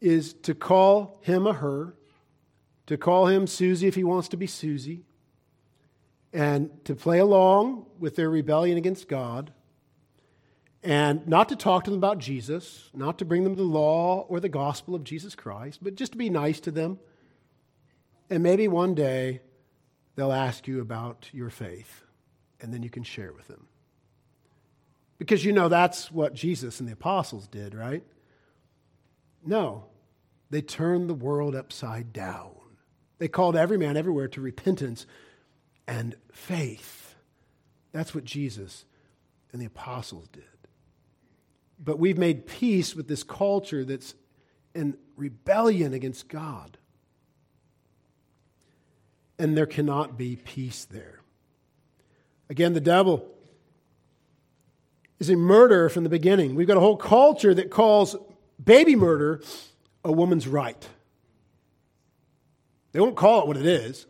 is 0.00 0.34
to 0.34 0.54
call 0.54 1.18
him 1.22 1.46
a 1.46 1.52
her, 1.54 1.94
to 2.86 2.96
call 2.96 3.26
him 3.26 3.46
Susie 3.46 3.86
if 3.86 3.94
he 3.94 4.04
wants 4.04 4.28
to 4.28 4.36
be 4.36 4.46
Susie, 4.46 5.04
and 6.32 6.70
to 6.84 6.94
play 6.94 7.18
along 7.18 7.86
with 7.98 8.16
their 8.16 8.28
rebellion 8.28 8.76
against 8.76 9.08
God, 9.08 9.52
and 10.82 11.26
not 11.26 11.48
to 11.48 11.56
talk 11.56 11.84
to 11.84 11.90
them 11.90 11.98
about 11.98 12.18
Jesus, 12.18 12.90
not 12.92 13.18
to 13.18 13.24
bring 13.24 13.44
them 13.44 13.54
the 13.54 13.62
law 13.62 14.26
or 14.28 14.40
the 14.40 14.48
gospel 14.48 14.94
of 14.94 15.04
Jesus 15.04 15.34
Christ, 15.34 15.82
but 15.82 15.94
just 15.94 16.12
to 16.12 16.18
be 16.18 16.30
nice 16.30 16.60
to 16.60 16.70
them. 16.70 16.98
And 18.28 18.42
maybe 18.42 18.68
one 18.68 18.94
day 18.94 19.40
they'll 20.14 20.32
ask 20.32 20.66
you 20.66 20.80
about 20.80 21.28
your 21.32 21.50
faith, 21.50 22.02
and 22.60 22.72
then 22.72 22.82
you 22.82 22.90
can 22.90 23.02
share 23.02 23.32
with 23.32 23.48
them. 23.48 23.66
Because 25.18 25.44
you 25.44 25.52
know 25.52 25.68
that's 25.68 26.10
what 26.10 26.34
Jesus 26.34 26.80
and 26.80 26.88
the 26.88 26.92
apostles 26.92 27.46
did, 27.46 27.74
right? 27.74 28.04
No, 29.44 29.86
they 30.50 30.60
turned 30.60 31.08
the 31.08 31.14
world 31.14 31.54
upside 31.54 32.12
down. 32.12 32.52
They 33.18 33.28
called 33.28 33.56
every 33.56 33.78
man 33.78 33.96
everywhere 33.96 34.28
to 34.28 34.40
repentance 34.40 35.06
and 35.86 36.16
faith. 36.32 37.14
That's 37.92 38.14
what 38.14 38.24
Jesus 38.24 38.84
and 39.52 39.62
the 39.62 39.66
apostles 39.66 40.28
did. 40.28 40.44
But 41.78 41.98
we've 41.98 42.18
made 42.18 42.46
peace 42.46 42.94
with 42.94 43.08
this 43.08 43.22
culture 43.22 43.84
that's 43.84 44.14
in 44.74 44.98
rebellion 45.16 45.94
against 45.94 46.28
God. 46.28 46.76
And 49.38 49.56
there 49.56 49.66
cannot 49.66 50.16
be 50.16 50.36
peace 50.36 50.84
there. 50.84 51.20
Again, 52.48 52.72
the 52.72 52.80
devil 52.80 53.28
is 55.18 55.30
a 55.30 55.36
murderer 55.36 55.88
from 55.88 56.04
the 56.04 56.10
beginning. 56.10 56.54
We've 56.54 56.66
got 56.66 56.76
a 56.76 56.80
whole 56.80 56.96
culture 56.96 57.54
that 57.54 57.70
calls 57.70 58.16
baby 58.62 58.96
murder 58.96 59.42
a 60.04 60.12
woman's 60.12 60.46
right. 60.46 60.88
They 62.92 63.00
won't 63.00 63.16
call 63.16 63.42
it 63.42 63.46
what 63.46 63.56
it 63.56 63.66
is. 63.66 64.06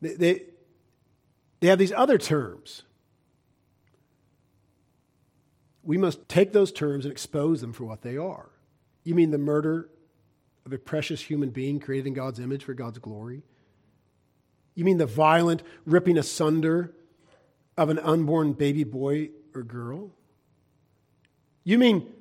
They, 0.00 0.14
they, 0.14 0.42
they 1.60 1.68
have 1.68 1.78
these 1.78 1.92
other 1.92 2.18
terms. 2.18 2.82
We 5.82 5.98
must 5.98 6.28
take 6.28 6.52
those 6.52 6.72
terms 6.72 7.04
and 7.04 7.12
expose 7.12 7.60
them 7.60 7.72
for 7.72 7.84
what 7.84 8.02
they 8.02 8.16
are. 8.16 8.50
You 9.04 9.14
mean 9.14 9.30
the 9.30 9.38
murder 9.38 9.88
of 10.66 10.72
a 10.72 10.78
precious 10.78 11.22
human 11.22 11.50
being 11.50 11.80
created 11.80 12.08
in 12.08 12.14
God's 12.14 12.40
image 12.40 12.64
for 12.64 12.74
God's 12.74 12.98
glory? 12.98 13.42
You 14.74 14.84
mean 14.84 14.98
the 14.98 15.06
violent 15.06 15.62
ripping 15.86 16.18
asunder 16.18 16.92
of 17.78 17.88
an 17.88 17.98
unborn 17.98 18.52
baby 18.52 18.84
boy 18.84 19.30
or 19.54 19.62
girl? 19.62 20.10
You 21.64 21.78
mean 21.78 22.12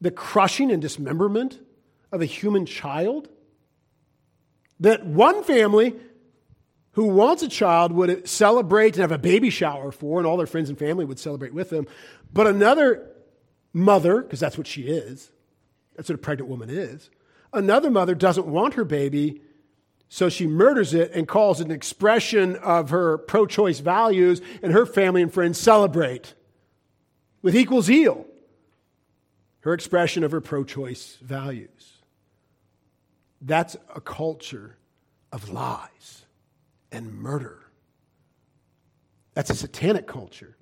the 0.00 0.10
crushing 0.10 0.70
and 0.70 0.80
dismemberment 0.80 1.60
of 2.10 2.22
a 2.22 2.26
human 2.26 2.64
child? 2.64 3.28
That 4.80 5.04
one 5.04 5.44
family 5.44 5.94
who 6.92 7.04
wants 7.04 7.42
a 7.42 7.48
child 7.48 7.92
would 7.92 8.28
celebrate 8.28 8.94
and 8.94 9.02
have 9.02 9.12
a 9.12 9.18
baby 9.18 9.50
shower 9.50 9.90
for, 9.90 10.18
and 10.18 10.26
all 10.26 10.36
their 10.36 10.46
friends 10.46 10.68
and 10.68 10.78
family 10.78 11.04
would 11.04 11.18
celebrate 11.18 11.52
with 11.52 11.70
them. 11.70 11.86
But 12.32 12.46
another 12.46 13.10
mother, 13.72 14.22
because 14.22 14.40
that's 14.40 14.56
what 14.56 14.68
she 14.68 14.82
is, 14.82 15.30
that's 15.96 16.08
what 16.08 16.14
a 16.14 16.18
pregnant 16.18 16.48
woman 16.48 16.70
is, 16.70 17.10
another 17.54 17.90
mother 17.90 18.14
doesn't 18.14 18.46
want 18.46 18.74
her 18.74 18.84
baby, 18.84 19.40
so 20.08 20.28
she 20.28 20.46
murders 20.46 20.94
it 20.94 21.12
and 21.12 21.26
calls 21.26 21.60
it 21.60 21.66
an 21.66 21.72
expression 21.72 22.56
of 22.56 22.90
her 22.90 23.18
pro 23.18 23.46
choice 23.46 23.80
values, 23.80 24.40
and 24.62 24.72
her 24.72 24.86
family 24.86 25.22
and 25.22 25.32
friends 25.32 25.58
celebrate. 25.58 26.34
with 27.42 27.54
equal 27.54 27.82
zeal 27.82 28.26
her 29.60 29.72
expression 29.72 30.22
of 30.24 30.30
her 30.30 30.40
pro 30.42 30.62
choice 30.62 31.16
values. 31.22 31.98
That's 33.40 33.76
a 33.94 34.00
culture 34.00 34.76
of 35.32 35.50
lies 35.50 36.26
and 36.92 37.14
murder. 37.14 37.60
That's 39.32 39.50
a 39.50 39.54
satanic 39.54 40.06
culture. 40.06 40.56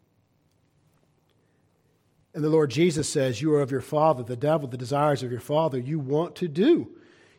And 2.34 2.42
the 2.42 2.48
Lord 2.48 2.70
Jesus 2.70 3.08
says, 3.08 3.42
You 3.42 3.54
are 3.54 3.60
of 3.60 3.70
your 3.70 3.80
father, 3.80 4.22
the 4.22 4.36
devil, 4.36 4.68
the 4.68 4.76
desires 4.76 5.22
of 5.22 5.30
your 5.30 5.40
father 5.40 5.78
you 5.78 5.98
want 5.98 6.34
to 6.36 6.48
do. 6.48 6.88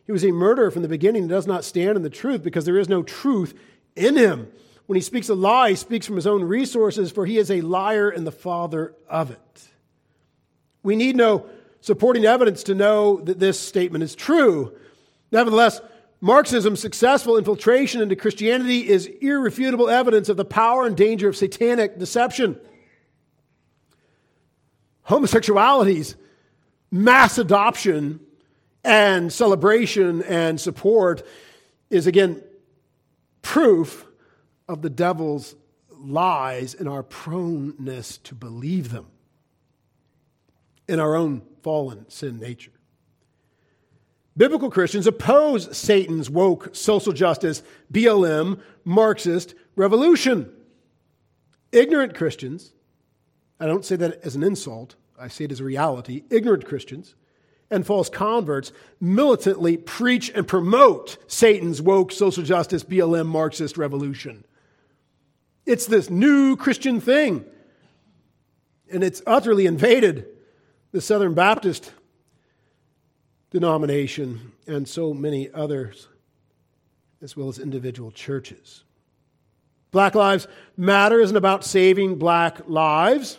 He 0.06 0.12
was 0.12 0.24
a 0.24 0.32
murderer 0.32 0.70
from 0.70 0.82
the 0.82 0.88
beginning 0.88 1.22
and 1.22 1.30
does 1.30 1.46
not 1.46 1.64
stand 1.64 1.96
in 1.96 2.02
the 2.02 2.10
truth 2.10 2.42
because 2.42 2.64
there 2.64 2.78
is 2.78 2.88
no 2.88 3.02
truth 3.02 3.54
in 3.96 4.16
him. 4.16 4.48
When 4.86 4.96
he 4.96 5.02
speaks 5.02 5.28
a 5.30 5.34
lie, 5.34 5.70
he 5.70 5.76
speaks 5.76 6.06
from 6.06 6.16
his 6.16 6.26
own 6.26 6.44
resources, 6.44 7.10
for 7.10 7.24
he 7.24 7.38
is 7.38 7.50
a 7.50 7.62
liar 7.62 8.10
and 8.10 8.26
the 8.26 8.32
father 8.32 8.94
of 9.08 9.30
it. 9.30 9.68
We 10.82 10.94
need 10.94 11.16
no 11.16 11.46
supporting 11.80 12.24
evidence 12.24 12.62
to 12.64 12.74
know 12.74 13.20
that 13.22 13.38
this 13.38 13.58
statement 13.58 14.04
is 14.04 14.14
true. 14.14 14.76
Nevertheless, 15.32 15.80
Marxism's 16.20 16.80
successful 16.80 17.36
infiltration 17.36 18.00
into 18.00 18.16
Christianity 18.16 18.88
is 18.88 19.06
irrefutable 19.06 19.88
evidence 19.88 20.28
of 20.28 20.36
the 20.36 20.44
power 20.44 20.86
and 20.86 20.96
danger 20.96 21.28
of 21.28 21.36
satanic 21.36 21.98
deception. 21.98 22.58
Homosexuality's 25.04 26.16
mass 26.90 27.38
adoption 27.38 28.20
and 28.82 29.32
celebration 29.32 30.22
and 30.22 30.60
support 30.60 31.26
is 31.90 32.06
again 32.06 32.42
proof 33.42 34.06
of 34.68 34.82
the 34.82 34.90
devil's 34.90 35.54
lies 35.90 36.74
and 36.74 36.88
our 36.88 37.02
proneness 37.02 38.18
to 38.18 38.34
believe 38.34 38.90
them 38.90 39.06
in 40.88 41.00
our 41.00 41.14
own 41.14 41.42
fallen 41.62 42.08
sin 42.10 42.38
nature. 42.38 42.72
Biblical 44.36 44.70
Christians 44.70 45.06
oppose 45.06 45.76
Satan's 45.76 46.28
woke 46.28 46.74
social 46.74 47.12
justice, 47.12 47.62
BLM, 47.92 48.60
Marxist 48.84 49.54
revolution. 49.76 50.52
Ignorant 51.72 52.14
Christians, 52.14 52.73
I 53.60 53.66
don't 53.66 53.84
say 53.84 53.96
that 53.96 54.20
as 54.22 54.36
an 54.36 54.42
insult, 54.42 54.96
I 55.18 55.28
say 55.28 55.44
it 55.44 55.52
as 55.52 55.60
a 55.60 55.64
reality, 55.64 56.24
ignorant 56.30 56.66
Christians 56.66 57.14
and 57.70 57.86
false 57.86 58.08
converts 58.08 58.72
militantly 59.00 59.76
preach 59.76 60.30
and 60.30 60.46
promote 60.46 61.16
Satan's 61.26 61.80
woke 61.80 62.12
social 62.12 62.44
justice, 62.44 62.84
BLM, 62.84 63.26
Marxist 63.26 63.76
revolution. 63.76 64.44
It's 65.66 65.86
this 65.86 66.10
new 66.10 66.56
Christian 66.56 67.00
thing. 67.00 67.44
And 68.92 69.02
it's 69.02 69.22
utterly 69.26 69.66
invaded 69.66 70.26
the 70.92 71.00
Southern 71.00 71.34
Baptist 71.34 71.90
denomination 73.50 74.52
and 74.66 74.86
so 74.86 75.14
many 75.14 75.50
others, 75.52 76.08
as 77.22 77.36
well 77.36 77.48
as 77.48 77.58
individual 77.58 78.10
churches. 78.10 78.84
Black 79.90 80.14
Lives 80.14 80.46
Matter 80.76 81.20
isn't 81.20 81.36
about 81.36 81.64
saving 81.64 82.18
black 82.18 82.68
lives. 82.68 83.38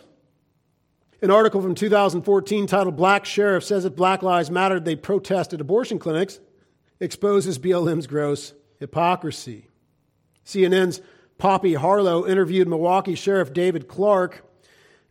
An 1.22 1.30
article 1.30 1.62
from 1.62 1.74
2014 1.74 2.66
titled 2.66 2.96
Black 2.96 3.24
Sheriff 3.24 3.64
Says 3.64 3.86
If 3.86 3.96
Black 3.96 4.22
Lives 4.22 4.50
Matter, 4.50 4.78
They 4.78 4.96
Protest 4.96 5.54
at 5.54 5.62
Abortion 5.62 5.98
Clinics 5.98 6.40
exposes 7.00 7.58
BLM's 7.58 8.06
gross 8.06 8.52
hypocrisy. 8.78 9.68
CNN's 10.44 11.00
Poppy 11.38 11.72
Harlow 11.72 12.26
interviewed 12.26 12.68
Milwaukee 12.68 13.14
Sheriff 13.14 13.54
David 13.54 13.88
Clarke 13.88 14.42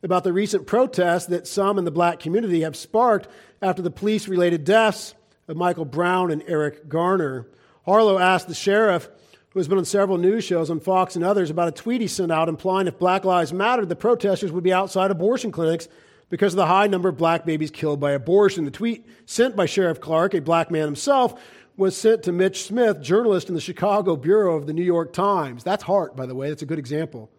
about 0.04 0.24
the 0.24 0.34
recent 0.34 0.68
protests 0.68 1.26
that 1.28 1.48
some 1.48 1.80
in 1.80 1.86
the 1.86 1.92
black 1.92 2.20
community 2.20 2.62
have 2.62 2.76
sparked 2.76 3.28
after 3.60 3.82
the 3.82 3.90
police 3.90 4.28
related 4.28 4.64
deaths 4.64 5.16
of 5.48 5.58
Michael 5.58 5.86
Brown 5.86 6.30
and 6.30 6.44
Eric 6.46 6.88
Garner. 6.88 7.48
Harlow 7.84 8.20
asked 8.20 8.48
the 8.48 8.54
sheriff, 8.54 9.10
who 9.56 9.60
has 9.60 9.70
been 9.70 9.78
on 9.78 9.86
several 9.86 10.18
news 10.18 10.44
shows 10.44 10.70
on 10.70 10.82
Fox 10.82 11.16
and 11.16 11.24
others, 11.24 11.50
about 11.50 11.70
a 11.70 11.72
tweet 11.72 12.02
he 12.02 12.08
sent 12.08 12.30
out 12.30 12.50
implying 12.50 12.88
if 12.88 13.00
Black 13.00 13.24
Lives 13.24 13.54
Mattered, 13.54 13.88
the 13.88 13.96
protesters 13.96 14.52
would 14.52 14.66
be 14.66 14.74
outside 14.74 15.12
abortion 15.12 15.50
clinics 15.50 15.88
because 16.30 16.52
of 16.52 16.58
the 16.58 16.66
high 16.66 16.88
number 16.88 17.08
of 17.08 17.16
black 17.16 17.46
babies 17.46 17.72
killed 17.72 18.02
by 18.02 18.12
abortion. 18.12 18.66
The 18.66 18.72
tweet 18.72 19.08
sent 19.26 19.56
by 19.56 19.66
Sheriff 19.66 20.02
Clarke, 20.02 20.34
a 20.34 20.42
black 20.42 20.72
man 20.72 20.84
himself, 20.84 21.42
was 21.78 21.96
sent 21.96 22.24
to 22.24 22.34
Mitch 22.34 22.64
Smith, 22.64 23.02
journalist 23.02 23.48
in 23.48 23.56
the 23.56 23.62
Chicago 23.62 24.18
Bureau 24.18 24.58
of 24.58 24.68
the 24.68 24.74
New 24.74 24.84
York 24.84 25.14
Times. 25.14 25.64
That's 25.64 25.84
heart, 25.84 26.18
by 26.18 26.26
the 26.26 26.36
way. 26.36 26.50
That's 26.50 26.62
a 26.62 26.66
good 26.66 26.80
example. 26.80 27.32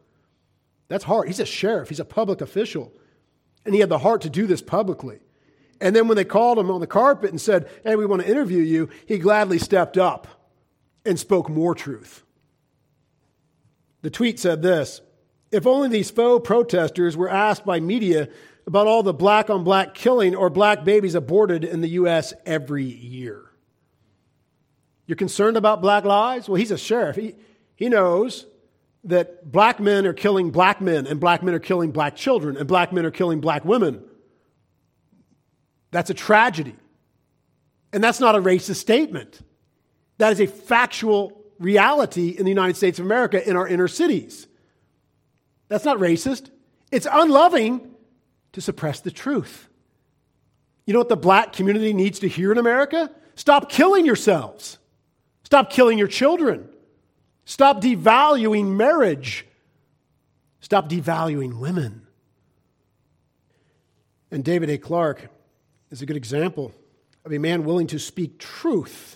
That's 0.88 1.04
heart. 1.04 1.26
He's 1.26 1.40
a 1.40 1.44
sheriff, 1.44 1.90
he's 1.90 2.00
a 2.00 2.04
public 2.06 2.40
official. 2.40 2.94
And 3.66 3.74
he 3.74 3.80
had 3.80 3.90
the 3.90 3.98
heart 3.98 4.22
to 4.22 4.30
do 4.30 4.46
this 4.46 4.62
publicly. 4.62 5.18
And 5.82 5.94
then 5.94 6.08
when 6.08 6.16
they 6.16 6.24
called 6.24 6.58
him 6.58 6.70
on 6.70 6.80
the 6.80 6.86
carpet 6.86 7.28
and 7.28 7.38
said, 7.38 7.68
Hey, 7.84 7.94
we 7.94 8.06
want 8.06 8.22
to 8.22 8.28
interview 8.28 8.62
you, 8.62 8.88
he 9.04 9.18
gladly 9.18 9.58
stepped 9.58 9.98
up 9.98 10.28
and 11.06 11.18
spoke 11.18 11.48
more 11.48 11.74
truth. 11.74 12.22
The 14.02 14.10
tweet 14.10 14.38
said 14.38 14.62
this 14.62 15.00
If 15.50 15.66
only 15.66 15.88
these 15.88 16.10
faux 16.10 16.46
protesters 16.46 17.16
were 17.16 17.28
asked 17.28 17.64
by 17.64 17.80
media 17.80 18.28
about 18.66 18.86
all 18.86 19.02
the 19.02 19.14
black 19.14 19.48
on 19.48 19.64
black 19.64 19.94
killing 19.94 20.34
or 20.34 20.50
black 20.50 20.84
babies 20.84 21.14
aborted 21.14 21.64
in 21.64 21.80
the 21.80 21.88
U.S. 21.90 22.34
every 22.44 22.84
year. 22.84 23.42
You're 25.06 25.16
concerned 25.16 25.56
about 25.56 25.80
black 25.80 26.04
lives? 26.04 26.48
Well, 26.48 26.56
he's 26.56 26.72
a 26.72 26.78
sheriff. 26.78 27.16
He, 27.16 27.36
he 27.76 27.88
knows 27.88 28.46
that 29.04 29.50
black 29.50 29.78
men 29.78 30.04
are 30.04 30.12
killing 30.12 30.50
black 30.50 30.80
men, 30.80 31.06
and 31.06 31.20
black 31.20 31.44
men 31.44 31.54
are 31.54 31.60
killing 31.60 31.92
black 31.92 32.16
children, 32.16 32.56
and 32.56 32.66
black 32.66 32.92
men 32.92 33.06
are 33.06 33.12
killing 33.12 33.40
black 33.40 33.64
women. 33.64 34.02
That's 35.92 36.10
a 36.10 36.14
tragedy. 36.14 36.74
And 37.92 38.02
that's 38.02 38.18
not 38.18 38.34
a 38.34 38.40
racist 38.40 38.76
statement. 38.76 39.40
That 40.18 40.32
is 40.32 40.40
a 40.40 40.46
factual 40.46 41.44
reality 41.58 42.30
in 42.30 42.44
the 42.44 42.50
United 42.50 42.76
States 42.76 42.98
of 42.98 43.04
America 43.04 43.46
in 43.48 43.56
our 43.56 43.66
inner 43.66 43.88
cities. 43.88 44.46
That's 45.68 45.84
not 45.84 45.98
racist. 45.98 46.50
It's 46.90 47.06
unloving 47.10 47.90
to 48.52 48.60
suppress 48.60 49.00
the 49.00 49.10
truth. 49.10 49.68
You 50.86 50.92
know 50.92 51.00
what 51.00 51.08
the 51.08 51.16
black 51.16 51.52
community 51.52 51.92
needs 51.92 52.20
to 52.20 52.28
hear 52.28 52.52
in 52.52 52.58
America? 52.58 53.10
Stop 53.34 53.70
killing 53.70 54.06
yourselves. 54.06 54.78
Stop 55.42 55.70
killing 55.70 55.98
your 55.98 56.08
children. 56.08 56.68
Stop 57.44 57.80
devaluing 57.80 58.76
marriage. 58.76 59.46
Stop 60.60 60.88
devaluing 60.88 61.58
women. 61.58 62.06
And 64.30 64.44
David 64.44 64.70
A. 64.70 64.78
Clarke 64.78 65.28
is 65.90 66.02
a 66.02 66.06
good 66.06 66.16
example 66.16 66.72
of 67.24 67.32
a 67.32 67.38
man 67.38 67.64
willing 67.64 67.86
to 67.88 67.98
speak 67.98 68.38
truth 68.38 69.15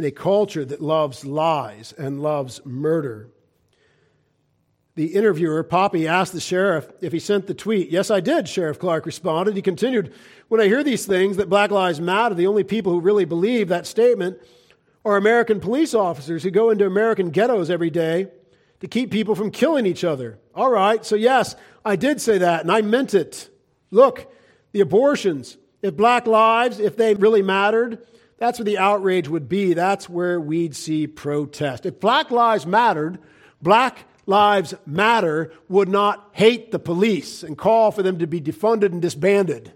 in 0.00 0.06
a 0.06 0.10
culture 0.10 0.64
that 0.64 0.80
loves 0.80 1.24
lies 1.24 1.92
and 1.96 2.22
loves 2.22 2.60
murder 2.64 3.30
the 5.00 5.14
interviewer, 5.14 5.62
Poppy, 5.62 6.06
asked 6.06 6.34
the 6.34 6.40
sheriff 6.40 6.86
if 7.00 7.10
he 7.10 7.20
sent 7.20 7.46
the 7.46 7.54
tweet. 7.54 7.90
Yes, 7.90 8.10
I 8.10 8.20
did, 8.20 8.46
Sheriff 8.46 8.78
Clarke 8.78 9.06
responded. 9.06 9.56
He 9.56 9.62
continued, 9.62 10.12
When 10.48 10.60
I 10.60 10.66
hear 10.66 10.84
these 10.84 11.06
things, 11.06 11.38
that 11.38 11.48
Black 11.48 11.70
Lives 11.70 12.02
Matter, 12.02 12.34
the 12.34 12.46
only 12.46 12.64
people 12.64 12.92
who 12.92 13.00
really 13.00 13.24
believe 13.24 13.68
that 13.68 13.86
statement 13.86 14.38
are 15.02 15.16
American 15.16 15.58
police 15.58 15.94
officers 15.94 16.42
who 16.42 16.50
go 16.50 16.68
into 16.68 16.84
American 16.84 17.30
ghettos 17.30 17.70
every 17.70 17.88
day 17.88 18.28
to 18.80 18.88
keep 18.88 19.10
people 19.10 19.34
from 19.34 19.50
killing 19.50 19.86
each 19.86 20.04
other. 20.04 20.38
All 20.54 20.70
right, 20.70 21.02
so 21.02 21.16
yes, 21.16 21.56
I 21.82 21.96
did 21.96 22.20
say 22.20 22.36
that, 22.36 22.60
and 22.60 22.70
I 22.70 22.82
meant 22.82 23.14
it. 23.14 23.48
Look, 23.90 24.30
the 24.72 24.80
abortions, 24.80 25.56
if 25.80 25.96
black 25.96 26.26
lives, 26.26 26.78
if 26.78 26.96
they 26.98 27.14
really 27.14 27.40
mattered, 27.40 28.06
that's 28.40 28.58
where 28.58 28.64
the 28.64 28.78
outrage 28.78 29.28
would 29.28 29.48
be. 29.48 29.74
That's 29.74 30.08
where 30.08 30.40
we'd 30.40 30.74
see 30.74 31.06
protest. 31.06 31.86
If 31.86 32.00
black 32.00 32.32
lives 32.32 32.66
mattered, 32.66 33.20
black 33.62 34.06
Lives 34.30 34.74
Matter 34.86 35.52
would 35.68 35.88
not 35.88 36.30
hate 36.30 36.70
the 36.70 36.78
police 36.78 37.42
and 37.42 37.58
call 37.58 37.90
for 37.90 38.04
them 38.04 38.20
to 38.20 38.28
be 38.28 38.40
defunded 38.40 38.92
and 38.92 39.02
disbanded. 39.02 39.72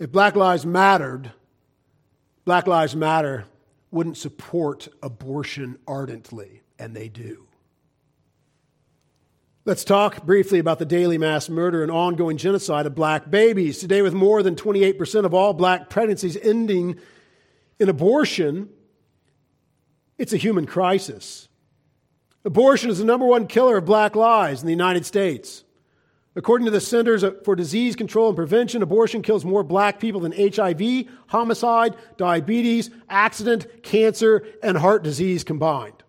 If 0.00 0.10
Black 0.10 0.34
Lives 0.34 0.66
Mattered, 0.66 1.30
Black 2.44 2.66
Lives 2.66 2.96
Matter 2.96 3.44
wouldn't 3.92 4.16
support 4.16 4.88
abortion 5.00 5.78
ardently, 5.86 6.62
and 6.76 6.94
they 6.94 7.08
do. 7.08 7.46
Let's 9.64 9.84
talk 9.84 10.26
briefly 10.26 10.58
about 10.58 10.80
the 10.80 10.84
daily 10.84 11.16
mass 11.16 11.48
murder 11.48 11.84
and 11.84 11.92
ongoing 11.92 12.38
genocide 12.38 12.86
of 12.86 12.96
black 12.96 13.30
babies. 13.30 13.78
Today, 13.78 14.02
with 14.02 14.12
more 14.12 14.42
than 14.42 14.56
28% 14.56 15.24
of 15.24 15.34
all 15.34 15.54
black 15.54 15.88
pregnancies 15.88 16.36
ending 16.36 16.98
in 17.78 17.88
abortion, 17.88 18.68
it's 20.18 20.32
a 20.32 20.36
human 20.36 20.66
crisis. 20.66 21.48
Abortion 22.44 22.90
is 22.90 22.98
the 22.98 23.04
number 23.04 23.26
one 23.26 23.46
killer 23.46 23.78
of 23.78 23.84
black 23.84 24.14
lives 24.14 24.60
in 24.60 24.66
the 24.66 24.72
United 24.72 25.04
States. 25.04 25.64
According 26.36 26.66
to 26.66 26.70
the 26.70 26.80
Centers 26.80 27.24
for 27.44 27.56
Disease 27.56 27.96
Control 27.96 28.28
and 28.28 28.36
Prevention, 28.36 28.82
abortion 28.82 29.22
kills 29.22 29.44
more 29.44 29.62
black 29.62 29.98
people 29.98 30.20
than 30.20 30.32
HIV, 30.32 31.06
homicide, 31.28 31.96
diabetes, 32.18 32.90
accident, 33.08 33.82
cancer, 33.82 34.46
and 34.62 34.76
heart 34.76 35.02
disease 35.02 35.44
combined. 35.44 36.02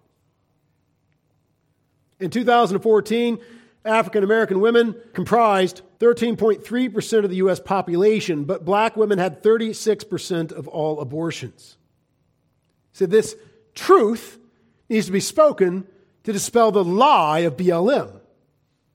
In 2.19 2.29
2014, 2.29 3.39
African 3.87 4.23
American 4.23 4.59
women 4.59 4.95
comprised 5.13 5.81
13.3% 5.99 7.23
of 7.23 7.29
the 7.29 7.37
U.S. 7.37 7.59
population, 7.59 8.43
but 8.43 8.65
black 8.65 8.95
women 8.95 9.17
had 9.17 9.41
36% 9.41 10.51
of 10.51 10.67
all 10.67 10.99
abortions. 10.99 11.77
So, 12.93 13.05
this 13.05 13.35
truth 13.73 14.37
needs 14.89 15.07
to 15.07 15.11
be 15.11 15.19
spoken 15.19 15.87
to 16.23 16.33
dispel 16.33 16.71
the 16.71 16.83
lie 16.83 17.39
of 17.39 17.57
BLM. 17.57 18.19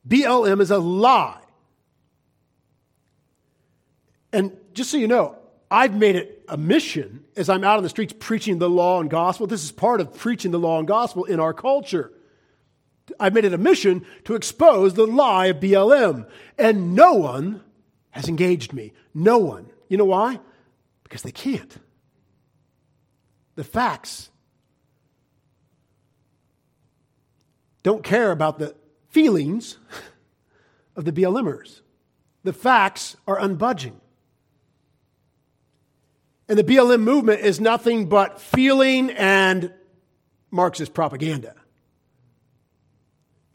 BLM 0.06 0.60
is 0.60 0.70
a 0.70 0.78
lie. 0.78 1.40
And 4.32 4.56
just 4.74 4.90
so 4.90 4.96
you 4.96 5.08
know, 5.08 5.36
I've 5.70 5.94
made 5.94 6.16
it 6.16 6.44
a 6.48 6.56
mission 6.56 7.24
as 7.36 7.48
I'm 7.48 7.64
out 7.64 7.78
on 7.78 7.82
the 7.82 7.88
streets 7.88 8.14
preaching 8.18 8.58
the 8.58 8.68
law 8.68 9.00
and 9.00 9.08
gospel. 9.08 9.46
This 9.46 9.64
is 9.64 9.72
part 9.72 10.00
of 10.00 10.14
preaching 10.14 10.50
the 10.50 10.58
law 10.58 10.78
and 10.78 10.86
gospel 10.86 11.24
in 11.24 11.40
our 11.40 11.54
culture. 11.54 12.12
I've 13.18 13.34
made 13.34 13.44
it 13.44 13.54
a 13.54 13.58
mission 13.58 14.04
to 14.24 14.34
expose 14.34 14.94
the 14.94 15.06
lie 15.06 15.46
of 15.46 15.60
BLM. 15.60 16.28
And 16.58 16.94
no 16.94 17.14
one 17.14 17.62
has 18.10 18.28
engaged 18.28 18.72
me. 18.72 18.92
No 19.14 19.38
one. 19.38 19.70
You 19.88 19.96
know 19.96 20.04
why? 20.04 20.40
Because 21.04 21.22
they 21.22 21.32
can't. 21.32 21.76
The 23.54 23.64
facts 23.64 24.30
don't 27.82 28.02
care 28.02 28.30
about 28.30 28.58
the 28.58 28.74
feelings 29.10 29.78
of 30.96 31.04
the 31.04 31.12
BLMers. 31.12 31.80
The 32.44 32.52
facts 32.52 33.16
are 33.26 33.38
unbudging. 33.38 33.94
And 36.48 36.58
the 36.58 36.64
BLM 36.64 37.00
movement 37.00 37.40
is 37.40 37.60
nothing 37.60 38.08
but 38.08 38.40
feeling 38.40 39.10
and 39.10 39.72
Marxist 40.50 40.92
propaganda. 40.92 41.54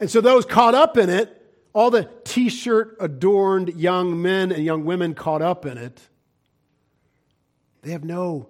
And 0.00 0.10
so 0.10 0.20
those 0.20 0.44
caught 0.44 0.74
up 0.74 0.96
in 0.96 1.10
it, 1.10 1.34
all 1.72 1.90
the 1.90 2.08
t 2.24 2.48
shirt 2.48 2.96
adorned 3.00 3.74
young 3.74 4.20
men 4.20 4.52
and 4.52 4.64
young 4.64 4.84
women 4.84 5.14
caught 5.14 5.42
up 5.42 5.66
in 5.66 5.78
it, 5.78 6.00
they 7.82 7.92
have 7.92 8.04
no 8.04 8.48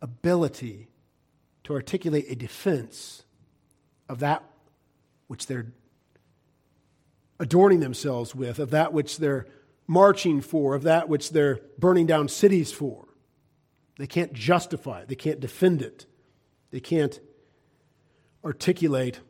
ability 0.00 0.88
to 1.64 1.74
articulate 1.74 2.26
a 2.28 2.34
defense 2.34 3.24
of 4.08 4.20
that 4.20 4.42
which 5.28 5.46
they're 5.46 5.66
adorning 7.38 7.80
themselves 7.80 8.34
with, 8.34 8.58
of 8.58 8.70
that 8.70 8.92
which 8.92 9.18
they're 9.18 9.46
marching 9.86 10.40
for, 10.40 10.74
of 10.74 10.82
that 10.84 11.08
which 11.08 11.30
they're 11.30 11.60
burning 11.78 12.06
down 12.06 12.28
cities 12.28 12.72
for. 12.72 13.06
They 13.98 14.06
can't 14.06 14.32
justify 14.32 15.00
it, 15.00 15.08
they 15.08 15.14
can't 15.14 15.40
defend 15.40 15.82
it, 15.82 16.06
they 16.70 16.80
can't 16.80 17.18
articulate 18.44 19.20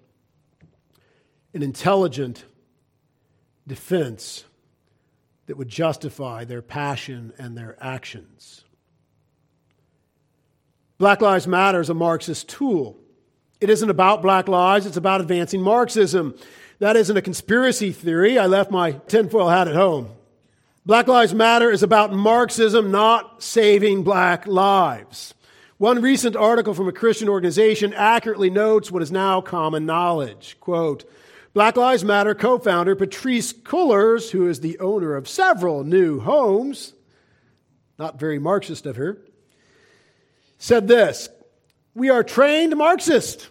an 1.54 1.62
intelligent 1.62 2.44
defense 3.66 4.44
that 5.46 5.56
would 5.56 5.68
justify 5.68 6.44
their 6.44 6.62
passion 6.62 7.32
and 7.38 7.56
their 7.56 7.76
actions. 7.80 8.64
Black 10.98 11.20
Lives 11.20 11.46
Matter 11.46 11.80
is 11.80 11.90
a 11.90 11.94
Marxist 11.94 12.48
tool. 12.48 12.96
It 13.60 13.70
isn't 13.70 13.90
about 13.90 14.22
black 14.22 14.48
lives, 14.48 14.86
it's 14.86 14.96
about 14.96 15.20
advancing 15.20 15.60
Marxism. 15.60 16.34
That 16.78 16.96
isn't 16.96 17.16
a 17.16 17.22
conspiracy 17.22 17.92
theory. 17.92 18.38
I 18.38 18.46
left 18.46 18.70
my 18.70 18.92
tinfoil 18.92 19.48
hat 19.48 19.68
at 19.68 19.74
home. 19.74 20.10
Black 20.84 21.06
Lives 21.06 21.32
Matter 21.32 21.70
is 21.70 21.84
about 21.84 22.12
Marxism 22.12 22.90
not 22.90 23.42
saving 23.42 24.02
black 24.02 24.48
lives. 24.48 25.34
One 25.78 26.02
recent 26.02 26.34
article 26.34 26.74
from 26.74 26.88
a 26.88 26.92
Christian 26.92 27.28
organization 27.28 27.94
accurately 27.94 28.50
notes 28.50 28.90
what 28.90 29.02
is 29.02 29.12
now 29.12 29.40
common 29.40 29.86
knowledge. 29.86 30.56
Quote, 30.60 31.04
Black 31.54 31.76
Lives 31.76 32.02
Matter 32.02 32.34
co 32.34 32.58
founder 32.58 32.96
Patrisse 32.96 33.52
Cullors, 33.52 34.30
who 34.30 34.48
is 34.48 34.60
the 34.60 34.78
owner 34.78 35.14
of 35.14 35.28
several 35.28 35.84
new 35.84 36.20
homes, 36.20 36.94
not 37.98 38.18
very 38.18 38.38
Marxist 38.38 38.86
of 38.86 38.96
her, 38.96 39.18
said 40.56 40.88
this 40.88 41.28
We 41.94 42.08
are 42.08 42.24
trained 42.24 42.74
Marxist. 42.76 43.50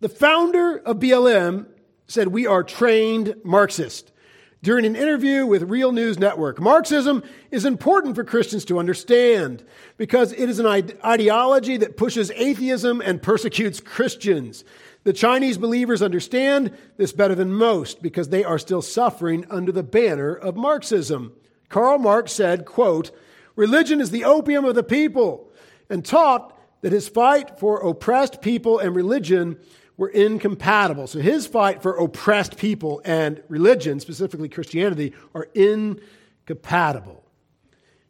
The 0.00 0.10
founder 0.10 0.76
of 0.76 0.98
BLM 0.98 1.66
said, 2.06 2.28
We 2.28 2.46
are 2.46 2.62
trained 2.62 3.36
Marxist. 3.44 4.12
During 4.60 4.84
an 4.84 4.96
interview 4.96 5.46
with 5.46 5.70
Real 5.70 5.92
News 5.92 6.18
Network, 6.18 6.60
Marxism 6.60 7.22
is 7.52 7.64
important 7.64 8.16
for 8.16 8.24
Christians 8.24 8.64
to 8.66 8.80
understand 8.80 9.64
because 9.96 10.32
it 10.32 10.50
is 10.50 10.58
an 10.58 10.66
ideology 10.66 11.76
that 11.76 11.96
pushes 11.96 12.32
atheism 12.32 13.00
and 13.00 13.22
persecutes 13.22 13.78
Christians. 13.78 14.64
The 15.04 15.12
Chinese 15.12 15.58
believers 15.58 16.02
understand 16.02 16.76
this 16.96 17.12
better 17.12 17.34
than 17.34 17.52
most 17.52 18.02
because 18.02 18.28
they 18.28 18.44
are 18.44 18.58
still 18.58 18.82
suffering 18.82 19.46
under 19.48 19.72
the 19.72 19.82
banner 19.82 20.34
of 20.34 20.56
Marxism. 20.56 21.32
Karl 21.68 21.98
Marx 21.98 22.32
said, 22.32 22.64
quote, 22.64 23.10
Religion 23.56 24.00
is 24.00 24.10
the 24.10 24.24
opium 24.24 24.64
of 24.64 24.74
the 24.74 24.82
people, 24.82 25.50
and 25.90 26.04
taught 26.04 26.56
that 26.82 26.92
his 26.92 27.08
fight 27.08 27.58
for 27.58 27.80
oppressed 27.80 28.40
people 28.40 28.78
and 28.78 28.94
religion 28.94 29.58
were 29.96 30.08
incompatible. 30.08 31.06
So 31.06 31.18
his 31.18 31.46
fight 31.46 31.82
for 31.82 31.96
oppressed 31.96 32.56
people 32.56 33.02
and 33.04 33.42
religion, 33.48 33.98
specifically 34.00 34.48
Christianity, 34.48 35.12
are 35.34 35.48
incompatible. 35.54 37.24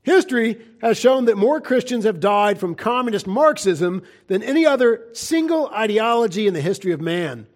History 0.02 0.58
has 0.80 0.98
shown 0.98 1.26
that 1.26 1.36
more 1.36 1.60
Christians 1.60 2.04
have 2.04 2.20
died 2.20 2.58
from 2.58 2.74
communist 2.74 3.26
Marxism 3.26 4.02
than 4.28 4.42
any 4.42 4.64
other 4.64 5.04
single 5.12 5.68
ideology 5.68 6.46
in 6.46 6.54
the 6.54 6.60
history 6.60 6.92
of 6.92 7.00
man. 7.00 7.46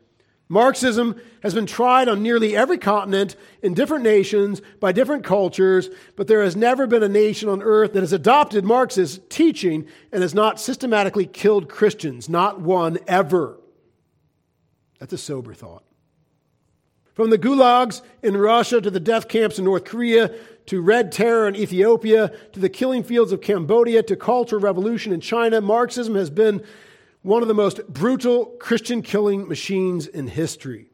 Marxism 0.49 1.19
has 1.43 1.55
been 1.55 1.65
tried 1.65 2.09
on 2.09 2.23
nearly 2.23 2.55
every 2.55 2.77
continent, 2.77 3.37
in 3.63 3.73
different 3.73 4.05
nations, 4.05 4.61
by 4.81 4.93
different 4.93 5.25
cultures, 5.25 5.89
but 6.15 6.27
there 6.27 6.43
has 6.43 6.55
never 6.55 6.87
been 6.87 7.03
a 7.03 7.09
nation 7.09 7.49
on 7.49 7.63
earth 7.63 7.95
that 7.95 8.01
has 8.01 8.13
adopted 8.13 8.63
Marxist 8.63 9.31
teaching 9.31 9.87
and 10.13 10.21
has 10.21 10.35
not 10.35 10.61
systematically 10.61 11.25
killed 11.25 11.71
Christians. 11.71 12.29
Not 12.29 12.61
one 12.61 12.99
ever. 13.07 13.59
That's 14.99 15.15
a 15.15 15.19
sober 15.19 15.55
thought. 15.55 15.85
From 17.15 17.31
the 17.31 17.39
gulags 17.39 18.03
in 18.23 18.37
Russia 18.37 18.81
to 18.81 18.91
the 18.91 19.01
death 19.01 19.29
camps 19.29 19.59
in 19.59 19.65
North 19.65 19.85
Korea 19.85 20.35
to 20.67 20.81
Red 20.81 21.13
Terror 21.13 21.49
in 21.49 21.57
Ethiopia 21.57 22.33
to 22.53 22.61
the 22.61 22.69
killing 22.69 23.03
fields 23.03 23.33
of 23.33 23.41
Cambodia 23.41 24.03
to 24.05 24.17
Cultural 24.17 24.61
Revolution 24.61 25.13
in 25.13 25.21
China, 25.21 25.61
Marxism 25.61 26.15
has 26.15 26.31
been 26.31 26.65
one 27.23 27.43
of 27.43 27.49
the 27.49 27.55
most 27.55 27.87
brutal 27.89 28.47
Christian 28.59 29.03
killing 29.03 29.49
machines 29.49 30.07
in 30.07 30.27
history. 30.27 30.91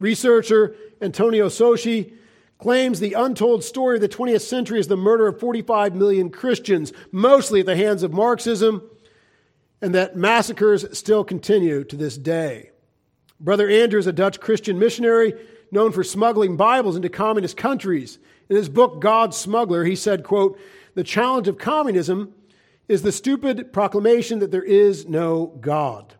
Researcher 0.00 0.74
Antonio 1.00 1.48
Socci 1.48 2.12
claims 2.58 3.00
the 3.00 3.14
untold 3.14 3.62
story 3.64 3.96
of 3.96 4.00
the 4.00 4.08
20th 4.08 4.40
century 4.40 4.80
is 4.80 4.88
the 4.88 4.96
murder 4.96 5.26
of 5.26 5.40
45 5.40 5.94
million 5.94 6.30
Christians, 6.30 6.92
mostly 7.12 7.60
at 7.60 7.66
the 7.66 7.76
hands 7.76 8.02
of 8.02 8.12
Marxism, 8.12 8.82
and 9.82 9.94
that 9.94 10.16
massacres 10.16 10.86
still 10.96 11.24
continue 11.24 11.84
to 11.84 11.96
this 11.96 12.16
day. 12.16 12.70
Brother 13.38 13.68
Andrew 13.68 13.98
is 13.98 14.06
a 14.06 14.12
Dutch 14.12 14.40
Christian 14.40 14.78
missionary 14.78 15.34
known 15.70 15.92
for 15.92 16.04
smuggling 16.04 16.56
Bibles 16.56 16.96
into 16.96 17.08
communist 17.08 17.56
countries. 17.56 18.18
In 18.48 18.56
his 18.56 18.68
book, 18.68 19.00
God's 19.00 19.36
Smuggler, 19.36 19.84
he 19.84 19.96
said, 19.96 20.24
quote, 20.24 20.58
The 20.94 21.04
challenge 21.04 21.48
of 21.48 21.58
communism 21.58 22.34
is 22.88 23.02
the 23.02 23.12
stupid 23.12 23.72
proclamation 23.72 24.40
that 24.40 24.50
there 24.50 24.62
is 24.62 25.08
no 25.08 25.46
God. 25.60 26.14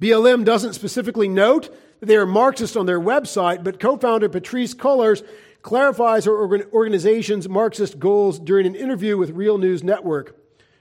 BLM 0.00 0.44
doesn't 0.44 0.72
specifically 0.72 1.28
note 1.28 1.74
that 2.00 2.06
they 2.06 2.16
are 2.16 2.26
Marxist 2.26 2.76
on 2.76 2.86
their 2.86 3.00
website, 3.00 3.62
but 3.62 3.78
co 3.78 3.98
founder 3.98 4.28
Patrisse 4.28 4.74
Cullors 4.74 5.26
clarifies 5.62 6.24
her 6.24 6.64
organization's 6.72 7.48
Marxist 7.48 7.98
goals 7.98 8.38
during 8.38 8.66
an 8.66 8.74
interview 8.74 9.18
with 9.18 9.30
Real 9.30 9.58
News 9.58 9.84
Network. 9.84 10.36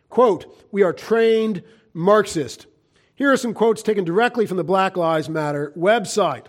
Quote, 0.10 0.66
We 0.72 0.84
are 0.84 0.94
trained 0.94 1.64
Marxist. 1.94 2.66
Here 3.16 3.32
are 3.32 3.38
some 3.38 3.54
quotes 3.54 3.84
taken 3.84 4.06
directly 4.06 4.46
from 4.46 4.56
the 4.56 4.64
Black 4.64 4.96
Lives 4.96 5.28
Matter 5.28 5.74
website. 5.78 6.46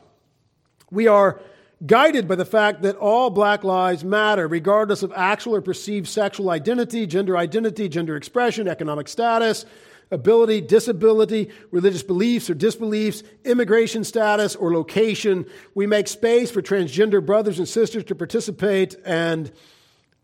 We 0.93 1.09
are 1.09 1.41
guided 1.87 2.28
by 2.28 2.35
the 2.35 2.45
fact 2.45 2.83
that 2.83 2.97
all 2.97 3.31
black 3.31 3.64
lives 3.64 4.05
matter, 4.05 4.47
regardless 4.47 5.03
of 5.03 5.12
actual 5.16 5.57
or 5.57 5.62
perceived 5.62 6.07
sexual 6.07 6.51
identity, 6.51 7.07
gender 7.07 7.37
identity, 7.37 7.89
gender 7.89 8.16
expression, 8.16 8.68
economic 8.68 9.09
status, 9.09 9.64
ability, 10.11 10.61
disability, 10.61 11.51
religious 11.70 12.03
beliefs 12.03 12.51
or 12.51 12.55
disbeliefs, 12.55 13.22
immigration 13.45 14.05
status, 14.05 14.57
or 14.57 14.74
location. 14.74 15.47
We 15.74 15.87
make 15.87 16.09
space 16.09 16.51
for 16.51 16.61
transgender 16.61 17.24
brothers 17.24 17.59
and 17.59 17.68
sisters 17.68 18.05
to 18.05 18.14
participate 18.14 18.97
and 19.05 19.51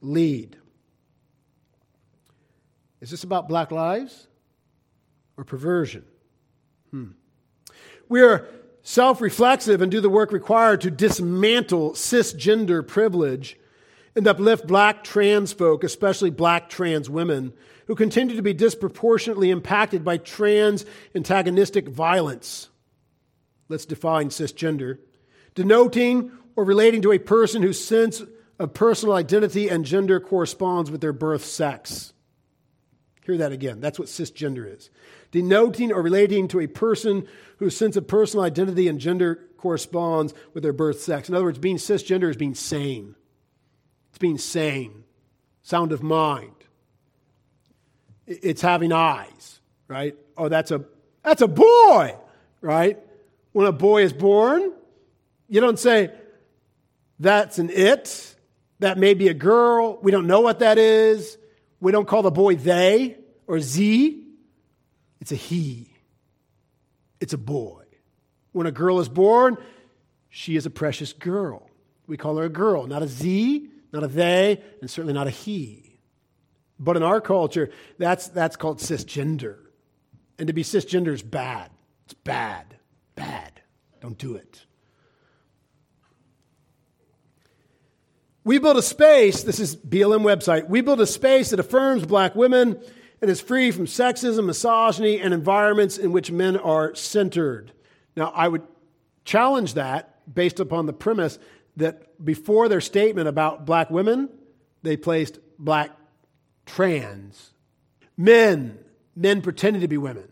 lead. 0.00 0.56
Is 3.00 3.10
this 3.10 3.24
about 3.24 3.48
black 3.48 3.70
lives 3.70 4.26
or 5.36 5.44
perversion? 5.44 6.04
Hmm. 6.90 7.10
We 8.08 8.22
are 8.22 8.48
self 8.86 9.20
reflexive 9.20 9.82
and 9.82 9.90
do 9.90 10.00
the 10.00 10.08
work 10.08 10.30
required 10.30 10.80
to 10.80 10.92
dismantle 10.92 11.90
cisgender 11.92 12.86
privilege 12.86 13.58
and 14.14 14.26
uplift 14.28 14.64
black 14.64 15.02
trans 15.02 15.52
folk, 15.52 15.82
especially 15.82 16.30
black 16.30 16.68
trans 16.70 17.10
women, 17.10 17.52
who 17.88 17.96
continue 17.96 18.36
to 18.36 18.42
be 18.42 18.52
disproportionately 18.52 19.50
impacted 19.50 20.04
by 20.04 20.16
trans 20.16 20.86
antagonistic 21.16 21.88
violence. 21.88 22.68
Let's 23.68 23.86
define 23.86 24.28
cisgender. 24.28 24.98
denoting 25.56 26.30
or 26.54 26.64
relating 26.64 27.02
to 27.02 27.12
a 27.12 27.18
person 27.18 27.62
whose 27.62 27.84
sense 27.84 28.22
of 28.58 28.72
personal 28.72 29.16
identity 29.16 29.68
and 29.68 29.84
gender 29.84 30.20
corresponds 30.20 30.90
with 30.90 31.00
their 31.00 31.12
birth 31.12 31.44
sex. 31.44 32.12
Hear 33.26 33.38
that 33.38 33.50
again. 33.50 33.80
That's 33.80 33.98
what 33.98 34.06
cisgender 34.06 34.72
is. 34.72 34.88
Denoting 35.32 35.92
or 35.92 36.00
relating 36.00 36.46
to 36.48 36.60
a 36.60 36.68
person 36.68 37.26
whose 37.58 37.76
sense 37.76 37.96
of 37.96 38.06
personal 38.06 38.44
identity 38.44 38.86
and 38.86 39.00
gender 39.00 39.40
corresponds 39.58 40.32
with 40.54 40.62
their 40.62 40.72
birth 40.72 41.00
sex. 41.00 41.28
In 41.28 41.34
other 41.34 41.44
words, 41.44 41.58
being 41.58 41.76
cisgender 41.76 42.30
is 42.30 42.36
being 42.36 42.54
sane. 42.54 43.16
It's 44.10 44.18
being 44.18 44.38
sane, 44.38 45.02
sound 45.64 45.90
of 45.90 46.04
mind. 46.04 46.52
It's 48.28 48.62
having 48.62 48.92
eyes, 48.92 49.58
right? 49.88 50.14
Oh, 50.36 50.48
that's 50.48 50.70
a 50.70 50.84
that's 51.24 51.42
a 51.42 51.48
boy, 51.48 52.14
right? 52.60 53.00
When 53.50 53.66
a 53.66 53.72
boy 53.72 54.02
is 54.02 54.12
born, 54.12 54.72
you 55.48 55.60
don't 55.60 55.80
say 55.80 56.12
that's 57.18 57.58
an 57.58 57.70
it. 57.70 58.36
That 58.78 58.98
may 58.98 59.14
be 59.14 59.26
a 59.26 59.34
girl. 59.34 59.98
We 60.00 60.12
don't 60.12 60.28
know 60.28 60.42
what 60.42 60.60
that 60.60 60.78
is. 60.78 61.38
We 61.80 61.92
don't 61.92 62.08
call 62.08 62.22
the 62.22 62.30
boy 62.30 62.56
they 62.56 63.16
or 63.46 63.60
z. 63.60 64.24
It's 65.20 65.32
a 65.32 65.36
he. 65.36 65.92
It's 67.20 67.32
a 67.32 67.38
boy. 67.38 67.84
When 68.52 68.66
a 68.66 68.72
girl 68.72 69.00
is 69.00 69.08
born, 69.08 69.56
she 70.28 70.56
is 70.56 70.66
a 70.66 70.70
precious 70.70 71.12
girl. 71.12 71.70
We 72.06 72.16
call 72.16 72.36
her 72.36 72.44
a 72.44 72.48
girl, 72.48 72.86
not 72.86 73.02
a 73.02 73.08
z, 73.08 73.68
not 73.92 74.04
a 74.04 74.08
they, 74.08 74.62
and 74.80 74.90
certainly 74.90 75.14
not 75.14 75.26
a 75.26 75.30
he. 75.30 75.98
But 76.78 76.96
in 76.96 77.02
our 77.02 77.20
culture, 77.20 77.70
that's, 77.98 78.28
that's 78.28 78.56
called 78.56 78.78
cisgender. 78.78 79.56
And 80.38 80.46
to 80.48 80.52
be 80.52 80.62
cisgender 80.62 81.08
is 81.08 81.22
bad. 81.22 81.70
It's 82.04 82.14
bad. 82.14 82.76
Bad. 83.14 83.62
Don't 84.00 84.18
do 84.18 84.34
it. 84.36 84.65
We 88.46 88.58
build 88.58 88.76
a 88.76 88.82
space, 88.82 89.42
this 89.42 89.58
is 89.58 89.74
BLM 89.74 90.22
website, 90.22 90.68
we 90.68 90.80
build 90.80 91.00
a 91.00 91.06
space 91.06 91.50
that 91.50 91.58
affirms 91.58 92.06
black 92.06 92.36
women 92.36 92.80
and 93.20 93.28
is 93.28 93.40
free 93.40 93.72
from 93.72 93.86
sexism, 93.86 94.46
misogyny, 94.46 95.18
and 95.18 95.34
environments 95.34 95.98
in 95.98 96.12
which 96.12 96.30
men 96.30 96.56
are 96.56 96.94
centered. 96.94 97.72
Now, 98.14 98.32
I 98.32 98.46
would 98.46 98.62
challenge 99.24 99.74
that 99.74 100.32
based 100.32 100.60
upon 100.60 100.86
the 100.86 100.92
premise 100.92 101.40
that 101.76 102.24
before 102.24 102.68
their 102.68 102.80
statement 102.80 103.26
about 103.26 103.66
black 103.66 103.90
women, 103.90 104.28
they 104.84 104.96
placed 104.96 105.40
black 105.58 105.90
trans 106.66 107.50
men, 108.16 108.78
men 109.16 109.42
pretending 109.42 109.82
to 109.82 109.88
be 109.88 109.98
women. 109.98 110.28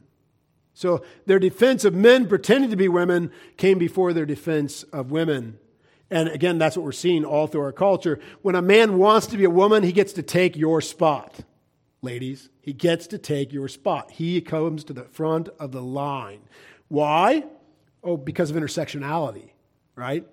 So 0.73 1.05
their 1.27 1.41
defense 1.41 1.85
of 1.85 1.95
men 1.95 2.29
pretending 2.29 2.71
to 2.71 2.77
be 2.77 2.87
women 2.87 3.33
came 3.57 3.79
before 3.79 4.13
their 4.13 4.25
defense 4.25 4.85
of 4.85 5.11
women. 5.11 5.59
And 6.15 6.29
again, 6.29 6.59
that's 6.59 6.77
what 6.77 6.85
we're 6.85 6.93
seeing 6.93 7.25
all 7.25 7.49
through 7.49 7.63
our 7.63 7.73
culture. 7.73 8.21
When 8.43 8.55
a 8.55 8.63
man 8.63 8.99
wants 8.99 9.27
to 9.27 9.37
be 9.37 9.43
a 9.43 9.51
woman, 9.51 9.83
he 9.83 9.91
gets 9.91 10.13
to 10.13 10.23
take 10.23 10.57
your 10.57 10.81
spot. 10.81 11.41
Ladies, 12.03 12.51
he 12.61 12.73
gets 12.73 13.09
to 13.09 13.19
take 13.19 13.53
your 13.53 13.67
spot. 13.67 14.13
He 14.13 14.41
comes 14.41 14.85
to 14.85 14.93
the 14.93 15.03
front 15.03 15.49
of 15.59 15.73
the 15.73 15.83
line. 15.83 16.43
Why? 16.87 17.43
Oh, 18.05 18.17
because 18.17 18.49
of 18.53 18.57
intersectionality, 18.57 19.51
right? 19.97 20.25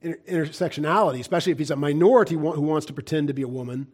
Inter- 0.00 0.20
intersectionality, 0.26 1.20
especially 1.20 1.52
if 1.52 1.58
he's 1.58 1.70
a 1.70 1.76
minority 1.76 2.34
who 2.36 2.62
wants 2.62 2.86
to 2.86 2.94
pretend 2.94 3.28
to 3.28 3.34
be 3.34 3.42
a 3.42 3.48
woman, 3.48 3.88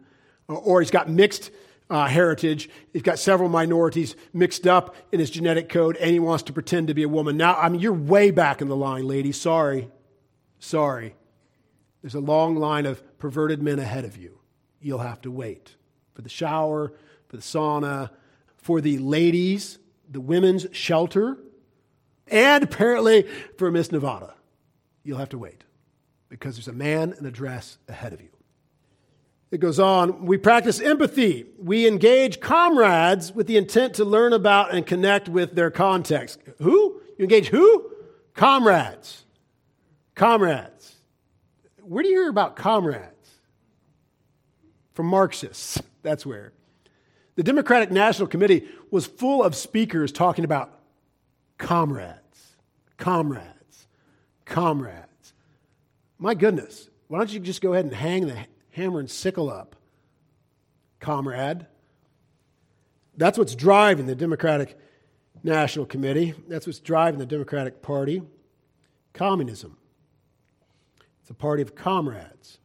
or 0.47 0.79
he's 0.79 0.91
got 0.91 1.09
mixed 1.09 1.51
uh, 1.89 2.07
heritage. 2.07 2.69
He's 2.93 3.01
got 3.01 3.19
several 3.19 3.49
minorities 3.49 4.15
mixed 4.31 4.65
up 4.65 4.95
in 5.11 5.19
his 5.19 5.29
genetic 5.29 5.67
code, 5.67 5.97
and 5.97 6.09
he 6.09 6.19
wants 6.19 6.43
to 6.43 6.53
pretend 6.53 6.87
to 6.87 6.93
be 6.93 7.03
a 7.03 7.09
woman. 7.09 7.35
Now, 7.35 7.55
I 7.55 7.67
mean, 7.67 7.81
you're 7.81 7.91
way 7.91 8.31
back 8.31 8.61
in 8.61 8.69
the 8.69 8.77
line, 8.77 9.05
ladies. 9.05 9.35
Sorry. 9.35 9.89
Sorry. 10.61 11.15
There's 12.01 12.15
a 12.15 12.19
long 12.19 12.55
line 12.55 12.85
of 12.85 13.17
perverted 13.17 13.61
men 13.61 13.79
ahead 13.79 14.05
of 14.05 14.15
you. 14.15 14.39
You'll 14.79 14.99
have 14.99 15.19
to 15.21 15.31
wait 15.31 15.75
for 16.13 16.21
the 16.21 16.29
shower, 16.29 16.93
for 17.27 17.35
the 17.35 17.41
sauna, 17.41 18.11
for 18.57 18.79
the 18.79 18.99
ladies, 18.99 19.79
the 20.09 20.21
women's 20.21 20.67
shelter, 20.71 21.37
and 22.27 22.63
apparently 22.63 23.27
for 23.57 23.71
Miss 23.71 23.91
Nevada. 23.91 24.35
You'll 25.03 25.17
have 25.17 25.29
to 25.29 25.37
wait 25.37 25.63
because 26.29 26.55
there's 26.55 26.67
a 26.67 26.73
man 26.73 27.15
in 27.19 27.25
a 27.25 27.31
dress 27.31 27.79
ahead 27.89 28.13
of 28.13 28.21
you. 28.21 28.29
It 29.49 29.59
goes 29.59 29.79
on, 29.79 30.25
we 30.25 30.37
practice 30.37 30.79
empathy. 30.79 31.47
We 31.57 31.87
engage 31.87 32.39
comrades 32.39 33.33
with 33.33 33.47
the 33.47 33.57
intent 33.57 33.95
to 33.95 34.05
learn 34.05 34.31
about 34.31 34.73
and 34.73 34.85
connect 34.85 35.27
with 35.27 35.55
their 35.55 35.71
context. 35.71 36.39
Who? 36.59 37.01
You 37.17 37.23
engage 37.23 37.47
who? 37.47 37.91
Comrades. 38.35 39.25
Comrades. 40.21 40.97
Where 41.81 42.03
do 42.03 42.09
you 42.09 42.21
hear 42.21 42.29
about 42.29 42.55
comrades? 42.55 43.31
From 44.93 45.07
Marxists. 45.07 45.81
That's 46.03 46.27
where. 46.27 46.53
The 47.37 47.41
Democratic 47.41 47.89
National 47.89 48.27
Committee 48.27 48.67
was 48.91 49.07
full 49.07 49.43
of 49.43 49.55
speakers 49.55 50.11
talking 50.11 50.45
about 50.45 50.79
comrades, 51.57 52.53
comrades, 52.97 53.87
comrades. 54.45 55.33
My 56.19 56.35
goodness, 56.35 56.91
why 57.07 57.17
don't 57.17 57.33
you 57.33 57.39
just 57.39 57.63
go 57.63 57.73
ahead 57.73 57.85
and 57.85 57.93
hang 57.95 58.27
the 58.27 58.45
hammer 58.73 58.99
and 58.99 59.09
sickle 59.09 59.49
up, 59.49 59.75
comrade? 60.99 61.65
That's 63.17 63.39
what's 63.39 63.55
driving 63.55 64.05
the 64.05 64.13
Democratic 64.13 64.77
National 65.43 65.87
Committee. 65.87 66.35
That's 66.47 66.67
what's 66.67 66.77
driving 66.77 67.19
the 67.19 67.25
Democratic 67.25 67.81
Party. 67.81 68.21
Communism. 69.13 69.77
A 71.31 71.33
party 71.33 71.61
of 71.61 71.75
comrades. 71.75 72.59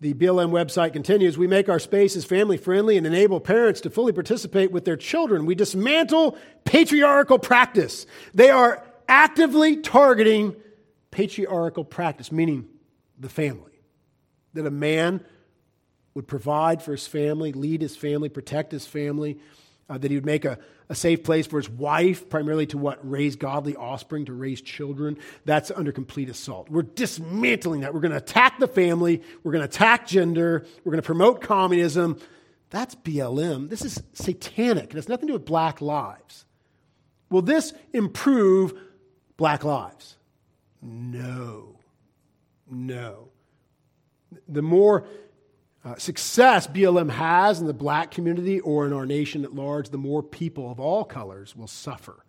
The 0.00 0.14
BLM 0.14 0.50
website 0.50 0.94
continues 0.94 1.36
We 1.36 1.46
make 1.46 1.68
our 1.68 1.78
spaces 1.78 2.24
family 2.24 2.56
friendly 2.56 2.96
and 2.96 3.06
enable 3.06 3.40
parents 3.40 3.82
to 3.82 3.90
fully 3.90 4.12
participate 4.12 4.72
with 4.72 4.86
their 4.86 4.96
children. 4.96 5.44
We 5.44 5.54
dismantle 5.54 6.38
patriarchal 6.64 7.38
practice. 7.40 8.06
They 8.32 8.48
are 8.48 8.86
actively 9.06 9.76
targeting 9.76 10.56
patriarchal 11.10 11.84
practice, 11.84 12.32
meaning 12.32 12.66
the 13.18 13.28
family. 13.28 13.82
That 14.54 14.64
a 14.64 14.70
man 14.70 15.22
would 16.14 16.26
provide 16.26 16.82
for 16.82 16.92
his 16.92 17.06
family, 17.06 17.52
lead 17.52 17.82
his 17.82 17.98
family, 17.98 18.30
protect 18.30 18.72
his 18.72 18.86
family, 18.86 19.38
uh, 19.90 19.98
that 19.98 20.10
he 20.10 20.16
would 20.16 20.24
make 20.24 20.46
a, 20.46 20.58
a 20.88 20.94
safe 20.94 21.22
place 21.22 21.46
for 21.46 21.58
his 21.58 21.68
wife, 21.68 22.28
primarily 22.30 22.66
to 22.66 22.78
what? 22.78 22.98
Raise 23.08 23.36
godly 23.36 23.76
offspring, 23.76 24.24
to 24.26 24.32
raise 24.32 24.60
children. 24.62 25.18
That's 25.44 25.70
under 25.70 25.92
complete 25.92 26.30
assault. 26.30 26.70
We're 26.70 26.82
dismantling 26.82 27.82
that. 27.82 27.92
We're 27.92 28.00
going 28.00 28.12
to 28.12 28.18
attack 28.18 28.58
the 28.58 28.68
family. 28.68 29.22
We're 29.42 29.52
going 29.52 29.62
to 29.62 29.68
attack 29.68 30.06
gender. 30.06 30.64
We're 30.84 30.92
going 30.92 31.02
to 31.02 31.06
promote 31.06 31.42
communism. 31.42 32.18
That's 32.70 32.94
BLM. 32.94 33.68
This 33.68 33.82
is 33.84 34.02
satanic. 34.12 34.90
It 34.90 34.94
has 34.94 35.08
nothing 35.08 35.28
to 35.28 35.32
do 35.32 35.38
with 35.38 35.44
black 35.44 35.80
lives. 35.80 36.46
Will 37.30 37.42
this 37.42 37.74
improve 37.92 38.72
black 39.36 39.64
lives? 39.64 40.16
No. 40.80 41.80
No. 42.70 43.28
The 44.46 44.62
more 44.62 45.06
uh, 45.88 45.96
success 45.96 46.66
BLM 46.66 47.10
has 47.10 47.60
in 47.60 47.66
the 47.66 47.72
black 47.72 48.10
community 48.10 48.60
or 48.60 48.86
in 48.86 48.92
our 48.92 49.06
nation 49.06 49.44
at 49.44 49.54
large, 49.54 49.88
the 49.88 49.98
more 49.98 50.22
people 50.22 50.70
of 50.70 50.78
all 50.78 51.02
colors 51.02 51.56
will 51.56 51.66
suffer. 51.66 52.24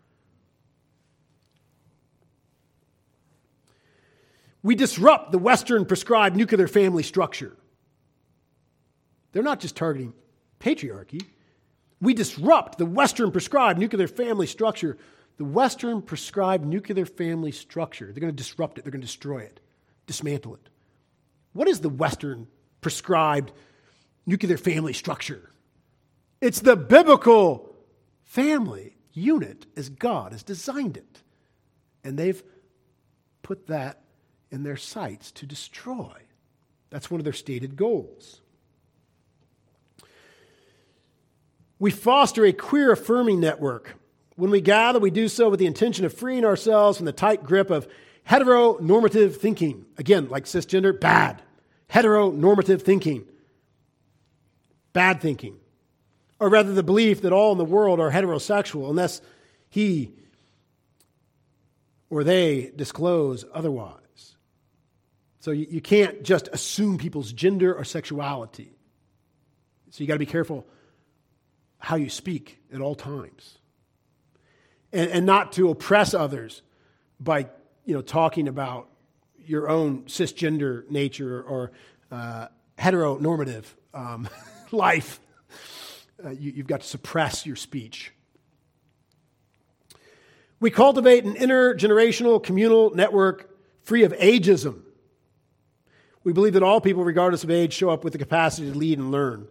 We 4.64 4.76
disrupt 4.76 5.34
the 5.34 5.38
Western 5.38 5.86
prescribed 5.86 6.38
nuclear 6.38 6.68
family 6.68 7.03
structure. 7.03 7.57
They're 9.34 9.43
not 9.43 9.60
just 9.60 9.76
targeting 9.76 10.14
patriarchy. 10.60 11.26
We 12.01 12.14
disrupt 12.14 12.78
the 12.78 12.86
Western 12.86 13.32
prescribed 13.32 13.78
nuclear 13.78 14.07
family 14.07 14.47
structure. 14.47 14.97
The 15.38 15.45
Western 15.45 16.01
prescribed 16.01 16.66
nuclear 16.66 17.05
family 17.05 17.51
structure. 17.51 18.05
They're 18.05 18.22
going 18.22 18.34
to 18.34 18.43
disrupt 18.43 18.78
it, 18.78 18.86
they're 18.86 18.91
going 18.91 19.01
to 19.01 19.07
destroy 19.07 19.39
it, 19.39 19.60
dismantle 20.07 20.55
it. 20.55 20.70
What 21.51 21.68
is 21.68 21.82
the 21.82 21.89
Western 21.89 22.47
prescribed 22.82 23.52
nuclear 24.26 24.58
family 24.58 24.94
structure. 24.94 25.50
It's 26.42 26.62
the 26.62 26.76
biblical 26.76 27.76
family 28.24 28.96
unit 29.12 29.66
as 29.76 29.90
God 29.90 30.32
has 30.32 30.44
designed 30.44 30.98
it. 30.98 31.24
And 32.04 32.18
they've 32.18 32.42
put 33.42 33.68
that 33.68 34.02
in 34.52 34.64
their 34.64 34.78
sights 34.78 35.32
to 35.32 35.46
destroy. 35.46 36.14
That's 36.90 37.12
one 37.12 37.20
of 37.20 37.24
their 37.24 37.34
stated 37.34 37.76
goals. 37.76 38.42
We 41.78 41.92
foster 41.92 42.46
a 42.46 42.54
queer 42.54 42.92
affirming 42.92 43.40
network. 43.40 43.96
When 44.36 44.52
we 44.52 44.62
gather, 44.62 45.00
we 45.00 45.12
do 45.12 45.28
so 45.28 45.50
with 45.50 45.60
the 45.60 45.66
intention 45.66 46.06
of 46.06 46.14
freeing 46.14 46.46
ourselves 46.46 46.98
from 46.98 47.06
the 47.06 47.12
tight 47.12 47.44
grip 47.44 47.70
of 47.70 47.88
heteronormative 48.28 49.36
thinking. 49.38 49.86
Again, 49.98 50.30
like 50.30 50.46
cisgender, 50.46 50.98
bad 50.98 51.42
heteronormative 51.92 52.82
thinking, 52.82 53.26
bad 54.94 55.22
thinking, 55.22 55.58
or 56.40 56.50
rather 56.50 56.74
the 56.74 56.84
belief 56.84 57.22
that 57.22 57.34
all 57.34 57.52
in 57.52 57.58
the 57.58 57.66
world 57.66 58.00
are 58.00 58.12
heterosexual 58.12 58.90
unless 58.90 59.22
he 59.70 60.14
or 62.10 62.24
they 62.24 62.72
disclose 62.76 63.46
otherwise. 63.54 64.36
So 65.42 65.52
you, 65.52 65.68
you 65.70 65.82
can't 65.82 66.24
just 66.24 66.48
assume 66.52 66.98
people's 66.98 67.32
gender 67.32 67.74
or 67.74 67.84
sexuality. 67.84 68.72
So 69.92 70.02
you 70.04 70.08
got 70.08 70.16
to 70.16 70.20
be 70.20 70.26
careful 70.26 70.66
how 71.78 71.96
you 71.96 72.10
speak 72.10 72.60
at 72.74 72.82
all 72.82 72.96
times. 72.96 73.58
And, 74.92 75.10
and 75.12 75.26
not 75.26 75.54
to 75.54 75.70
oppress 75.70 76.14
others 76.14 76.62
by 77.20 77.48
you 77.86 77.94
know, 77.94 78.02
talking 78.02 78.48
about 78.48 78.90
your 79.50 79.68
own 79.68 80.04
cisgender 80.04 80.88
nature 80.89 81.41
or 81.41 81.72
uh, 82.12 82.47
heteronormative 82.78 83.66
um, 83.93 84.30
life. 84.72 85.20
Uh, 86.24 86.30
you, 86.30 86.52
you've 86.52 86.68
got 86.68 86.82
to 86.82 86.88
suppress 86.88 87.45
your 87.45 87.56
speech. 87.56 88.14
We 90.60 90.70
cultivate 90.70 91.24
an 91.24 91.36
intergenerational 91.36 92.43
communal 92.43 92.93
network 92.93 93.50
free 93.82 94.04
of 94.04 94.12
ageism. 94.14 94.82
We 96.24 96.34
believe 96.34 96.54
that 96.54 96.64
all 96.64 96.80
people, 96.80 97.04
regardless 97.04 97.43
of 97.43 97.50
age, 97.50 97.74
show 97.74 97.89
up 97.89 98.04
with 98.04 98.14
the 98.14 98.20
capacity 98.20 98.72
to 98.72 98.78
lead 98.78 99.00
and 99.00 99.10
learn. 99.10 99.47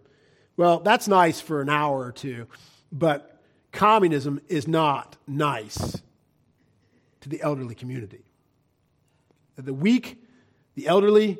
Well, 0.55 0.79
that's 0.79 1.07
nice 1.07 1.41
for 1.41 1.61
an 1.61 1.69
hour 1.69 1.99
or 1.99 2.11
two, 2.11 2.47
but 2.91 3.41
communism 3.71 4.39
is 4.47 4.67
not 4.67 5.17
nice 5.27 6.01
to 7.21 7.29
the 7.29 7.41
elderly 7.41 7.75
community. 7.75 8.28
The 9.61 9.73
weak, 9.73 10.21
the 10.75 10.87
elderly, 10.87 11.37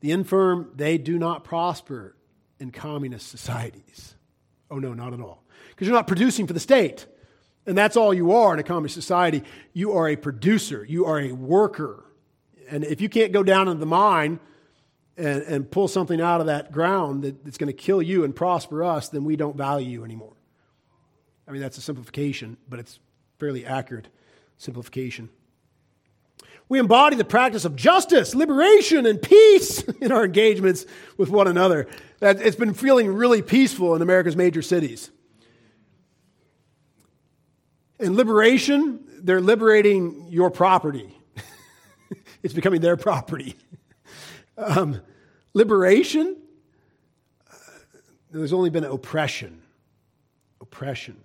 the 0.00 0.12
infirm, 0.12 0.70
they 0.74 0.98
do 0.98 1.18
not 1.18 1.44
prosper 1.44 2.16
in 2.58 2.70
communist 2.70 3.28
societies. 3.28 4.14
Oh, 4.70 4.78
no, 4.78 4.94
not 4.94 5.12
at 5.12 5.20
all. 5.20 5.42
Because 5.70 5.86
you're 5.86 5.96
not 5.96 6.06
producing 6.06 6.46
for 6.46 6.52
the 6.52 6.60
state. 6.60 7.06
And 7.66 7.76
that's 7.76 7.96
all 7.96 8.14
you 8.14 8.32
are 8.32 8.54
in 8.54 8.60
a 8.60 8.62
communist 8.62 8.94
society. 8.94 9.42
You 9.72 9.92
are 9.92 10.08
a 10.08 10.16
producer, 10.16 10.84
you 10.84 11.04
are 11.06 11.20
a 11.20 11.32
worker. 11.32 12.04
And 12.70 12.84
if 12.84 13.00
you 13.00 13.08
can't 13.08 13.32
go 13.32 13.42
down 13.42 13.68
into 13.68 13.80
the 13.80 13.86
mine 13.86 14.40
and, 15.16 15.42
and 15.42 15.70
pull 15.70 15.88
something 15.88 16.20
out 16.20 16.40
of 16.40 16.46
that 16.46 16.72
ground 16.72 17.22
that, 17.22 17.44
that's 17.44 17.58
going 17.58 17.66
to 17.66 17.72
kill 17.72 18.00
you 18.00 18.24
and 18.24 18.34
prosper 18.34 18.84
us, 18.84 19.08
then 19.08 19.24
we 19.24 19.36
don't 19.36 19.56
value 19.56 19.90
you 19.90 20.04
anymore. 20.04 20.34
I 21.46 21.52
mean, 21.52 21.60
that's 21.60 21.78
a 21.78 21.82
simplification, 21.82 22.56
but 22.68 22.78
it's 22.78 23.00
fairly 23.38 23.66
accurate 23.66 24.08
simplification. 24.56 25.30
We 26.70 26.78
embody 26.78 27.16
the 27.16 27.24
practice 27.24 27.64
of 27.64 27.74
justice, 27.74 28.32
liberation, 28.32 29.04
and 29.04 29.20
peace 29.20 29.82
in 30.00 30.12
our 30.12 30.24
engagements 30.24 30.86
with 31.16 31.28
one 31.28 31.48
another. 31.48 31.88
It's 32.22 32.56
been 32.56 32.74
feeling 32.74 33.12
really 33.12 33.42
peaceful 33.42 33.96
in 33.96 34.02
America's 34.02 34.36
major 34.36 34.62
cities. 34.62 35.10
And 37.98 38.16
liberation, 38.16 39.00
they're 39.18 39.40
liberating 39.40 40.28
your 40.30 40.48
property. 40.48 41.12
it's 42.42 42.54
becoming 42.54 42.80
their 42.80 42.96
property. 42.96 43.56
Um, 44.58 45.00
liberation, 45.54 46.36
uh, 47.50 47.54
there's 48.30 48.52
only 48.52 48.68
been 48.68 48.84
oppression. 48.84 49.62
Oppression. 50.60 51.16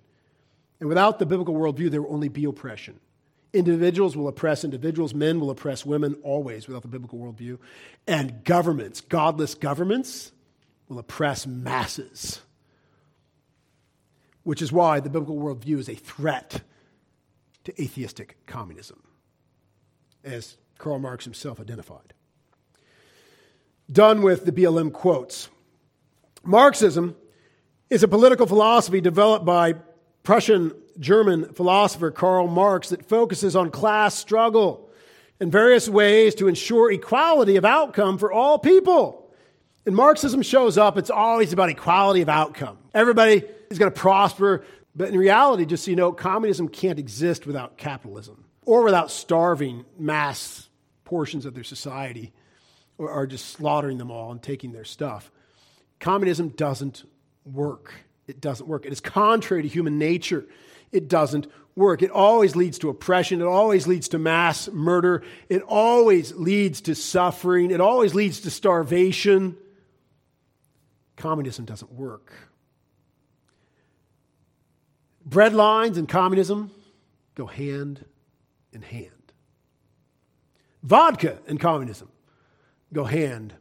And 0.80 0.88
without 0.88 1.18
the 1.18 1.26
biblical 1.26 1.52
worldview, 1.52 1.90
there 1.90 2.00
will 2.00 2.14
only 2.14 2.28
be 2.28 2.46
oppression. 2.46 2.98
Individuals 3.56 4.16
will 4.16 4.28
oppress 4.28 4.64
individuals, 4.64 5.14
men 5.14 5.40
will 5.40 5.50
oppress 5.50 5.86
women, 5.86 6.16
always 6.22 6.66
without 6.66 6.82
the 6.82 6.88
biblical 6.88 7.18
worldview. 7.18 7.58
And 8.06 8.44
governments, 8.44 9.00
godless 9.00 9.54
governments, 9.54 10.32
will 10.88 10.98
oppress 10.98 11.46
masses. 11.46 12.40
Which 14.42 14.60
is 14.60 14.70
why 14.70 15.00
the 15.00 15.10
biblical 15.10 15.36
worldview 15.36 15.78
is 15.78 15.88
a 15.88 15.94
threat 15.94 16.62
to 17.64 17.82
atheistic 17.82 18.36
communism, 18.46 19.02
as 20.22 20.56
Karl 20.78 20.98
Marx 20.98 21.24
himself 21.24 21.58
identified. 21.58 22.12
Done 23.90 24.22
with 24.22 24.44
the 24.44 24.52
BLM 24.52 24.92
quotes. 24.92 25.48
Marxism 26.44 27.16
is 27.90 28.02
a 28.02 28.08
political 28.08 28.46
philosophy 28.46 29.00
developed 29.00 29.44
by 29.44 29.74
Prussian 30.26 30.72
German 30.98 31.52
philosopher 31.52 32.10
Karl 32.10 32.48
Marx 32.48 32.88
that 32.88 33.08
focuses 33.08 33.54
on 33.54 33.70
class 33.70 34.12
struggle 34.12 34.90
and 35.38 35.52
various 35.52 35.88
ways 35.88 36.34
to 36.34 36.48
ensure 36.48 36.90
equality 36.90 37.54
of 37.54 37.64
outcome 37.64 38.18
for 38.18 38.32
all 38.32 38.58
people. 38.58 39.30
And 39.86 39.94
Marxism 39.94 40.42
shows 40.42 40.76
up, 40.76 40.98
it's 40.98 41.10
always 41.10 41.52
about 41.52 41.68
equality 41.68 42.22
of 42.22 42.28
outcome. 42.28 42.76
Everybody 42.92 43.44
is 43.70 43.78
going 43.78 43.92
to 43.92 43.96
prosper, 43.96 44.64
but 44.96 45.10
in 45.10 45.16
reality, 45.16 45.64
just 45.64 45.84
so 45.84 45.92
you 45.92 45.96
know, 45.96 46.10
communism 46.10 46.68
can't 46.68 46.98
exist 46.98 47.46
without 47.46 47.76
capitalism 47.76 48.46
or 48.64 48.82
without 48.82 49.12
starving 49.12 49.84
mass 49.96 50.68
portions 51.04 51.46
of 51.46 51.54
their 51.54 51.62
society 51.62 52.32
or, 52.98 53.08
or 53.08 53.28
just 53.28 53.50
slaughtering 53.50 53.98
them 53.98 54.10
all 54.10 54.32
and 54.32 54.42
taking 54.42 54.72
their 54.72 54.84
stuff. 54.84 55.30
Communism 56.00 56.48
doesn't 56.48 57.04
work. 57.44 58.05
It 58.26 58.40
doesn't 58.40 58.68
work. 58.68 58.86
It 58.86 58.92
is 58.92 59.00
contrary 59.00 59.62
to 59.62 59.68
human 59.68 59.98
nature 59.98 60.46
it 60.92 61.08
doesn't 61.08 61.46
work. 61.74 62.02
It 62.02 62.10
always 62.10 62.56
leads 62.56 62.78
to 62.78 62.88
oppression. 62.88 63.40
It 63.40 63.46
always 63.46 63.86
leads 63.86 64.08
to 64.08 64.18
mass 64.18 64.68
murder. 64.68 65.22
It 65.48 65.62
always 65.62 66.34
leads 66.34 66.80
to 66.82 66.94
suffering. 66.94 67.70
It 67.70 67.80
always 67.80 68.14
leads 68.14 68.40
to 68.42 68.50
starvation. 68.50 69.56
Communism 71.16 71.64
doesn't 71.64 71.92
work. 71.92 72.32
Bread 75.24 75.54
lines 75.54 75.98
and 75.98 76.08
communism 76.08 76.70
go 77.34 77.46
hand 77.46 78.04
in 78.72 78.82
hand. 78.82 79.10
Vodka 80.82 81.38
and 81.48 81.58
communism 81.58 82.08
go 82.92 83.04
hand 83.04 83.54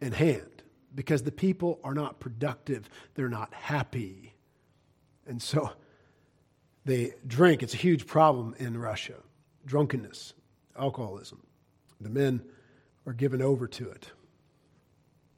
in 0.00 0.12
hand 0.12 0.53
because 0.94 1.22
the 1.22 1.32
people 1.32 1.80
are 1.82 1.94
not 1.94 2.20
productive, 2.20 2.88
they're 3.14 3.28
not 3.28 3.52
happy. 3.52 4.34
And 5.26 5.42
so 5.42 5.72
they 6.84 7.14
drink. 7.26 7.62
It's 7.62 7.74
a 7.74 7.78
huge 7.78 8.06
problem 8.06 8.54
in 8.58 8.78
Russia 8.78 9.14
drunkenness, 9.66 10.34
alcoholism. 10.78 11.42
The 12.00 12.10
men 12.10 12.42
are 13.06 13.14
given 13.14 13.40
over 13.40 13.66
to 13.66 13.88
it. 13.88 14.10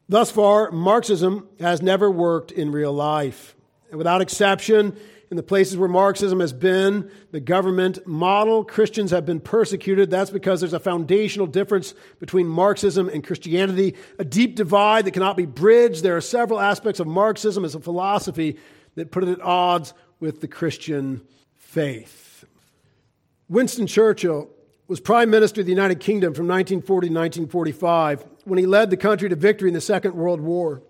Thus 0.09 0.31
far, 0.31 0.71
Marxism 0.73 1.49
has 1.61 1.81
never 1.81 2.11
worked 2.11 2.51
in 2.51 2.73
real 2.73 2.93
life. 2.93 3.55
Without 3.93 4.21
exception, 4.21 4.97
in 5.31 5.37
the 5.37 5.43
places 5.43 5.77
where 5.77 5.89
Marxism 5.89 6.41
has 6.41 6.53
been 6.53 7.11
the 7.33 7.41
government 7.41 8.07
model, 8.07 8.65
Christians 8.65 9.11
have 9.11 9.27
been 9.27 9.41
persecuted. 9.41 10.11
That's 10.11 10.31
because 10.31 10.61
there's 10.61 10.73
a 10.73 10.81
foundational 10.81 11.47
difference 11.47 11.95
between 12.21 12.47
Marxism 12.47 13.09
and 13.09 13.25
Christianity, 13.25 13.97
a 14.19 14.25
deep 14.25 14.55
divide 14.55 15.05
that 15.05 15.13
cannot 15.13 15.37
be 15.37 15.47
bridged. 15.47 16.03
There 16.03 16.17
are 16.17 16.21
several 16.21 16.61
aspects 16.61 17.01
of 17.01 17.07
Marxism 17.07 17.65
as 17.65 17.75
a 17.75 17.81
philosophy 17.81 18.57
that 18.95 19.11
put 19.11 19.25
it 19.25 19.31
at 19.31 19.41
odds 19.41 19.95
with 20.21 20.41
the 20.41 20.49
Christian 20.49 21.23
faith. 21.55 22.45
Winston 23.49 23.87
Churchill 23.87 24.49
was 24.89 25.01
Prime 25.01 25.31
Minister 25.31 25.61
of 25.61 25.67
the 25.67 25.73
United 25.73 26.01
Kingdom 26.01 26.35
from 26.35 26.47
1940 26.47 27.09
to 27.09 27.15
1945 27.15 28.25
when 28.45 28.59
he 28.59 28.67
led 28.67 28.91
the 28.91 28.97
country 28.97 29.29
to 29.29 29.37
victory 29.37 29.69
in 29.69 29.75
the 29.75 29.81
Second 29.81 30.15
World 30.15 30.41
War. 30.41 30.83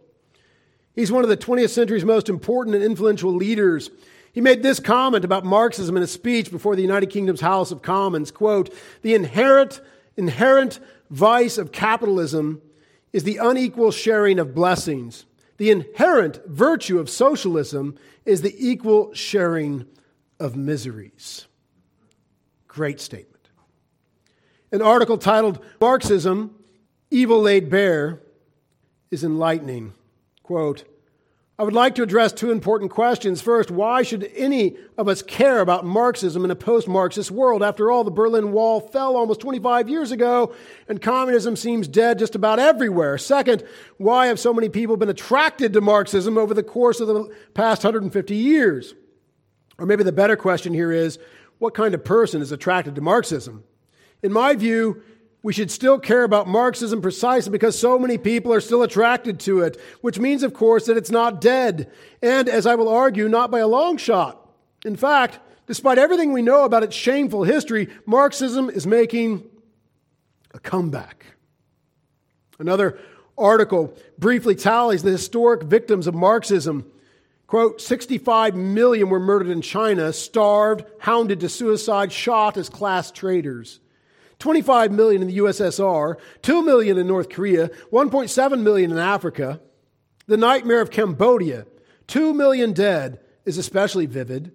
He's 0.95 1.13
one 1.13 1.25
of 1.25 1.31
the 1.31 1.37
20th 1.37 1.71
century's 1.71 2.05
most 2.05 2.29
important 2.29 2.75
and 2.75 2.85
influential 2.85 3.33
leaders. 3.33 3.91
He 4.37 4.43
made 4.43 4.63
this 4.63 4.81
comment 4.81 5.25
about 5.25 5.47
Marxism 5.47 5.97
in 5.97 6.03
a 6.03 6.07
speech 6.07 6.51
before 6.51 6.77
the 6.77 6.83
United 6.83 7.09
Kingdom's 7.09 7.41
House 7.41 7.71
of 7.71 7.81
Commons, 7.81 8.31
quote, 8.31 8.71
"The 9.01 9.15
inherent 9.15 9.81
inherent 10.15 10.79
vice 11.09 11.57
of 11.57 11.73
capitalism 11.73 12.61
is 13.15 13.25
the 13.25 13.39
unequal 13.39 13.93
sharing 13.93 14.39
of 14.39 14.55
blessings. 14.55 15.25
The 15.57 15.71
inherent 15.71 16.45
virtue 16.45 16.99
of 16.99 17.09
socialism 17.09 17.97
is 18.27 18.43
the 18.43 18.55
equal 18.59 19.15
sharing 19.15 19.87
of 20.39 20.55
miseries. 20.55 21.47
Great 22.69 23.01
statement. 23.01 23.49
An 24.71 24.83
article 24.83 25.17
titled 25.17 25.65
Marxism 25.81 26.55
Evil 27.11 27.41
Laid 27.41 27.71
Bare 27.71 28.21
is 29.11 29.25
enlightening. 29.25 29.95
Quote, 30.43 30.85
I 31.59 31.65
would 31.65 31.73
like 31.73 31.95
to 31.95 32.03
address 32.03 32.35
two 32.35 32.51
important 32.51 32.91
questions. 32.91 33.41
First, 33.41 33.71
why 33.71 34.03
should 34.03 34.31
any 34.37 34.77
of 34.99 35.09
us 35.09 35.23
care 35.23 35.61
about 35.61 35.87
Marxism 35.87 36.45
in 36.45 36.51
a 36.51 36.57
post 36.57 36.87
Marxist 36.87 37.31
world? 37.31 37.63
After 37.63 37.91
all, 37.91 38.05
the 38.05 38.11
Berlin 38.11 38.53
Wall 38.53 38.79
fell 38.79 39.17
almost 39.17 39.41
25 39.41 39.89
years 39.89 40.13
ago, 40.13 40.55
and 40.87 41.01
communism 41.01 41.57
seems 41.57 41.89
dead 41.89 42.19
just 42.19 42.35
about 42.35 42.59
everywhere. 42.59 43.17
Second, 43.17 43.65
why 43.97 44.27
have 44.27 44.39
so 44.39 44.53
many 44.53 44.69
people 44.69 44.99
been 44.99 45.09
attracted 45.09 45.73
to 45.73 45.81
Marxism 45.81 46.37
over 46.37 46.53
the 46.53 46.63
course 46.63 47.01
of 47.01 47.09
the 47.09 47.35
past 47.55 47.83
150 47.83 48.37
years? 48.37 48.95
Or 49.79 49.87
maybe 49.87 50.05
the 50.05 50.13
better 50.13 50.37
question 50.37 50.75
here 50.75 50.93
is 50.93 51.19
what 51.59 51.73
kind 51.73 51.95
of 51.95 52.05
person 52.05 52.43
is 52.43 52.53
attracted 52.53 52.97
to 52.97 53.01
Marxism? 53.01 53.65
In 54.23 54.31
my 54.31 54.55
view, 54.57 55.03
we 55.47 55.53
should 55.53 55.71
still 55.71 56.01
care 56.01 56.25
about 56.25 56.49
Marxism 56.49 57.01
precisely 57.01 57.53
because 57.53 57.79
so 57.79 58.01
many 58.01 58.19
people 58.19 58.53
are 58.53 58.61
still 58.61 58.83
attracted 58.83 59.39
to 59.39 59.61
it, 59.61 59.81
which 60.01 60.19
means, 60.19 60.43
of 60.43 60.53
course, 60.53 60.87
that 60.87 60.97
it's 60.97 61.13
not 61.13 61.41
dead. 61.41 61.89
And 62.21 62.49
as 62.49 62.67
I 62.67 62.75
will 62.75 62.89
argue, 62.89 63.29
not 63.29 63.53
by 63.53 63.61
a 63.61 63.69
long 63.69 63.97
shot. 63.97 64.45
In 64.85 64.97
fact, 64.97 65.39
despite 65.69 65.99
everything 65.99 66.33
we 66.33 66.43
know 66.43 66.65
about 66.65 66.83
its 66.83 66.97
shameful 66.97 67.45
history, 67.45 67.89
Marxism 68.07 68.69
is 68.69 68.89
making 68.89 69.45
a 70.53 70.59
comeback. 70.59 71.25
Another 72.59 72.99
article 73.39 73.97
briefly 74.19 74.57
tallies 74.57 75.05
the 75.05 75.13
historic 75.13 75.63
victims 75.63 76.09
of 76.09 76.15
Marxism. 76.17 76.91
Quote, 77.47 77.81
65 77.81 78.57
million 78.57 79.11
were 79.11 79.21
murdered 79.21 79.51
in 79.51 79.63
China, 79.63 80.13
starved, 80.13 80.85
hounded 80.99 81.39
to 81.39 81.49
suicide, 81.49 82.11
shot 82.11 82.57
as 82.57 82.69
class 82.69 83.13
traitors. 83.13 83.79
25 84.39 84.93
million 84.93 85.23
in 85.23 85.29
the 85.29 85.39
USSR, 85.39 86.17
2 86.43 86.63
million 86.63 86.99
in 86.99 87.07
North 87.07 87.29
Korea, 87.29 87.69
1.7 87.91 88.61
million 88.63 88.91
in 88.91 88.99
Africa. 88.99 89.61
The 90.27 90.37
nightmare 90.37 90.81
of 90.81 90.91
Cambodia, 90.91 91.67
2 92.09 92.35
million 92.35 92.73
dead, 92.73 93.21
is 93.45 93.59
especially 93.59 94.07
vivid. 94.07 94.53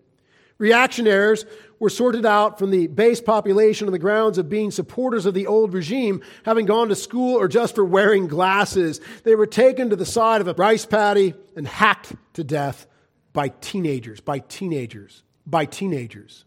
Reactionaries 0.57 1.45
were 1.79 1.89
sorted 1.89 2.27
out 2.27 2.59
from 2.59 2.69
the 2.69 2.85
base 2.85 3.19
population 3.19 3.87
on 3.87 3.91
the 3.91 3.97
grounds 3.97 4.37
of 4.37 4.49
being 4.49 4.69
supporters 4.69 5.25
of 5.25 5.33
the 5.33 5.47
old 5.47 5.73
regime, 5.73 6.21
having 6.45 6.67
gone 6.67 6.89
to 6.89 6.95
school 6.95 7.35
or 7.35 7.47
just 7.47 7.73
for 7.73 7.83
wearing 7.83 8.27
glasses. 8.27 9.01
They 9.23 9.33
were 9.33 9.47
taken 9.47 9.89
to 9.89 9.95
the 9.95 10.05
side 10.05 10.41
of 10.41 10.47
a 10.47 10.53
rice 10.53 10.85
paddy 10.85 11.33
and 11.55 11.67
hacked 11.67 12.13
to 12.33 12.43
death 12.43 12.85
by 13.33 13.47
teenagers, 13.61 14.19
by 14.19 14.39
teenagers, 14.39 15.23
by 15.47 15.65
teenagers. 15.65 16.45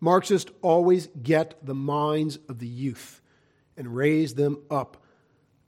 Marxists 0.00 0.50
always 0.62 1.08
get 1.22 1.54
the 1.64 1.74
minds 1.74 2.38
of 2.48 2.58
the 2.58 2.68
youth 2.68 3.20
and 3.76 3.94
raise 3.94 4.34
them 4.34 4.58
up 4.70 4.96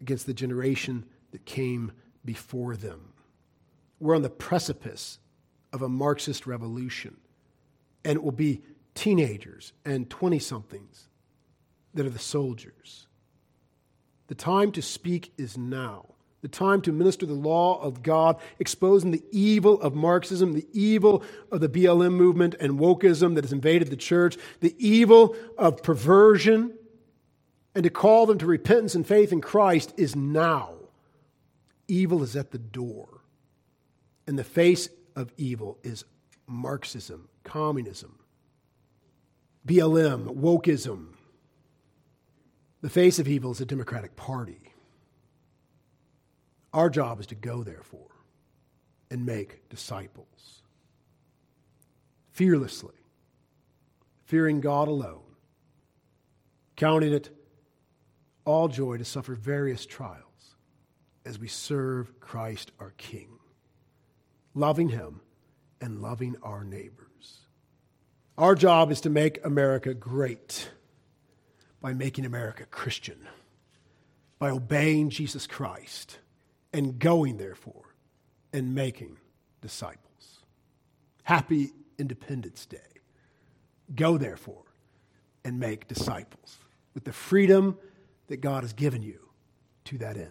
against 0.01 0.27
the 0.27 0.35
generation 0.35 1.05
that 1.33 1.45
came 1.45 1.93
before 2.25 2.77
them. 2.77 3.13
We're 3.99 4.17
on 4.17 4.23
the 4.23 4.31
precipice 4.31 5.19
of 5.73 5.83
a 5.83 5.89
Marxist 5.89 6.47
revolution 6.47 7.17
and 8.05 8.17
it 8.17 8.23
will 8.23 8.33
be 8.33 8.63
teenagers 8.95 9.73
and 9.85 10.09
20 10.09 10.39
somethings 10.39 11.09
that 11.95 12.07
are 12.07 12.11
the 12.11 12.19
soldiers. 12.19 13.07
The 14.29 14.35
time 14.35 14.73
to 14.73 14.83
speak 14.83 15.33
is 15.37 15.59
now. 15.59 16.07
The 16.43 16.49
time 16.49 16.81
to 16.83 16.93
minister 16.93 17.27
the 17.27 17.35
law 17.35 17.81
of 17.83 18.03
God, 18.03 18.41
exposing 18.59 19.11
the 19.11 19.23
evil 19.31 19.81
of 19.83 19.95
Marxism, 19.95 20.55
the 20.55 20.67
evil 20.73 21.23
of 21.53 21.61
the 21.61 21.69
BLM 21.69 22.13
movement 22.13 22.55
and 22.59 22.79
wokeism 22.79 23.35
that 23.35 23.45
has 23.45 23.53
invaded 23.53 23.89
the 23.91 23.97
church, 23.97 24.39
the 24.61 24.75
evil 24.79 25.37
of 25.59 25.83
perversion, 25.83 26.73
and 27.75 27.85
to 27.85 27.91
call 27.91 28.27
them 28.27 28.39
to 28.39 28.47
repentance 28.47 28.95
and 28.95 29.07
faith 29.07 29.33
in 29.33 29.41
Christ 29.41 29.93
is 29.97 30.17
now. 30.17 30.75
Evil 31.89 32.23
is 32.23 32.37
at 32.37 32.53
the 32.53 32.59
door. 32.59 33.21
And 34.27 34.39
the 34.39 34.45
face 34.45 34.89
of 35.17 35.33
evil 35.37 35.79
is 35.83 36.05
Marxism, 36.47 37.29
communism, 37.45 38.19
BLM, 39.67 40.37
wokeism. 40.37 41.09
The 42.81 42.91
face 42.91 43.19
of 43.19 43.29
evil 43.29 43.53
is 43.53 43.59
the 43.59 43.67
Democratic 43.67 44.17
Party. 44.17 44.70
Our 46.73 46.89
job 46.89 47.21
is 47.21 47.27
to 47.27 47.35
go, 47.35 47.63
therefore, 47.63 48.11
and 49.11 49.27
make 49.27 49.69
disciples. 49.69 50.63
Fearlessly, 52.31 52.95
fearing 54.25 54.61
God 54.61 54.89
alone, 54.89 55.23
counting 56.77 57.13
it 57.13 57.31
all 58.45 58.69
joy 58.69 58.99
to 58.99 59.05
suffer 59.05 59.35
various 59.35 59.85
trials 59.85 60.25
as 61.27 61.39
we 61.39 61.49
serve 61.49 62.21
Christ 62.21 62.71
our 62.79 62.93
King, 62.97 63.29
loving 64.55 64.89
Him 64.89 65.21
and 65.81 66.01
loving 66.01 66.37
our 66.43 66.65
neighbors. 66.65 67.41
Our 68.39 68.55
job 68.55 68.91
is 68.91 69.03
to 69.03 69.11
make 69.11 69.45
America 69.45 69.93
great 69.93 70.71
by 71.81 71.93
making 71.95 72.25
America 72.25 72.65
Christian, 72.65 73.19
by 74.39 74.51
obeying 74.51 75.11
Jesus 75.11 75.47
Christ 75.47 76.19
and 76.73 76.99
going, 76.99 77.37
therefore, 77.37 77.95
and 78.53 78.75
making 78.75 79.17
disciples. 79.61 80.41
Happy 81.23 81.71
Independence 81.99 82.67
Day. 82.67 82.79
Go, 83.95 84.19
therefore, 84.19 84.65
and 85.45 85.59
make 85.59 85.89
disciples 85.89 86.59
with 86.95 87.05
the 87.05 87.13
freedom 87.13 87.77
that 88.29 88.41
God 88.41 88.63
has 88.63 88.73
given 88.73 89.03
you 89.03 89.19
to 89.87 89.99
that 89.99 90.17
end. 90.17 90.31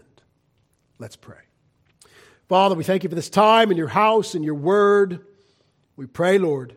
Let's 0.98 1.16
pray. 1.16 1.38
Father, 2.48 2.76
we 2.76 2.84
thank 2.84 3.04
you 3.04 3.10
for 3.10 3.16
this 3.16 3.30
time 3.30 3.72
in 3.72 3.78
your 3.78 3.88
house 3.88 4.34
and 4.36 4.44
your 4.44 4.56
word. 4.56 5.26
We 5.96 6.06
pray, 6.06 6.38
Lord 6.38 6.76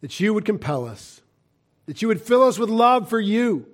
that 0.00 0.20
you 0.20 0.34
would 0.34 0.44
compel 0.44 0.84
us, 0.84 1.20
that 1.86 2.02
you 2.02 2.08
would 2.08 2.20
fill 2.20 2.42
us 2.42 2.58
with 2.58 2.70
love 2.70 3.08
for 3.08 3.20
you, 3.20 3.66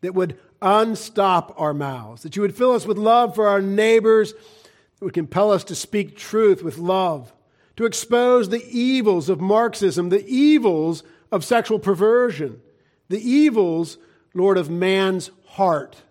that 0.00 0.14
would 0.14 0.38
unstop 0.60 1.54
our 1.58 1.74
mouths, 1.74 2.22
that 2.22 2.36
you 2.36 2.42
would 2.42 2.56
fill 2.56 2.72
us 2.72 2.86
with 2.86 2.98
love 2.98 3.34
for 3.34 3.48
our 3.48 3.60
neighbors, 3.60 4.32
that 4.32 5.04
would 5.04 5.14
compel 5.14 5.50
us 5.50 5.64
to 5.64 5.74
speak 5.74 6.16
truth 6.16 6.62
with 6.62 6.78
love, 6.78 7.32
to 7.76 7.84
expose 7.84 8.48
the 8.48 8.64
evils 8.68 9.28
of 9.28 9.40
Marxism, 9.40 10.08
the 10.08 10.26
evils 10.26 11.02
of 11.30 11.44
sexual 11.44 11.78
perversion, 11.78 12.60
the 13.08 13.20
evils, 13.20 13.98
Lord, 14.34 14.58
of 14.58 14.68
man's 14.68 15.30
heart, 15.46 16.02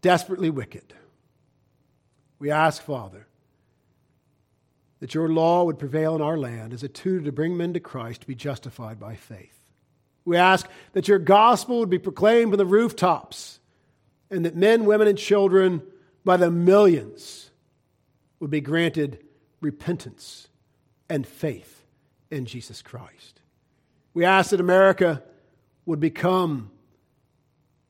desperately 0.00 0.50
wicked. 0.50 0.94
We 2.38 2.50
ask, 2.50 2.82
Father, 2.82 3.26
that 5.00 5.14
your 5.14 5.28
law 5.28 5.64
would 5.64 5.78
prevail 5.78 6.14
in 6.14 6.22
our 6.22 6.38
land 6.38 6.72
as 6.72 6.82
a 6.82 6.88
tutor 6.88 7.24
to 7.24 7.32
bring 7.32 7.56
men 7.56 7.72
to 7.74 7.80
Christ 7.80 8.22
to 8.22 8.26
be 8.26 8.34
justified 8.34 8.98
by 8.98 9.14
faith. 9.14 9.61
We 10.24 10.36
ask 10.36 10.68
that 10.92 11.08
your 11.08 11.18
gospel 11.18 11.78
would 11.80 11.90
be 11.90 11.98
proclaimed 11.98 12.52
from 12.52 12.58
the 12.58 12.66
rooftops 12.66 13.58
and 14.30 14.44
that 14.44 14.56
men, 14.56 14.84
women, 14.84 15.08
and 15.08 15.18
children 15.18 15.82
by 16.24 16.36
the 16.36 16.50
millions 16.50 17.50
would 18.40 18.50
be 18.50 18.60
granted 18.60 19.24
repentance 19.60 20.48
and 21.08 21.26
faith 21.26 21.84
in 22.30 22.46
Jesus 22.46 22.82
Christ. 22.82 23.40
We 24.14 24.24
ask 24.24 24.50
that 24.50 24.60
America 24.60 25.22
would 25.86 26.00
become 26.00 26.70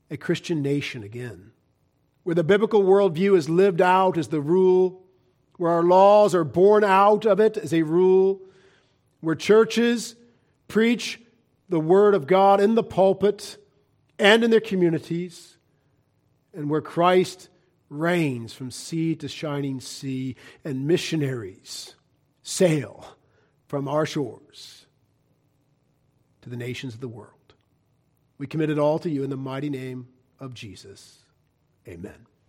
a 0.09 0.17
Christian 0.17 0.61
nation 0.61 1.03
again, 1.03 1.51
where 2.23 2.35
the 2.35 2.43
biblical 2.43 2.83
worldview 2.83 3.37
is 3.37 3.49
lived 3.49 3.81
out 3.81 4.17
as 4.17 4.27
the 4.27 4.41
rule 4.41 5.03
where 5.57 5.71
our 5.71 5.83
laws 5.83 6.33
are 6.35 6.43
born 6.43 6.83
out 6.83 7.25
of 7.25 7.39
it 7.39 7.57
as 7.57 7.73
a 7.73 7.83
rule, 7.83 8.41
where 9.21 9.35
churches 9.35 10.15
preach 10.67 11.21
the 11.73 11.79
Word 11.79 12.13
of 12.13 12.27
God 12.27 12.61
in 12.61 12.75
the 12.75 12.83
pulpit 12.83 13.57
and 14.19 14.43
in 14.43 14.51
their 14.51 14.59
communities, 14.59 15.57
and 16.53 16.69
where 16.69 16.81
Christ 16.81 17.49
reigns 17.89 18.53
from 18.53 18.69
sea 18.69 19.15
to 19.15 19.27
shining 19.27 19.81
sea, 19.81 20.35
and 20.63 20.85
missionaries 20.85 21.95
sail 22.43 23.17
from 23.65 23.87
our 23.87 24.05
shores 24.05 24.85
to 26.43 26.49
the 26.51 26.57
nations 26.57 26.93
of 26.93 26.99
the 26.99 27.07
world. 27.07 27.55
We 28.37 28.45
commit 28.45 28.69
it 28.69 28.77
all 28.77 28.99
to 28.99 29.09
you 29.09 29.23
in 29.23 29.31
the 29.31 29.35
mighty 29.35 29.71
name 29.71 30.09
of 30.39 30.53
Jesus. 30.53 31.23
Amen. 31.87 32.27